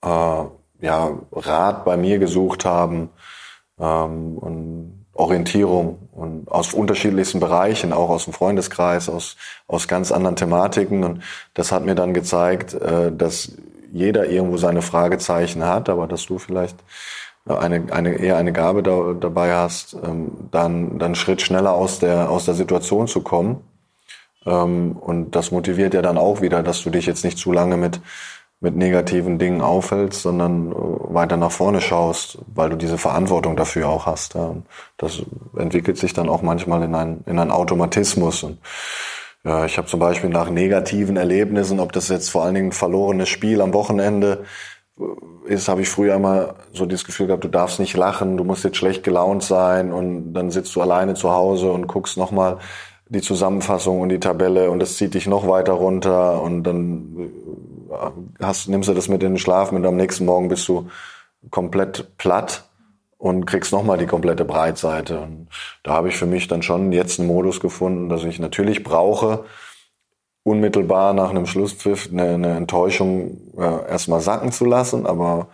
äh, 0.03 0.43
ja, 0.81 1.19
Rat 1.31 1.85
bei 1.85 1.97
mir 1.97 2.19
gesucht 2.19 2.65
haben 2.65 3.09
ähm, 3.79 4.37
und 4.37 5.04
Orientierung 5.15 6.09
und 6.11 6.51
aus 6.51 6.73
unterschiedlichsten 6.73 7.39
Bereichen, 7.39 7.93
auch 7.93 8.09
aus 8.09 8.25
dem 8.25 8.33
Freundeskreis, 8.33 9.09
aus, 9.09 9.37
aus 9.67 9.87
ganz 9.87 10.11
anderen 10.11 10.35
Thematiken. 10.35 11.03
Und 11.03 11.23
das 11.53 11.71
hat 11.71 11.85
mir 11.85 11.95
dann 11.95 12.13
gezeigt, 12.13 12.73
äh, 12.73 13.11
dass 13.11 13.53
jeder 13.91 14.27
irgendwo 14.27 14.57
seine 14.57 14.81
Fragezeichen 14.81 15.65
hat, 15.65 15.89
aber 15.89 16.05
dass 16.07 16.25
du 16.25 16.37
vielleicht 16.37 16.77
eine, 17.45 17.85
eine, 17.91 18.15
eher 18.15 18.37
eine 18.37 18.51
Gabe 18.51 18.83
da, 18.83 19.13
dabei 19.13 19.55
hast, 19.55 19.95
ähm, 20.03 20.31
dann, 20.51 20.99
dann 20.99 21.15
Schritt 21.15 21.41
schneller 21.41 21.73
aus 21.73 21.99
der, 21.99 22.29
aus 22.29 22.45
der 22.45 22.55
Situation 22.55 23.07
zu 23.07 23.21
kommen 23.21 23.61
ähm, 24.45 24.93
und 24.93 25.31
das 25.31 25.51
motiviert 25.51 25.93
ja 25.93 26.01
dann 26.01 26.17
auch 26.17 26.41
wieder, 26.41 26.63
dass 26.63 26.83
du 26.83 26.89
dich 26.89 27.05
jetzt 27.05 27.23
nicht 27.23 27.37
zu 27.37 27.51
lange 27.51 27.77
mit, 27.77 27.99
mit 28.61 28.75
negativen 28.75 29.37
Dingen 29.37 29.61
aufhältst, 29.61 30.21
sondern 30.21 30.71
äh, 30.71 30.75
weiter 30.75 31.37
nach 31.37 31.51
vorne 31.51 31.81
schaust, 31.81 32.39
weil 32.53 32.69
du 32.69 32.75
diese 32.75 32.97
Verantwortung 32.97 33.55
dafür 33.55 33.89
auch 33.89 34.05
hast. 34.05 34.35
Das 34.97 35.21
entwickelt 35.57 35.97
sich 35.97 36.13
dann 36.13 36.29
auch 36.29 36.41
manchmal 36.41 36.83
in 36.83 36.95
einen, 36.95 37.23
in 37.25 37.39
einen 37.39 37.51
Automatismus. 37.51 38.43
Und 38.43 38.57
ich 39.67 39.77
habe 39.77 39.85
zum 39.85 39.99
Beispiel 39.99 40.31
nach 40.31 40.49
negativen 40.49 41.17
Erlebnissen, 41.17 41.79
ob 41.79 41.91
das 41.91 42.09
jetzt 42.09 42.29
vor 42.29 42.43
allen 42.43 42.55
Dingen 42.55 42.69
ein 42.69 42.71
verlorenes 42.71 43.29
Spiel 43.29 43.61
am 43.61 43.73
Wochenende 43.73 44.43
äh, 44.99 45.53
ist, 45.53 45.67
habe 45.67 45.81
ich 45.81 45.89
früher 45.89 46.15
immer 46.15 46.55
so 46.73 46.85
dieses 46.85 47.05
Gefühl 47.05 47.27
gehabt, 47.27 47.43
du 47.43 47.49
darfst 47.49 47.79
nicht 47.79 47.95
lachen, 47.95 48.37
du 48.37 48.43
musst 48.43 48.63
jetzt 48.63 48.77
schlecht 48.77 49.03
gelaunt 49.03 49.43
sein 49.43 49.91
und 49.91 50.33
dann 50.33 50.49
sitzt 50.51 50.75
du 50.75 50.81
alleine 50.81 51.13
zu 51.13 51.31
Hause 51.31 51.71
und 51.71 51.87
guckst 51.87 52.17
nochmal 52.17 52.57
die 53.07 53.21
Zusammenfassung 53.21 54.01
und 54.01 54.09
die 54.09 54.19
Tabelle 54.19 54.71
und 54.71 54.79
das 54.79 54.97
zieht 54.97 55.13
dich 55.13 55.27
noch 55.27 55.47
weiter 55.47 55.73
runter 55.73 56.41
und 56.41 56.63
dann 56.63 57.15
äh, 57.17 57.44
hast, 58.41 58.67
nimmst 58.69 58.89
du 58.89 58.93
das 58.93 59.07
mit 59.07 59.23
in 59.23 59.33
den 59.33 59.37
Schlaf 59.37 59.71
und 59.71 59.85
am 59.85 59.95
nächsten 59.95 60.25
Morgen 60.25 60.49
bist 60.49 60.67
du 60.67 60.89
komplett 61.51 62.17
platt 62.17 62.69
und 63.17 63.45
kriegst 63.45 63.71
nochmal 63.71 63.97
die 63.97 64.05
komplette 64.05 64.45
Breitseite. 64.45 65.19
Und 65.19 65.47
da 65.83 65.93
habe 65.93 66.09
ich 66.09 66.15
für 66.15 66.25
mich 66.25 66.47
dann 66.47 66.61
schon 66.61 66.91
jetzt 66.91 67.19
einen 67.19 67.27
Modus 67.27 67.59
gefunden, 67.59 68.09
dass 68.09 68.23
ich 68.23 68.39
natürlich 68.39 68.83
brauche, 68.83 69.45
unmittelbar 70.43 71.13
nach 71.13 71.29
einem 71.29 71.47
Schlusspfiff 71.47 72.09
eine, 72.11 72.35
eine 72.35 72.55
Enttäuschung 72.55 73.53
äh, 73.57 73.89
erstmal 73.89 74.21
sacken 74.21 74.51
zu 74.51 74.65
lassen, 74.65 75.07
aber 75.07 75.47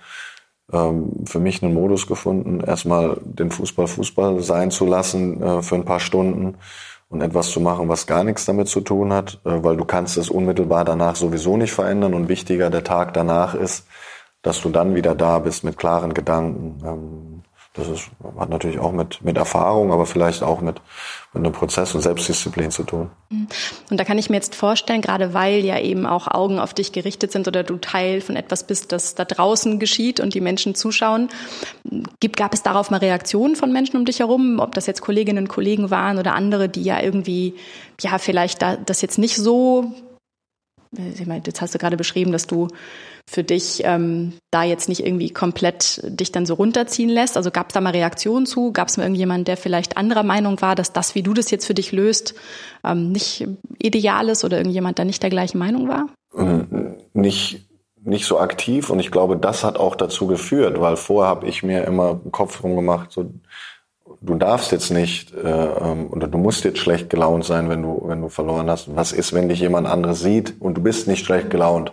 ähm, 0.71 1.25
für 1.25 1.39
mich 1.39 1.63
einen 1.63 1.73
Modus 1.73 2.07
gefunden, 2.07 2.61
erstmal 2.61 3.17
den 3.23 3.51
Fußball 3.51 3.87
Fußball 3.87 4.41
sein 4.41 4.71
zu 4.71 4.85
lassen 4.85 5.41
äh, 5.41 5.61
für 5.61 5.75
ein 5.75 5.85
paar 5.85 5.99
Stunden 5.99 6.57
und 7.11 7.21
etwas 7.21 7.51
zu 7.51 7.59
machen, 7.59 7.89
was 7.89 8.07
gar 8.07 8.23
nichts 8.23 8.45
damit 8.45 8.69
zu 8.69 8.81
tun 8.81 9.13
hat, 9.13 9.39
äh, 9.45 9.63
weil 9.63 9.77
du 9.77 9.85
kannst 9.85 10.17
es 10.17 10.29
unmittelbar 10.29 10.85
danach 10.85 11.15
sowieso 11.15 11.57
nicht 11.57 11.73
verändern 11.73 12.13
und 12.13 12.29
wichtiger 12.29 12.69
der 12.69 12.83
Tag 12.83 13.13
danach 13.13 13.53
ist, 13.53 13.85
dass 14.41 14.61
du 14.61 14.69
dann 14.69 14.95
wieder 14.95 15.13
da 15.13 15.39
bist 15.39 15.63
mit 15.63 15.77
klaren 15.77 16.13
Gedanken. 16.13 16.81
Ähm, 16.83 17.43
das 17.73 17.89
ist, 17.89 18.09
hat 18.37 18.49
natürlich 18.49 18.79
auch 18.79 18.93
mit, 18.93 19.21
mit 19.21 19.37
Erfahrung, 19.37 19.91
aber 19.91 20.05
vielleicht 20.05 20.41
auch 20.41 20.61
mit, 20.61 20.81
mit 21.33 21.45
einem 21.45 21.53
Prozess 21.53 21.95
und 21.95 22.01
Selbstdisziplin 22.01 22.71
zu 22.71 22.83
tun. 22.83 23.09
Mhm. 23.29 23.47
Und 23.89 23.97
da 23.97 24.03
kann 24.03 24.17
ich 24.17 24.29
mir 24.29 24.35
jetzt 24.35 24.53
vorstellen, 24.53 25.01
gerade 25.01 25.33
weil 25.33 25.63
ja 25.63 25.79
eben 25.79 26.05
auch 26.05 26.27
Augen 26.27 26.59
auf 26.59 26.73
dich 26.73 26.91
gerichtet 26.91 27.31
sind 27.31 27.47
oder 27.47 27.63
du 27.63 27.77
Teil 27.77 28.19
von 28.19 28.35
etwas 28.35 28.67
bist, 28.67 28.91
das 28.91 29.15
da 29.15 29.23
draußen 29.23 29.79
geschieht 29.79 30.19
und 30.19 30.33
die 30.33 30.41
Menschen 30.41 30.75
zuschauen, 30.75 31.29
gab 32.35 32.53
es 32.53 32.63
darauf 32.63 32.91
mal 32.91 32.97
Reaktionen 32.97 33.55
von 33.55 33.71
Menschen 33.71 33.95
um 33.95 34.05
dich 34.05 34.19
herum, 34.19 34.59
ob 34.59 34.75
das 34.75 34.87
jetzt 34.87 35.01
Kolleginnen 35.01 35.45
und 35.45 35.47
Kollegen 35.47 35.89
waren 35.89 36.19
oder 36.19 36.35
andere, 36.35 36.67
die 36.67 36.83
ja 36.83 37.01
irgendwie, 37.01 37.55
ja, 38.01 38.17
vielleicht 38.17 38.61
da, 38.61 38.75
das 38.75 39.01
jetzt 39.01 39.17
nicht 39.17 39.37
so 39.37 39.93
Jetzt 40.97 41.61
hast 41.61 41.73
du 41.73 41.77
gerade 41.79 41.95
beschrieben, 41.95 42.33
dass 42.33 42.47
du 42.47 42.67
für 43.25 43.45
dich 43.45 43.81
ähm, 43.85 44.33
da 44.51 44.63
jetzt 44.63 44.89
nicht 44.89 45.05
irgendwie 45.05 45.29
komplett 45.29 46.01
dich 46.03 46.33
dann 46.33 46.45
so 46.45 46.55
runterziehen 46.55 47.09
lässt. 47.09 47.37
Also 47.37 47.49
gab 47.49 47.69
es 47.69 47.73
da 47.73 47.81
mal 47.81 47.91
Reaktionen 47.91 48.45
zu? 48.45 48.73
Gab 48.73 48.89
es 48.89 48.97
mal 48.97 49.03
irgendjemand, 49.03 49.47
der 49.47 49.55
vielleicht 49.55 49.95
anderer 49.95 50.23
Meinung 50.23 50.61
war, 50.61 50.75
dass 50.75 50.91
das, 50.91 51.15
wie 51.15 51.23
du 51.23 51.33
das 51.33 51.49
jetzt 51.49 51.65
für 51.65 51.73
dich 51.73 51.93
löst, 51.93 52.35
ähm, 52.83 53.13
nicht 53.13 53.47
ideal 53.77 54.27
ist 54.27 54.43
oder 54.43 54.57
irgendjemand, 54.57 54.97
der 54.97 55.05
nicht 55.05 55.23
der 55.23 55.29
gleichen 55.29 55.59
Meinung 55.59 55.87
war? 55.87 56.07
Nicht 57.13 57.61
nicht 58.03 58.25
so 58.25 58.39
aktiv 58.39 58.89
und 58.89 58.99
ich 58.99 59.11
glaube, 59.11 59.37
das 59.37 59.63
hat 59.63 59.77
auch 59.77 59.95
dazu 59.95 60.25
geführt, 60.25 60.81
weil 60.81 60.97
vorher 60.97 61.29
habe 61.29 61.47
ich 61.47 61.61
mir 61.61 61.83
immer 61.85 62.19
einen 62.21 62.31
Kopf 62.31 62.59
drum 62.59 62.75
gemacht, 62.75 63.11
so 63.11 63.31
du 64.21 64.35
darfst 64.35 64.71
jetzt 64.71 64.91
nicht 64.91 65.33
äh, 65.33 65.47
ähm, 65.47 66.07
oder 66.11 66.27
du 66.27 66.37
musst 66.37 66.63
jetzt 66.63 66.79
schlecht 66.79 67.09
gelaunt 67.09 67.43
sein, 67.43 67.69
wenn 67.69 67.81
du 67.81 68.01
wenn 68.05 68.21
du 68.21 68.29
verloren 68.29 68.69
hast. 68.69 68.95
Was 68.95 69.11
ist, 69.11 69.33
wenn 69.33 69.49
dich 69.49 69.59
jemand 69.59 69.87
anderes 69.87 70.21
sieht 70.21 70.55
und 70.59 70.75
du 70.75 70.81
bist 70.81 71.07
nicht 71.07 71.25
schlecht 71.25 71.49
gelaunt? 71.49 71.91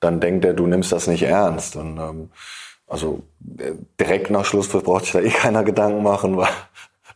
Dann 0.00 0.20
denkt 0.20 0.44
er, 0.44 0.54
du 0.54 0.66
nimmst 0.66 0.92
das 0.92 1.06
nicht 1.06 1.22
ernst. 1.22 1.76
Und 1.76 1.98
ähm, 1.98 2.30
also 2.86 3.22
äh, 3.58 3.72
direkt 4.00 4.30
nach 4.30 4.44
Schlusspfiff 4.44 4.84
braucht 4.84 5.04
sich 5.04 5.12
da 5.12 5.20
eh 5.20 5.30
keiner 5.30 5.64
Gedanken 5.64 6.02
machen, 6.02 6.36
weil 6.38 6.48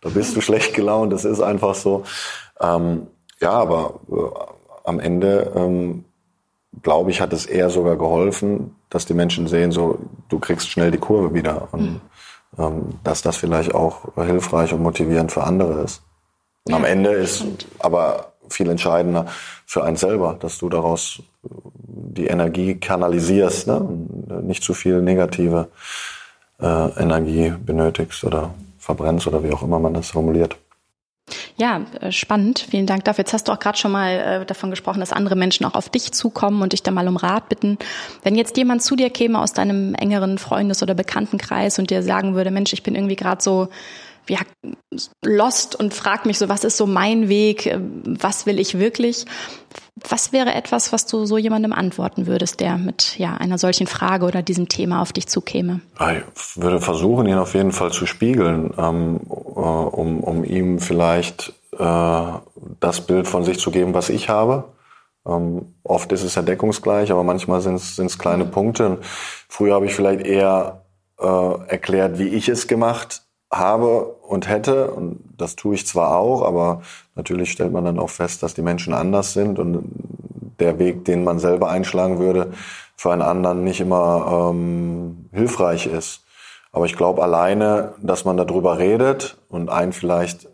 da 0.03 0.11
bist 0.11 0.37
du 0.37 0.41
schlecht 0.41 0.75
gelaunt. 0.75 1.13
Das 1.13 1.25
ist 1.25 1.41
einfach 1.41 1.75
so. 1.75 2.05
Ähm, 2.61 3.07
ja, 3.41 3.53
aber 3.53 4.01
äh, 4.11 4.15
am 4.85 5.01
Ende 5.01 5.53
ähm, 5.57 6.05
glaube 6.83 7.11
ich, 7.11 7.21
hat 7.21 7.33
es 7.33 7.47
eher 7.47 7.71
sogar 7.71 7.97
geholfen, 7.97 8.77
dass 8.91 9.07
die 9.07 9.15
Menschen 9.15 9.47
sehen, 9.49 9.73
so 9.73 9.99
du 10.29 10.39
kriegst 10.39 10.69
schnell 10.69 10.91
die 10.91 10.99
Kurve 10.99 11.35
wieder 11.35 11.69
und 11.73 11.83
mhm. 11.83 12.01
Ähm, 12.59 12.99
dass 13.05 13.23
das 13.23 13.37
vielleicht 13.37 13.75
auch 13.75 14.15
hilfreich 14.17 14.73
und 14.73 14.83
motivierend 14.83 15.33
für 15.33 15.45
andere 15.45 15.83
ist. 15.83 16.03
Und 16.65 16.73
ja, 16.73 16.77
am 16.77 16.85
Ende 16.85 17.11
ist 17.11 17.45
aber 17.79 18.33
viel 18.49 18.69
entscheidender 18.69 19.27
für 19.67 19.85
einen 19.85 19.97
selber, 19.97 20.37
dass 20.41 20.59
du 20.59 20.69
daraus 20.69 21.23
die 21.43 22.27
Energie 22.27 22.75
kanalisierst, 22.75 23.67
ne? 23.67 23.81
Und 23.81 24.47
nicht 24.47 24.63
zu 24.63 24.75
viel 24.75 25.01
negative 25.01 25.69
äh, 26.61 27.01
Energie 27.01 27.51
benötigst 27.65 28.25
oder 28.25 28.55
verbrennst 28.79 29.27
oder 29.27 29.43
wie 29.45 29.53
auch 29.53 29.63
immer 29.63 29.79
man 29.79 29.95
das 29.95 30.11
formuliert. 30.11 30.57
Ja, 31.57 31.83
äh, 32.01 32.13
spannend. 32.13 32.67
Vielen 32.71 32.87
Dank 32.87 33.05
dafür. 33.05 33.23
Jetzt 33.23 33.33
hast 33.33 33.49
du 33.49 33.53
auch 33.53 33.59
gerade 33.59 33.79
schon 33.79 33.93
mal 33.93 34.11
äh, 34.43 34.47
davon 34.47 34.71
gesprochen, 34.71 35.01
dass 35.01 35.13
andere 35.13 35.37
Menschen 35.37 35.67
auch 35.67 35.75
auf 35.75 35.89
dich 35.89 36.13
zukommen 36.13 36.63
und 36.63 36.73
dich 36.73 36.83
da 36.83 36.91
mal 36.91 37.09
um 37.09 37.17
Rat 37.17 37.49
bitten. 37.49 37.79
Wenn 38.23 38.37
jetzt 38.37 38.57
jemand 38.57 38.83
zu 38.83 38.97
dir 38.97 39.11
käme 39.11 39.41
aus 39.41 39.53
deinem 39.53 39.95
engeren 39.95 40.39
Freundes- 40.39 40.83
oder 40.83 40.95
Bekanntenkreis 40.95 41.79
und 41.79 41.91
dir 41.91 42.03
sagen 42.03 42.35
würde, 42.35 42.51
Mensch, 42.51 42.73
ich 42.73 42.83
bin 42.83 42.95
irgendwie 42.95 43.17
gerade 43.17 43.43
so 43.43 43.69
ja, 44.29 44.41
lost 45.25 45.75
und 45.75 45.93
fragt 45.93 46.27
mich 46.27 46.39
so, 46.39 46.49
was 46.49 46.63
ist 46.63 46.77
so 46.77 46.87
mein 46.87 47.29
Weg, 47.29 47.67
äh, 47.67 47.79
was 48.05 48.47
will 48.47 48.59
ich 48.59 48.79
wirklich? 48.79 49.27
Was 50.09 50.33
wäre 50.33 50.55
etwas, 50.55 50.93
was 50.93 51.07
du 51.07 51.27
so 51.27 51.39
jemandem 51.39 51.73
antworten 51.73 52.27
würdest, 52.27 52.61
der 52.61 52.79
mit 52.79 53.19
ja, 53.19 53.35
einer 53.35 53.59
solchen 53.59 53.87
Frage 53.87 54.27
oder 54.27 54.43
diesem 54.43 54.69
Thema 54.69 55.03
auf 55.03 55.13
dich 55.13 55.29
zukäme? 55.29 55.81
Ich 55.99 56.61
würde 56.61 56.81
versuchen, 56.81 57.27
ihn 57.27 57.39
auf 57.39 57.55
jeden 57.55 57.73
Fall 57.73 57.93
zu 57.93 58.07
spiegeln, 58.07 58.73
ähm, 58.79 59.21
äh, 59.29 59.31
um, 59.31 60.21
um 60.21 60.45
ihm 60.45 60.79
vielleicht 60.79 61.53
äh, 61.79 62.33
das 62.81 63.01
Bild 63.03 63.29
von 63.29 63.45
sich 63.45 63.59
zu 63.59 63.71
geben, 63.71 63.95
was 63.95 64.09
ich 64.09 64.29
habe. 64.29 64.65
Ähm, 65.27 65.75
oft 65.85 66.13
ist 66.13 66.25
es 66.25 66.35
ja 66.35 66.43
deckungsgleich, 66.43 67.13
aber 67.13 67.25
manchmal 67.25 67.61
sind 67.61 67.77
es 67.77 68.19
kleine 68.19 68.45
Punkte. 68.45 68.87
Und 68.87 68.99
früher 69.49 69.75
habe 69.75 69.87
ich 69.87 69.95
vielleicht 69.95 70.27
eher 70.27 70.85
äh, 71.19 71.69
erklärt, 71.69 72.19
wie 72.19 72.29
ich 72.29 72.49
es 72.49 72.67
gemacht 72.67 73.23
habe 73.53 74.05
und 74.05 74.49
hätte, 74.49 74.93
und 74.93 75.21
das 75.37 75.57
tue 75.57 75.75
ich 75.75 75.87
zwar 75.87 76.17
auch, 76.17 76.43
aber 76.43 76.83
natürlich 77.21 77.53
stellt 77.53 77.73
man 77.73 77.85
dann 77.85 77.99
auch 77.99 78.09
fest, 78.09 78.43
dass 78.43 78.55
die 78.55 78.63
Menschen 78.63 78.95
anders 78.95 79.35
sind 79.35 79.59
und 79.59 79.85
der 80.59 80.79
Weg, 80.79 81.05
den 81.05 81.23
man 81.23 81.39
selber 81.39 81.69
einschlagen 81.69 82.19
würde, 82.19 82.53
für 82.97 83.13
einen 83.13 83.23
anderen 83.23 83.63
nicht 83.63 83.81
immer 83.81 84.51
ähm, 84.51 85.29
hilfreich 85.33 85.87
ist. 85.87 86.25
Aber 86.73 86.87
ich 86.87 86.97
glaube 86.97 87.23
alleine, 87.23 87.93
dass 88.01 88.25
man 88.25 88.39
darüber 88.39 88.79
redet 88.79 89.37
und 89.49 89.69
einen 89.69 89.93
vielleicht 89.93 90.49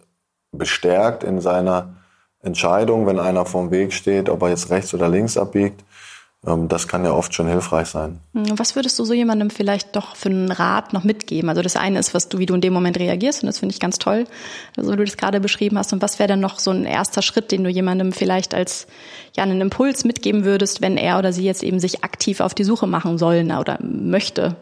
bestärkt 0.50 1.22
in 1.22 1.40
seiner 1.40 1.94
Entscheidung, 2.42 3.06
wenn 3.06 3.20
einer 3.20 3.46
vorm 3.46 3.70
Weg 3.70 3.92
steht, 3.92 4.28
ob 4.28 4.42
er 4.42 4.48
jetzt 4.48 4.70
rechts 4.70 4.92
oder 4.92 5.08
links 5.08 5.36
abbiegt, 5.36 5.84
das 6.46 6.86
kann 6.86 7.04
ja 7.04 7.12
oft 7.12 7.34
schon 7.34 7.48
hilfreich 7.48 7.88
sein. 7.88 8.20
Hm, 8.32 8.56
was 8.58 8.76
würdest 8.76 8.98
du 8.98 9.04
so 9.04 9.12
jemandem 9.12 9.50
vielleicht 9.50 9.96
doch 9.96 10.14
für 10.14 10.28
einen 10.28 10.52
Rat 10.52 10.92
noch 10.92 11.02
mitgeben? 11.02 11.48
Also 11.48 11.60
das 11.60 11.76
eine 11.76 11.98
ist, 11.98 12.14
was 12.14 12.28
du, 12.28 12.38
wie 12.38 12.46
du 12.46 12.54
in 12.54 12.60
dem 12.60 12.72
Moment 12.72 12.98
reagierst, 12.98 13.42
und 13.42 13.48
das 13.48 13.58
finde 13.58 13.72
ich 13.72 13.80
ganz 13.80 13.98
toll, 13.98 14.26
so 14.76 14.92
wie 14.92 14.96
du 14.96 15.04
das 15.04 15.16
gerade 15.16 15.40
beschrieben 15.40 15.76
hast. 15.76 15.92
Und 15.92 16.02
was 16.02 16.20
wäre 16.20 16.28
dann 16.28 16.40
noch 16.40 16.60
so 16.60 16.70
ein 16.70 16.84
erster 16.84 17.20
Schritt, 17.20 17.50
den 17.50 17.64
du 17.64 17.70
jemandem 17.70 18.12
vielleicht 18.12 18.54
als 18.54 18.86
ja 19.36 19.42
einen 19.42 19.60
Impuls 19.60 20.04
mitgeben 20.04 20.44
würdest, 20.44 20.82
wenn 20.82 20.96
er 20.96 21.18
oder 21.18 21.32
sie 21.32 21.44
jetzt 21.44 21.64
eben 21.64 21.80
sich 21.80 22.04
aktiv 22.04 22.40
auf 22.40 22.54
die 22.54 22.64
Suche 22.64 22.86
machen 22.86 23.18
sollen 23.18 23.50
oder 23.50 23.78
möchte, 23.82 24.54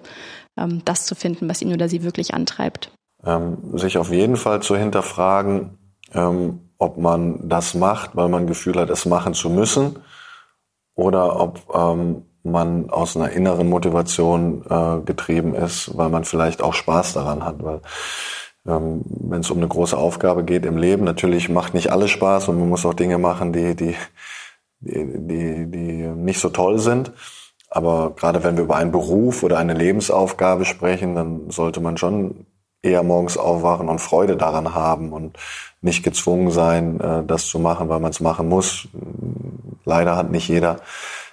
ähm, 0.56 0.80
das 0.86 1.04
zu 1.04 1.14
finden, 1.14 1.50
was 1.50 1.60
ihn 1.60 1.74
oder 1.74 1.90
sie 1.90 2.02
wirklich 2.02 2.32
antreibt? 2.32 2.90
Ähm, 3.26 3.58
sich 3.74 3.98
auf 3.98 4.10
jeden 4.10 4.36
Fall 4.36 4.62
zu 4.62 4.74
hinterfragen, 4.74 5.78
ähm, 6.14 6.60
ob 6.78 6.96
man 6.96 7.46
das 7.46 7.74
macht, 7.74 8.16
weil 8.16 8.28
man 8.28 8.46
Gefühl 8.46 8.76
hat, 8.76 8.88
es 8.88 9.04
machen 9.04 9.34
zu 9.34 9.50
müssen 9.50 9.96
oder 10.94 11.40
ob 11.40 11.60
ähm, 11.74 12.24
man 12.42 12.90
aus 12.90 13.16
einer 13.16 13.30
inneren 13.30 13.68
Motivation 13.68 14.64
äh, 14.68 15.00
getrieben 15.04 15.54
ist, 15.54 15.96
weil 15.96 16.10
man 16.10 16.24
vielleicht 16.24 16.62
auch 16.62 16.74
Spaß 16.74 17.14
daran 17.14 17.44
hat. 17.44 17.62
Weil 17.62 17.80
ähm, 18.66 19.02
wenn 19.06 19.40
es 19.40 19.50
um 19.50 19.58
eine 19.58 19.68
große 19.68 19.96
Aufgabe 19.96 20.44
geht 20.44 20.66
im 20.66 20.76
Leben, 20.76 21.04
natürlich 21.04 21.48
macht 21.48 21.74
nicht 21.74 21.90
alles 21.90 22.10
Spaß 22.10 22.48
und 22.48 22.58
man 22.58 22.68
muss 22.68 22.86
auch 22.86 22.94
Dinge 22.94 23.18
machen, 23.18 23.52
die, 23.52 23.74
die, 23.74 23.96
die, 24.80 25.26
die, 25.26 25.70
die 25.70 26.06
nicht 26.08 26.40
so 26.40 26.50
toll 26.50 26.78
sind. 26.78 27.12
Aber 27.70 28.12
gerade 28.14 28.44
wenn 28.44 28.56
wir 28.56 28.64
über 28.64 28.76
einen 28.76 28.92
Beruf 28.92 29.42
oder 29.42 29.58
eine 29.58 29.74
Lebensaufgabe 29.74 30.64
sprechen, 30.64 31.14
dann 31.16 31.50
sollte 31.50 31.80
man 31.80 31.96
schon 31.96 32.46
eher 32.82 33.02
morgens 33.02 33.36
aufwachen 33.36 33.88
und 33.88 34.00
Freude 34.00 34.36
daran 34.36 34.74
haben 34.74 35.12
und 35.12 35.38
nicht 35.84 36.02
gezwungen 36.02 36.50
sein, 36.50 36.98
äh, 37.00 37.22
das 37.24 37.46
zu 37.46 37.58
machen, 37.58 37.88
weil 37.88 38.00
man 38.00 38.10
es 38.10 38.20
machen 38.20 38.48
muss. 38.48 38.88
Leider 39.84 40.16
hat 40.16 40.30
nicht 40.30 40.48
jeder 40.48 40.78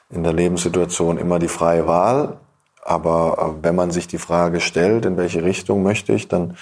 in 0.10 0.24
der 0.24 0.34
Lebenssituation 0.34 1.18
immer 1.18 1.40
die 1.40 1.48
freie 1.48 1.88
Wahl. 1.88 2.38
Aber 2.84 3.56
äh, 3.60 3.64
wenn 3.64 3.76
man 3.76 3.92
sich 3.92 4.08
die 4.08 4.18
Frage 4.18 4.60
stellt, 4.60 5.06
in 5.06 5.18
welche 5.18 5.44
Richtung 5.44 5.84
möchte 5.84 6.14
ich, 6.14 6.28
dann 6.28 6.58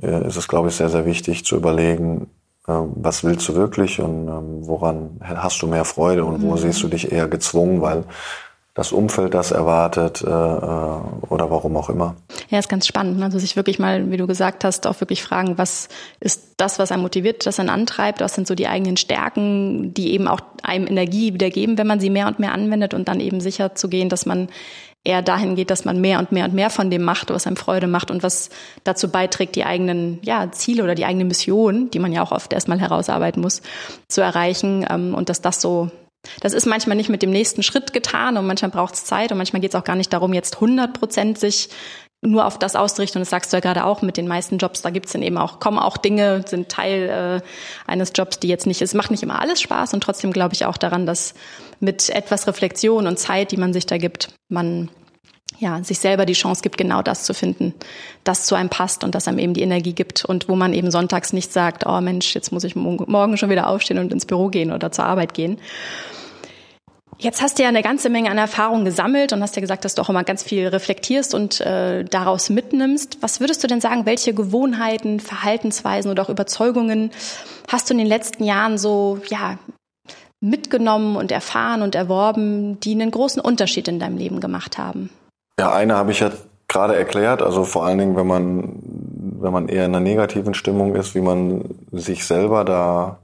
äh, 0.00 0.26
ist 0.26 0.36
es, 0.36 0.46
glaube 0.46 0.68
ich, 0.68 0.76
sehr, 0.76 0.90
sehr 0.90 1.06
wichtig 1.06 1.44
zu 1.44 1.56
überlegen, 1.56 2.30
was 2.70 3.24
willst 3.24 3.48
du 3.48 3.54
wirklich 3.54 3.98
und 3.98 4.28
ähm, 4.28 4.66
woran 4.66 5.18
hast 5.22 5.62
du 5.62 5.66
mehr 5.66 5.86
Freude 5.86 6.26
und 6.26 6.42
wo 6.42 6.50
mhm. 6.50 6.58
siehst 6.58 6.82
du 6.82 6.88
dich 6.88 7.10
eher 7.10 7.26
gezwungen, 7.26 7.80
weil 7.80 8.04
das 8.78 8.92
Umfeld 8.92 9.34
das 9.34 9.50
erwartet 9.50 10.22
äh, 10.22 10.28
äh, 10.28 10.30
oder 10.30 11.50
warum 11.50 11.76
auch 11.76 11.90
immer. 11.90 12.14
Ja, 12.48 12.60
ist 12.60 12.68
ganz 12.68 12.86
spannend. 12.86 13.18
Ne? 13.18 13.24
Also 13.24 13.40
sich 13.40 13.56
wirklich 13.56 13.80
mal, 13.80 14.12
wie 14.12 14.16
du 14.16 14.28
gesagt 14.28 14.62
hast, 14.62 14.86
auch 14.86 15.00
wirklich 15.00 15.20
fragen, 15.20 15.58
was 15.58 15.88
ist 16.20 16.54
das, 16.58 16.78
was 16.78 16.92
einen 16.92 17.02
motiviert, 17.02 17.44
das 17.44 17.58
einen 17.58 17.70
antreibt, 17.70 18.20
was 18.20 18.36
sind 18.36 18.46
so 18.46 18.54
die 18.54 18.68
eigenen 18.68 18.96
Stärken, 18.96 19.94
die 19.94 20.12
eben 20.12 20.28
auch 20.28 20.38
einem 20.62 20.86
Energie 20.86 21.34
wiedergeben, 21.34 21.76
wenn 21.76 21.88
man 21.88 21.98
sie 21.98 22.08
mehr 22.08 22.28
und 22.28 22.38
mehr 22.38 22.52
anwendet 22.52 22.94
und 22.94 23.08
dann 23.08 23.18
eben 23.18 23.40
sicher 23.40 23.74
zu 23.74 23.88
gehen, 23.88 24.08
dass 24.08 24.26
man 24.26 24.46
eher 25.02 25.22
dahin 25.22 25.56
geht, 25.56 25.70
dass 25.70 25.84
man 25.84 26.00
mehr 26.00 26.20
und 26.20 26.30
mehr 26.30 26.44
und 26.44 26.54
mehr 26.54 26.70
von 26.70 26.88
dem 26.88 27.02
macht, 27.02 27.30
was 27.30 27.48
einem 27.48 27.56
Freude 27.56 27.88
macht 27.88 28.12
und 28.12 28.22
was 28.22 28.48
dazu 28.84 29.10
beiträgt, 29.10 29.56
die 29.56 29.64
eigenen 29.64 30.20
ja, 30.22 30.52
Ziele 30.52 30.84
oder 30.84 30.94
die 30.94 31.04
eigene 31.04 31.24
Mission, 31.24 31.90
die 31.90 31.98
man 31.98 32.12
ja 32.12 32.22
auch 32.22 32.30
oft 32.30 32.52
erstmal 32.52 32.78
herausarbeiten 32.78 33.42
muss, 33.42 33.60
zu 34.06 34.20
erreichen 34.20 34.86
ähm, 34.88 35.16
und 35.16 35.30
dass 35.30 35.40
das 35.40 35.60
so 35.60 35.90
das 36.40 36.52
ist 36.52 36.66
manchmal 36.66 36.96
nicht 36.96 37.08
mit 37.08 37.22
dem 37.22 37.30
nächsten 37.30 37.62
Schritt 37.62 37.92
getan 37.92 38.36
und 38.36 38.46
manchmal 38.46 38.70
braucht 38.70 38.94
es 38.94 39.04
Zeit 39.04 39.32
und 39.32 39.38
manchmal 39.38 39.60
geht 39.60 39.72
es 39.72 39.80
auch 39.80 39.84
gar 39.84 39.96
nicht 39.96 40.12
darum, 40.12 40.32
jetzt 40.32 40.56
100 40.56 40.92
Prozent 40.92 41.38
sich 41.38 41.70
nur 42.20 42.46
auf 42.46 42.58
das 42.58 42.74
auszurichten. 42.74 43.18
Und 43.18 43.22
das 43.22 43.30
sagst 43.30 43.52
du 43.52 43.56
ja 43.56 43.60
gerade 43.60 43.84
auch 43.84 44.02
mit 44.02 44.16
den 44.16 44.26
meisten 44.26 44.58
Jobs, 44.58 44.82
da 44.82 44.90
gibt's 44.90 45.12
dann 45.12 45.22
eben 45.22 45.38
auch, 45.38 45.60
kommen 45.60 45.78
auch 45.78 45.96
Dinge, 45.96 46.44
sind 46.46 46.68
Teil 46.68 47.42
äh, 47.44 47.90
eines 47.90 48.12
Jobs, 48.14 48.40
die 48.40 48.48
jetzt 48.48 48.66
nicht, 48.66 48.82
es 48.82 48.94
macht 48.94 49.10
nicht 49.10 49.22
immer 49.22 49.40
alles 49.40 49.60
Spaß 49.60 49.94
und 49.94 50.02
trotzdem 50.02 50.32
glaube 50.32 50.54
ich 50.54 50.64
auch 50.64 50.76
daran, 50.76 51.06
dass 51.06 51.34
mit 51.80 52.10
etwas 52.10 52.46
Reflexion 52.46 53.06
und 53.06 53.18
Zeit, 53.18 53.52
die 53.52 53.56
man 53.56 53.72
sich 53.72 53.86
da 53.86 53.98
gibt, 53.98 54.30
man 54.48 54.88
ja, 55.58 55.82
sich 55.82 55.98
selber 55.98 56.24
die 56.24 56.34
Chance 56.34 56.62
gibt, 56.62 56.78
genau 56.78 57.02
das 57.02 57.24
zu 57.24 57.34
finden, 57.34 57.74
das 58.24 58.44
zu 58.44 58.54
einem 58.54 58.68
passt 58.68 59.02
und 59.02 59.14
das 59.14 59.26
einem 59.26 59.38
eben 59.38 59.54
die 59.54 59.62
Energie 59.62 59.92
gibt 59.92 60.24
und 60.24 60.48
wo 60.48 60.54
man 60.54 60.72
eben 60.72 60.90
sonntags 60.90 61.32
nicht 61.32 61.52
sagt, 61.52 61.84
oh 61.86 62.00
Mensch, 62.00 62.34
jetzt 62.34 62.52
muss 62.52 62.64
ich 62.64 62.76
morgen 62.76 63.36
schon 63.36 63.50
wieder 63.50 63.68
aufstehen 63.68 63.98
und 63.98 64.12
ins 64.12 64.26
Büro 64.26 64.48
gehen 64.48 64.72
oder 64.72 64.92
zur 64.92 65.04
Arbeit 65.04 65.34
gehen. 65.34 65.58
Jetzt 67.20 67.42
hast 67.42 67.58
du 67.58 67.64
ja 67.64 67.68
eine 67.68 67.82
ganze 67.82 68.10
Menge 68.10 68.30
an 68.30 68.38
Erfahrung 68.38 68.84
gesammelt 68.84 69.32
und 69.32 69.42
hast 69.42 69.56
ja 69.56 69.60
gesagt, 69.60 69.84
dass 69.84 69.96
du 69.96 70.02
auch 70.02 70.08
immer 70.08 70.22
ganz 70.22 70.44
viel 70.44 70.68
reflektierst 70.68 71.34
und 71.34 71.60
äh, 71.60 72.04
daraus 72.04 72.48
mitnimmst. 72.48 73.18
Was 73.20 73.40
würdest 73.40 73.64
du 73.64 73.66
denn 73.66 73.80
sagen, 73.80 74.06
welche 74.06 74.34
Gewohnheiten, 74.34 75.18
Verhaltensweisen 75.18 76.12
oder 76.12 76.22
auch 76.22 76.28
Überzeugungen 76.28 77.10
hast 77.66 77.90
du 77.90 77.94
in 77.94 77.98
den 77.98 78.06
letzten 78.06 78.44
Jahren 78.44 78.78
so 78.78 79.18
ja 79.28 79.58
mitgenommen 80.40 81.16
und 81.16 81.32
erfahren 81.32 81.82
und 81.82 81.96
erworben, 81.96 82.78
die 82.78 82.92
einen 82.92 83.10
großen 83.10 83.42
Unterschied 83.42 83.88
in 83.88 83.98
deinem 83.98 84.16
Leben 84.16 84.38
gemacht 84.38 84.78
haben? 84.78 85.10
Ja, 85.58 85.72
eine 85.72 85.96
habe 85.96 86.12
ich 86.12 86.20
ja 86.20 86.30
gerade 86.68 86.96
erklärt. 86.96 87.42
Also 87.42 87.64
vor 87.64 87.84
allen 87.84 87.98
Dingen, 87.98 88.16
wenn 88.16 88.26
man, 88.26 88.78
wenn 89.40 89.52
man 89.52 89.68
eher 89.68 89.86
in 89.86 89.94
einer 89.94 90.00
negativen 90.00 90.54
Stimmung 90.54 90.94
ist, 90.94 91.14
wie 91.14 91.20
man 91.20 91.64
sich 91.90 92.24
selber 92.24 92.64
da, 92.64 93.18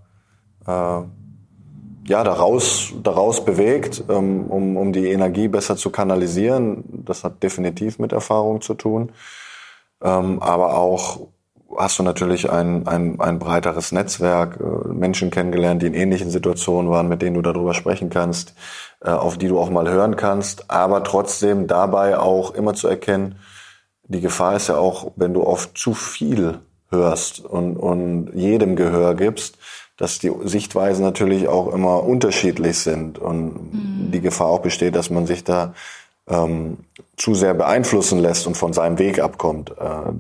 äh, 0.67 1.07
ja, 2.07 2.23
daraus, 2.23 2.93
daraus 3.03 3.45
bewegt, 3.45 4.05
ähm, 4.09 4.47
um, 4.49 4.77
um 4.77 4.93
die 4.93 5.07
Energie 5.11 5.49
besser 5.49 5.77
zu 5.77 5.91
kanalisieren. 5.91 6.85
Das 7.07 7.25
hat 7.25 7.43
definitiv 7.43 7.99
mit 7.99 8.13
Erfahrung 8.13 8.61
zu 8.61 8.75
tun. 8.75 9.13
Ähm, 10.03 10.43
aber 10.43 10.77
auch 10.77 11.29
hast 11.77 11.99
du 11.99 12.03
natürlich 12.03 12.51
ein, 12.51 12.87
ein, 12.87 13.21
ein 13.21 13.39
breiteres 13.39 13.93
Netzwerk, 13.93 14.59
äh, 14.61 14.89
Menschen 14.89 15.31
kennengelernt, 15.31 15.83
die 15.83 15.87
in 15.87 15.95
ähnlichen 15.95 16.31
Situationen 16.31 16.91
waren, 16.91 17.09
mit 17.09 17.23
denen 17.23 17.35
du 17.35 17.43
darüber 17.43 17.75
sprechen 17.75 18.11
kannst, 18.11 18.55
auf 19.11 19.39
die 19.39 19.49
du 19.49 19.59
auch 19.59 19.71
mal 19.71 19.89
hören 19.89 20.17
kannst, 20.17 20.71
aber 20.71 21.05
trotzdem 21.05 21.67
dabei 21.67 22.19
auch 22.19 22.55
immer 22.55 22.75
zu 22.75 22.89
erkennen, 22.89 23.37
die 24.07 24.21
Gefahr 24.21 24.57
ist 24.57 24.69
ja 24.69 24.77
auch, 24.77 25.13
wenn 25.17 25.35
du 25.35 25.43
auf 25.43 25.73
zu 25.75 25.95
viel 25.95 26.61
hörst 26.91 27.41
und, 27.41 27.77
und 27.77 28.33
jedem 28.35 28.77
Gehör 28.77 29.15
gibst, 29.15 29.57
dass 29.97 30.19
die 30.19 30.33
Sichtweisen 30.45 31.05
natürlich 31.05 31.49
auch 31.49 31.73
immer 31.73 32.03
unterschiedlich 32.03 32.79
sind 32.79 33.19
und 33.19 33.73
mhm. 33.73 34.11
die 34.11 34.21
Gefahr 34.21 34.49
auch 34.49 34.61
besteht, 34.61 34.97
dass 34.97 35.11
man 35.11 35.27
sich 35.27 35.45
da 35.45 35.75
ähm, 36.29 36.79
zu 37.17 37.35
sehr 37.35 37.55
beeinflussen 37.55 38.19
lässt 38.19 38.47
und 38.47 38.57
von 38.57 38.73
seinem 38.73 38.99
Weg 38.99 39.21
abkommt. 39.21 39.71
Äh, 39.71 40.13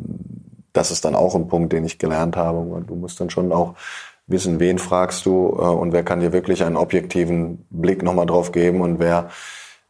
das 0.72 0.90
ist 0.90 1.04
dann 1.04 1.14
auch 1.14 1.34
ein 1.34 1.48
Punkt, 1.48 1.72
den 1.72 1.84
ich 1.84 1.98
gelernt 1.98 2.36
habe. 2.36 2.84
Du 2.86 2.94
musst 2.94 3.20
dann 3.20 3.30
schon 3.30 3.52
auch 3.52 3.74
wissen, 4.26 4.60
wen 4.60 4.78
fragst 4.78 5.26
du 5.26 5.48
äh, 5.50 5.62
und 5.62 5.92
wer 5.92 6.02
kann 6.02 6.20
dir 6.20 6.32
wirklich 6.32 6.64
einen 6.64 6.76
objektiven 6.76 7.66
Blick 7.70 8.02
nochmal 8.02 8.26
drauf 8.26 8.52
geben 8.52 8.80
und 8.80 8.98
wer 8.98 9.30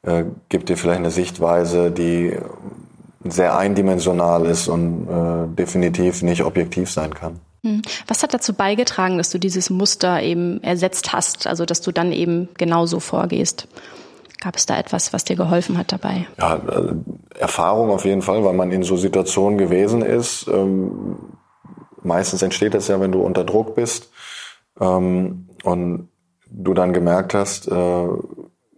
äh, 0.03 0.25
gibt 0.49 0.69
dir 0.69 0.77
vielleicht 0.77 1.01
eine 1.01 1.11
Sichtweise, 1.11 1.91
die 1.91 2.37
sehr 3.25 3.57
eindimensional 3.57 4.45
ist 4.47 4.69
und 4.69 5.09
äh, 5.09 5.55
definitiv 5.57 6.23
nicht 6.23 6.45
objektiv 6.45 6.91
sein 6.91 7.15
kann. 7.15 7.41
Hm. 7.63 7.81
Was 8.07 8.23
hat 8.23 8.35
dazu 8.35 8.53
beigetragen, 8.53 9.17
dass 9.17 9.31
du 9.31 9.39
dieses 9.39 9.71
Muster 9.71 10.21
eben 10.23 10.63
ersetzt 10.63 11.13
hast, 11.13 11.47
also 11.47 11.65
dass 11.65 11.81
du 11.81 11.93
dann 11.93 12.13
eben 12.13 12.49
genauso 12.59 13.01
vorgehst? 13.01 13.67
Gab 14.41 14.57
es 14.57 14.67
da 14.67 14.79
etwas, 14.79 15.15
was 15.15 15.25
dir 15.25 15.37
geholfen 15.37 15.79
hat 15.79 15.91
dabei? 15.91 16.27
Ja, 16.39 16.57
äh, 16.57 16.95
Erfahrung 17.39 17.91
auf 17.91 18.05
jeden 18.05 18.21
Fall, 18.21 18.45
weil 18.45 18.53
man 18.53 18.71
in 18.73 18.83
so 18.83 18.99
Situationen 18.99 19.57
gewesen 19.57 20.03
ist. 20.03 20.47
Ähm, 20.49 21.17
meistens 22.03 22.43
entsteht 22.43 22.75
das 22.75 22.89
ja, 22.89 23.01
wenn 23.01 23.13
du 23.13 23.23
unter 23.23 23.45
Druck 23.45 23.75
bist 23.75 24.11
ähm, 24.81 25.49
und 25.63 26.09
du 26.51 26.75
dann 26.75 26.93
gemerkt 26.93 27.35
hast, 27.35 27.69
äh, 27.69 28.09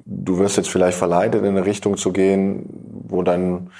du 0.06 0.38
wirst 0.38 0.56
jetzt 0.56 0.70
vielleicht 0.70 0.96
verleitet, 0.96 1.42
in 1.42 1.56
eine 1.56 1.66
Richtung 1.66 1.96
zu 1.96 2.12
gehen, 2.12 2.68
wo 3.08 3.22
dein, 3.22 3.70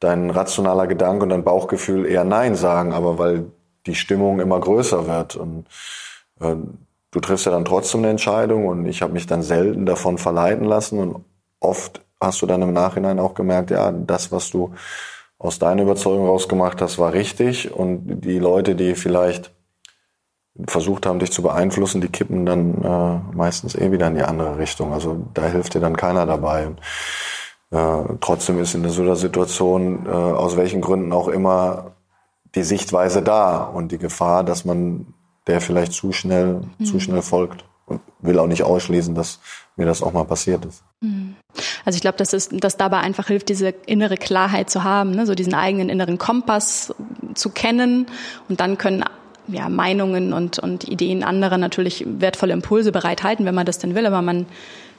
dein 0.00 0.30
rationaler 0.30 0.86
Gedanke 0.86 1.24
und 1.24 1.30
dein 1.30 1.44
Bauchgefühl 1.44 2.06
eher 2.06 2.24
Nein 2.24 2.54
sagen, 2.54 2.92
aber 2.92 3.18
weil 3.18 3.46
die 3.86 3.94
Stimmung 3.94 4.40
immer 4.40 4.58
größer 4.58 5.06
wird. 5.06 5.36
Und 5.36 5.66
äh, 6.40 6.56
du 7.10 7.20
triffst 7.20 7.46
ja 7.46 7.52
dann 7.52 7.64
trotzdem 7.64 8.00
eine 8.00 8.10
Entscheidung 8.10 8.66
und 8.66 8.86
ich 8.86 9.02
habe 9.02 9.12
mich 9.12 9.26
dann 9.26 9.42
selten 9.42 9.86
davon 9.86 10.18
verleiten 10.18 10.64
lassen. 10.64 10.98
Und 10.98 11.24
oft 11.60 12.00
hast 12.20 12.42
du 12.42 12.46
dann 12.46 12.62
im 12.62 12.72
Nachhinein 12.72 13.18
auch 13.18 13.34
gemerkt, 13.34 13.70
ja, 13.70 13.90
das, 13.92 14.32
was 14.32 14.50
du 14.50 14.72
aus 15.38 15.58
deiner 15.58 15.82
Überzeugung 15.82 16.26
rausgemacht 16.26 16.80
hast, 16.80 16.98
war 16.98 17.12
richtig. 17.12 17.72
Und 17.72 18.20
die 18.20 18.38
Leute, 18.38 18.74
die 18.74 18.94
vielleicht 18.94 19.52
versucht 20.66 21.06
haben, 21.06 21.18
dich 21.18 21.32
zu 21.32 21.42
beeinflussen, 21.42 22.00
die 22.00 22.08
kippen 22.08 22.46
dann 22.46 22.82
äh, 22.82 23.36
meistens 23.36 23.74
eh 23.74 23.92
wieder 23.92 24.06
in 24.08 24.14
die 24.14 24.22
andere 24.22 24.58
Richtung. 24.58 24.92
Also 24.92 25.26
da 25.34 25.46
hilft 25.46 25.74
dir 25.74 25.80
dann 25.80 25.96
keiner 25.96 26.26
dabei. 26.26 26.68
Und, 26.68 26.80
äh, 27.70 28.16
trotzdem 28.20 28.58
ist 28.60 28.74
in 28.74 28.88
so 28.88 29.02
einer 29.02 29.16
Situation, 29.16 30.06
äh, 30.06 30.10
aus 30.10 30.56
welchen 30.56 30.80
Gründen 30.80 31.12
auch 31.12 31.28
immer, 31.28 31.92
die 32.54 32.62
Sichtweise 32.62 33.22
da 33.22 33.64
und 33.64 33.92
die 33.92 33.98
Gefahr, 33.98 34.44
dass 34.44 34.64
man 34.64 35.14
der 35.46 35.60
vielleicht 35.60 35.92
zu 35.92 36.12
schnell, 36.12 36.62
mhm. 36.78 36.84
zu 36.84 37.00
schnell 37.00 37.22
folgt. 37.22 37.64
Und 37.86 38.00
will 38.18 38.38
auch 38.40 38.48
nicht 38.48 38.64
ausschließen, 38.64 39.14
dass 39.14 39.38
mir 39.76 39.86
das 39.86 40.02
auch 40.02 40.12
mal 40.12 40.24
passiert 40.24 40.64
ist. 40.64 40.82
Mhm. 41.00 41.36
Also 41.84 41.96
ich 41.96 42.00
glaube, 42.00 42.18
dass 42.18 42.32
es, 42.32 42.48
dass 42.48 42.76
dabei 42.76 42.98
einfach 42.98 43.28
hilft, 43.28 43.48
diese 43.48 43.68
innere 43.68 44.16
Klarheit 44.16 44.70
zu 44.70 44.82
haben, 44.82 45.12
ne? 45.12 45.24
so 45.24 45.36
diesen 45.36 45.54
eigenen 45.54 45.88
inneren 45.88 46.18
Kompass 46.18 46.92
zu 47.34 47.50
kennen 47.50 48.06
und 48.48 48.58
dann 48.58 48.76
können 48.76 49.04
ja, 49.48 49.68
Meinungen 49.68 50.32
und, 50.32 50.58
und 50.58 50.88
Ideen 50.88 51.22
anderer 51.22 51.58
natürlich 51.58 52.04
wertvolle 52.06 52.52
Impulse 52.52 52.92
bereithalten, 52.92 53.44
wenn 53.46 53.54
man 53.54 53.66
das 53.66 53.78
denn 53.78 53.94
will, 53.94 54.06
aber 54.06 54.22
man 54.22 54.46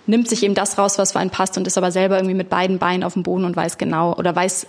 nimmt 0.06 0.30
sich 0.30 0.44
eben 0.44 0.56
das 0.56 0.78
raus, 0.78 0.98
was 0.98 1.12
für 1.12 1.20
einen 1.20 1.30
passt 1.30 1.58
und 1.58 1.68
ist 1.68 1.78
aber 1.78 1.92
selber 1.92 2.18
irgendwie 2.18 2.36
mit 2.36 2.50
beiden 2.50 2.80
Beinen 2.80 3.04
auf 3.04 3.14
dem 3.14 3.24
Boden 3.24 3.46
und 3.46 3.56
weiß 3.56 3.78
genau 3.78 4.16
oder 4.16 4.36
weiß, 4.36 4.68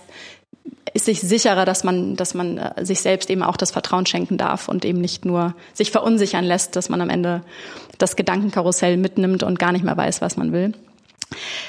ist 0.93 1.05
sich 1.05 1.21
sicherer, 1.21 1.65
dass 1.65 1.83
man, 1.83 2.15
dass 2.15 2.33
man 2.33 2.57
äh, 2.57 2.85
sich 2.85 3.01
selbst 3.01 3.29
eben 3.29 3.43
auch 3.43 3.57
das 3.57 3.71
Vertrauen 3.71 4.05
schenken 4.05 4.37
darf 4.37 4.67
und 4.67 4.85
eben 4.85 4.99
nicht 4.99 5.25
nur 5.25 5.55
sich 5.73 5.91
verunsichern 5.91 6.43
lässt, 6.43 6.75
dass 6.75 6.89
man 6.89 7.01
am 7.01 7.09
Ende 7.09 7.41
das 7.97 8.15
Gedankenkarussell 8.15 8.97
mitnimmt 8.97 9.43
und 9.43 9.59
gar 9.59 9.71
nicht 9.71 9.85
mehr 9.85 9.97
weiß, 9.97 10.21
was 10.21 10.37
man 10.37 10.51
will. 10.51 10.73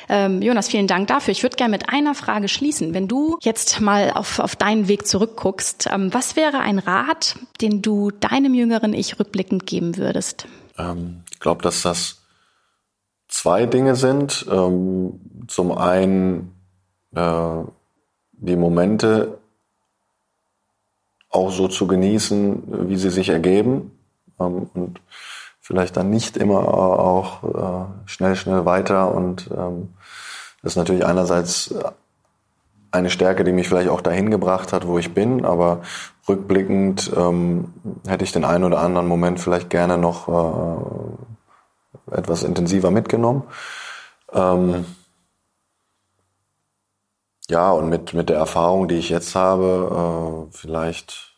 Ähm, 0.09 0.43
Jonas, 0.43 0.69
vielen 0.69 0.87
Dank 0.87 1.09
dafür. 1.09 1.33
Ich 1.33 1.43
würde 1.43 1.57
gerne 1.57 1.73
mit 1.73 1.89
einer 1.89 2.15
Frage 2.15 2.49
schließen. 2.49 2.95
Wenn 2.95 3.09
du 3.09 3.39
jetzt 3.43 3.81
mal 3.81 4.13
auf, 4.13 4.39
auf 4.39 4.57
deinen 4.57 4.89
Weg 4.89 5.07
zurückguckst, 5.07 5.89
ähm, 5.93 6.13
was 6.13 6.37
wäre 6.37 6.61
ein 6.61 6.79
Rat, 6.79 7.37
den 7.61 7.83
du 7.83 8.11
deinem 8.11 8.55
jüngeren 8.55 8.95
Ich 8.95 9.19
rückblickend 9.19 9.67
geben 9.67 9.97
würdest? 9.97 10.47
Ähm, 10.79 11.23
ich 11.33 11.41
glaube, 11.41 11.63
dass 11.63 11.83
das 11.83 12.23
zwei 13.29 13.67
Dinge 13.67 13.97
sind. 13.97 14.47
Ähm, 14.51 15.21
zum 15.49 15.73
einen 15.73 16.55
äh, 17.15 17.63
die 18.33 18.57
Momente 18.57 19.39
auch 21.29 21.53
so 21.53 21.69
zu 21.69 21.87
genießen, 21.87 22.89
wie 22.89 22.97
sie 22.97 23.11
sich 23.11 23.29
ergeben. 23.29 23.93
Ähm, 24.39 24.69
und 24.75 25.01
vielleicht 25.71 25.97
dann 25.97 26.11
nicht 26.11 26.37
immer 26.37 26.67
auch 26.67 27.45
äh, 27.45 28.09
schnell, 28.09 28.35
schnell 28.35 28.65
weiter. 28.65 29.15
Und 29.15 29.49
ähm, 29.57 29.95
das 30.63 30.73
ist 30.73 30.77
natürlich 30.77 31.07
einerseits 31.07 31.73
eine 32.91 33.09
Stärke, 33.09 33.45
die 33.45 33.53
mich 33.53 33.69
vielleicht 33.69 33.89
auch 33.89 34.01
dahin 34.01 34.33
gebracht 34.33 34.73
hat, 34.73 34.89
wo 34.89 34.99
ich 34.99 35.15
bin, 35.15 35.45
aber 35.45 35.83
rückblickend 36.29 37.13
ähm, 37.17 37.73
hätte 38.05 38.25
ich 38.25 38.33
den 38.33 38.45
einen 38.45 38.65
oder 38.65 38.81
anderen 38.81 39.07
Moment 39.07 39.39
vielleicht 39.39 39.71
gerne 39.71 39.97
noch 39.97 40.27
äh, 42.11 42.17
etwas 42.17 42.43
intensiver 42.43 42.91
mitgenommen. 42.91 43.45
Ähm, 44.33 44.87
ja, 47.49 47.71
und 47.71 47.89
mit, 47.89 48.13
mit 48.13 48.29
der 48.29 48.39
Erfahrung, 48.39 48.89
die 48.89 48.97
ich 48.97 49.09
jetzt 49.09 49.37
habe, 49.37 50.49
äh, 50.51 50.57
vielleicht 50.57 51.37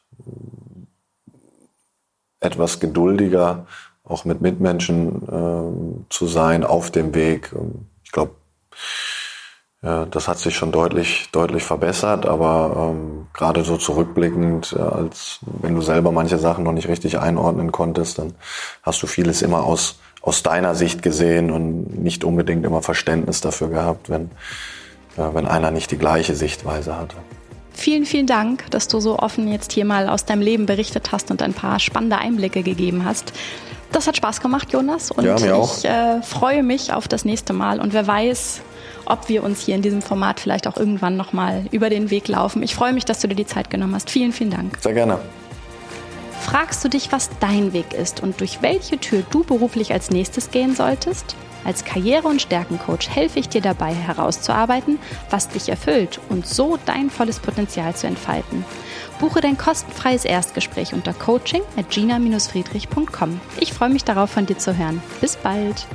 etwas 2.40 2.80
geduldiger 2.80 3.66
auch 4.05 4.24
mit 4.24 4.40
Mitmenschen 4.40 5.22
äh, 5.22 6.05
zu 6.11 6.26
sein 6.26 6.64
auf 6.64 6.90
dem 6.90 7.14
Weg. 7.14 7.55
Ich 8.05 8.12
glaube, 8.12 8.32
ja, 9.82 10.07
das 10.07 10.28
hat 10.28 10.38
sich 10.38 10.55
schon 10.55 10.70
deutlich, 10.70 11.28
deutlich 11.32 11.64
verbessert, 11.64 12.24
aber 12.24 12.94
ähm, 12.94 13.26
gerade 13.32 13.64
so 13.64 13.76
zurückblickend, 13.76 14.76
äh, 14.78 14.80
als 14.80 15.40
wenn 15.61 15.74
du 15.74 15.80
selber 15.80 16.12
manche 16.12 16.38
Sachen 16.38 16.62
noch 16.62 16.72
nicht 16.72 16.88
richtig 16.88 17.18
einordnen 17.18 17.72
konntest, 17.72 18.18
dann 18.18 18.34
hast 18.84 19.03
du 19.03 19.09
vieles 19.09 19.42
immer 19.42 19.64
aus, 19.64 19.98
aus 20.20 20.44
deiner 20.44 20.76
Sicht 20.76 21.03
gesehen 21.03 21.50
und 21.50 22.00
nicht 22.00 22.22
unbedingt 22.22 22.64
immer 22.64 22.80
Verständnis 22.80 23.40
dafür 23.40 23.70
gehabt, 23.70 24.09
wenn, 24.09 24.30
äh, 25.16 25.34
wenn 25.34 25.46
einer 25.46 25.72
nicht 25.72 25.90
die 25.90 25.98
gleiche 25.98 26.36
Sichtweise 26.36 26.96
hatte. 26.96 27.16
Vielen, 27.72 28.05
vielen 28.05 28.28
Dank, 28.28 28.70
dass 28.70 28.86
du 28.86 29.00
so 29.00 29.18
offen 29.18 29.48
jetzt 29.48 29.72
hier 29.72 29.84
mal 29.84 30.09
aus 30.09 30.24
deinem 30.24 30.42
Leben 30.42 30.66
berichtet 30.66 31.11
hast 31.11 31.32
und 31.32 31.42
ein 31.42 31.55
paar 31.55 31.80
spannende 31.80 32.18
Einblicke 32.18 32.62
gegeben 32.62 33.05
hast. 33.05 33.32
Das 33.93 34.07
hat 34.07 34.16
Spaß 34.16 34.40
gemacht, 34.40 34.72
Jonas. 34.72 35.11
Und 35.11 35.24
ja, 35.24 35.38
mir 35.38 35.55
auch. 35.55 35.76
ich 35.76 35.84
äh, 35.84 36.22
freue 36.22 36.62
mich 36.62 36.93
auf 36.93 37.09
das 37.09 37.24
nächste 37.24 37.53
Mal. 37.53 37.80
Und 37.80 37.93
wer 37.93 38.07
weiß, 38.07 38.62
ob 39.05 39.28
wir 39.28 39.45
uns 39.45 39.61
hier 39.61 39.74
in 39.74 39.82
diesem 39.82 40.03
Format 40.03 40.40
vielleicht 40.40 40.66
auch 40.66 40.76
irgendwann 40.76 41.16
nochmal 41.16 41.66
über 41.70 41.90
den 41.90 42.11
Weg 42.11 42.28
laufen. 42.28 42.62
Ich 42.62 42.74
freue 42.74 42.93
mich, 42.93 43.05
dass 43.05 43.20
du 43.20 43.28
dir 43.28 43.34
die 43.34 43.47
Zeit 43.47 43.70
genommen 43.70 43.95
hast. 43.95 44.11
Vielen, 44.11 44.32
vielen 44.32 44.51
Dank. 44.51 44.78
Sehr 44.80 44.95
gerne. 44.95 45.18
Fragst 46.40 46.84
du 46.84 46.88
dich, 46.88 47.12
was 47.12 47.30
dein 47.38 47.72
Weg 47.72 47.93
ist 47.93 48.22
und 48.22 48.40
durch 48.40 48.62
welche 48.62 48.99
Tür 48.99 49.22
du 49.30 49.45
beruflich 49.45 49.93
als 49.93 50.11
nächstes 50.11 50.51
gehen 50.51 50.74
solltest? 50.74 51.36
Als 51.64 51.84
Karriere- 51.84 52.26
und 52.26 52.43
Stärkencoach 52.43 53.09
helfe 53.09 53.38
ich 53.38 53.49
dir 53.49 53.61
dabei 53.61 53.95
herauszuarbeiten, 53.95 54.99
was 55.30 55.49
dich 55.49 55.68
erfüllt 55.68 56.18
und 56.28 56.47
so 56.47 56.78
dein 56.84 57.11
volles 57.11 57.38
Potenzial 57.38 57.95
zu 57.95 58.09
entfalten. 58.09 58.64
Buche 59.22 59.40
dein 59.40 59.56
kostenfreies 59.56 60.24
Erstgespräch 60.24 60.94
unter 60.94 61.14
coaching 61.14 61.62
at 61.76 61.88
gina-friedrich.com. 61.90 63.40
Ich 63.60 63.72
freue 63.72 63.90
mich 63.90 64.02
darauf, 64.02 64.30
von 64.30 64.46
dir 64.46 64.58
zu 64.58 64.76
hören. 64.76 65.00
Bis 65.20 65.36
bald! 65.36 65.86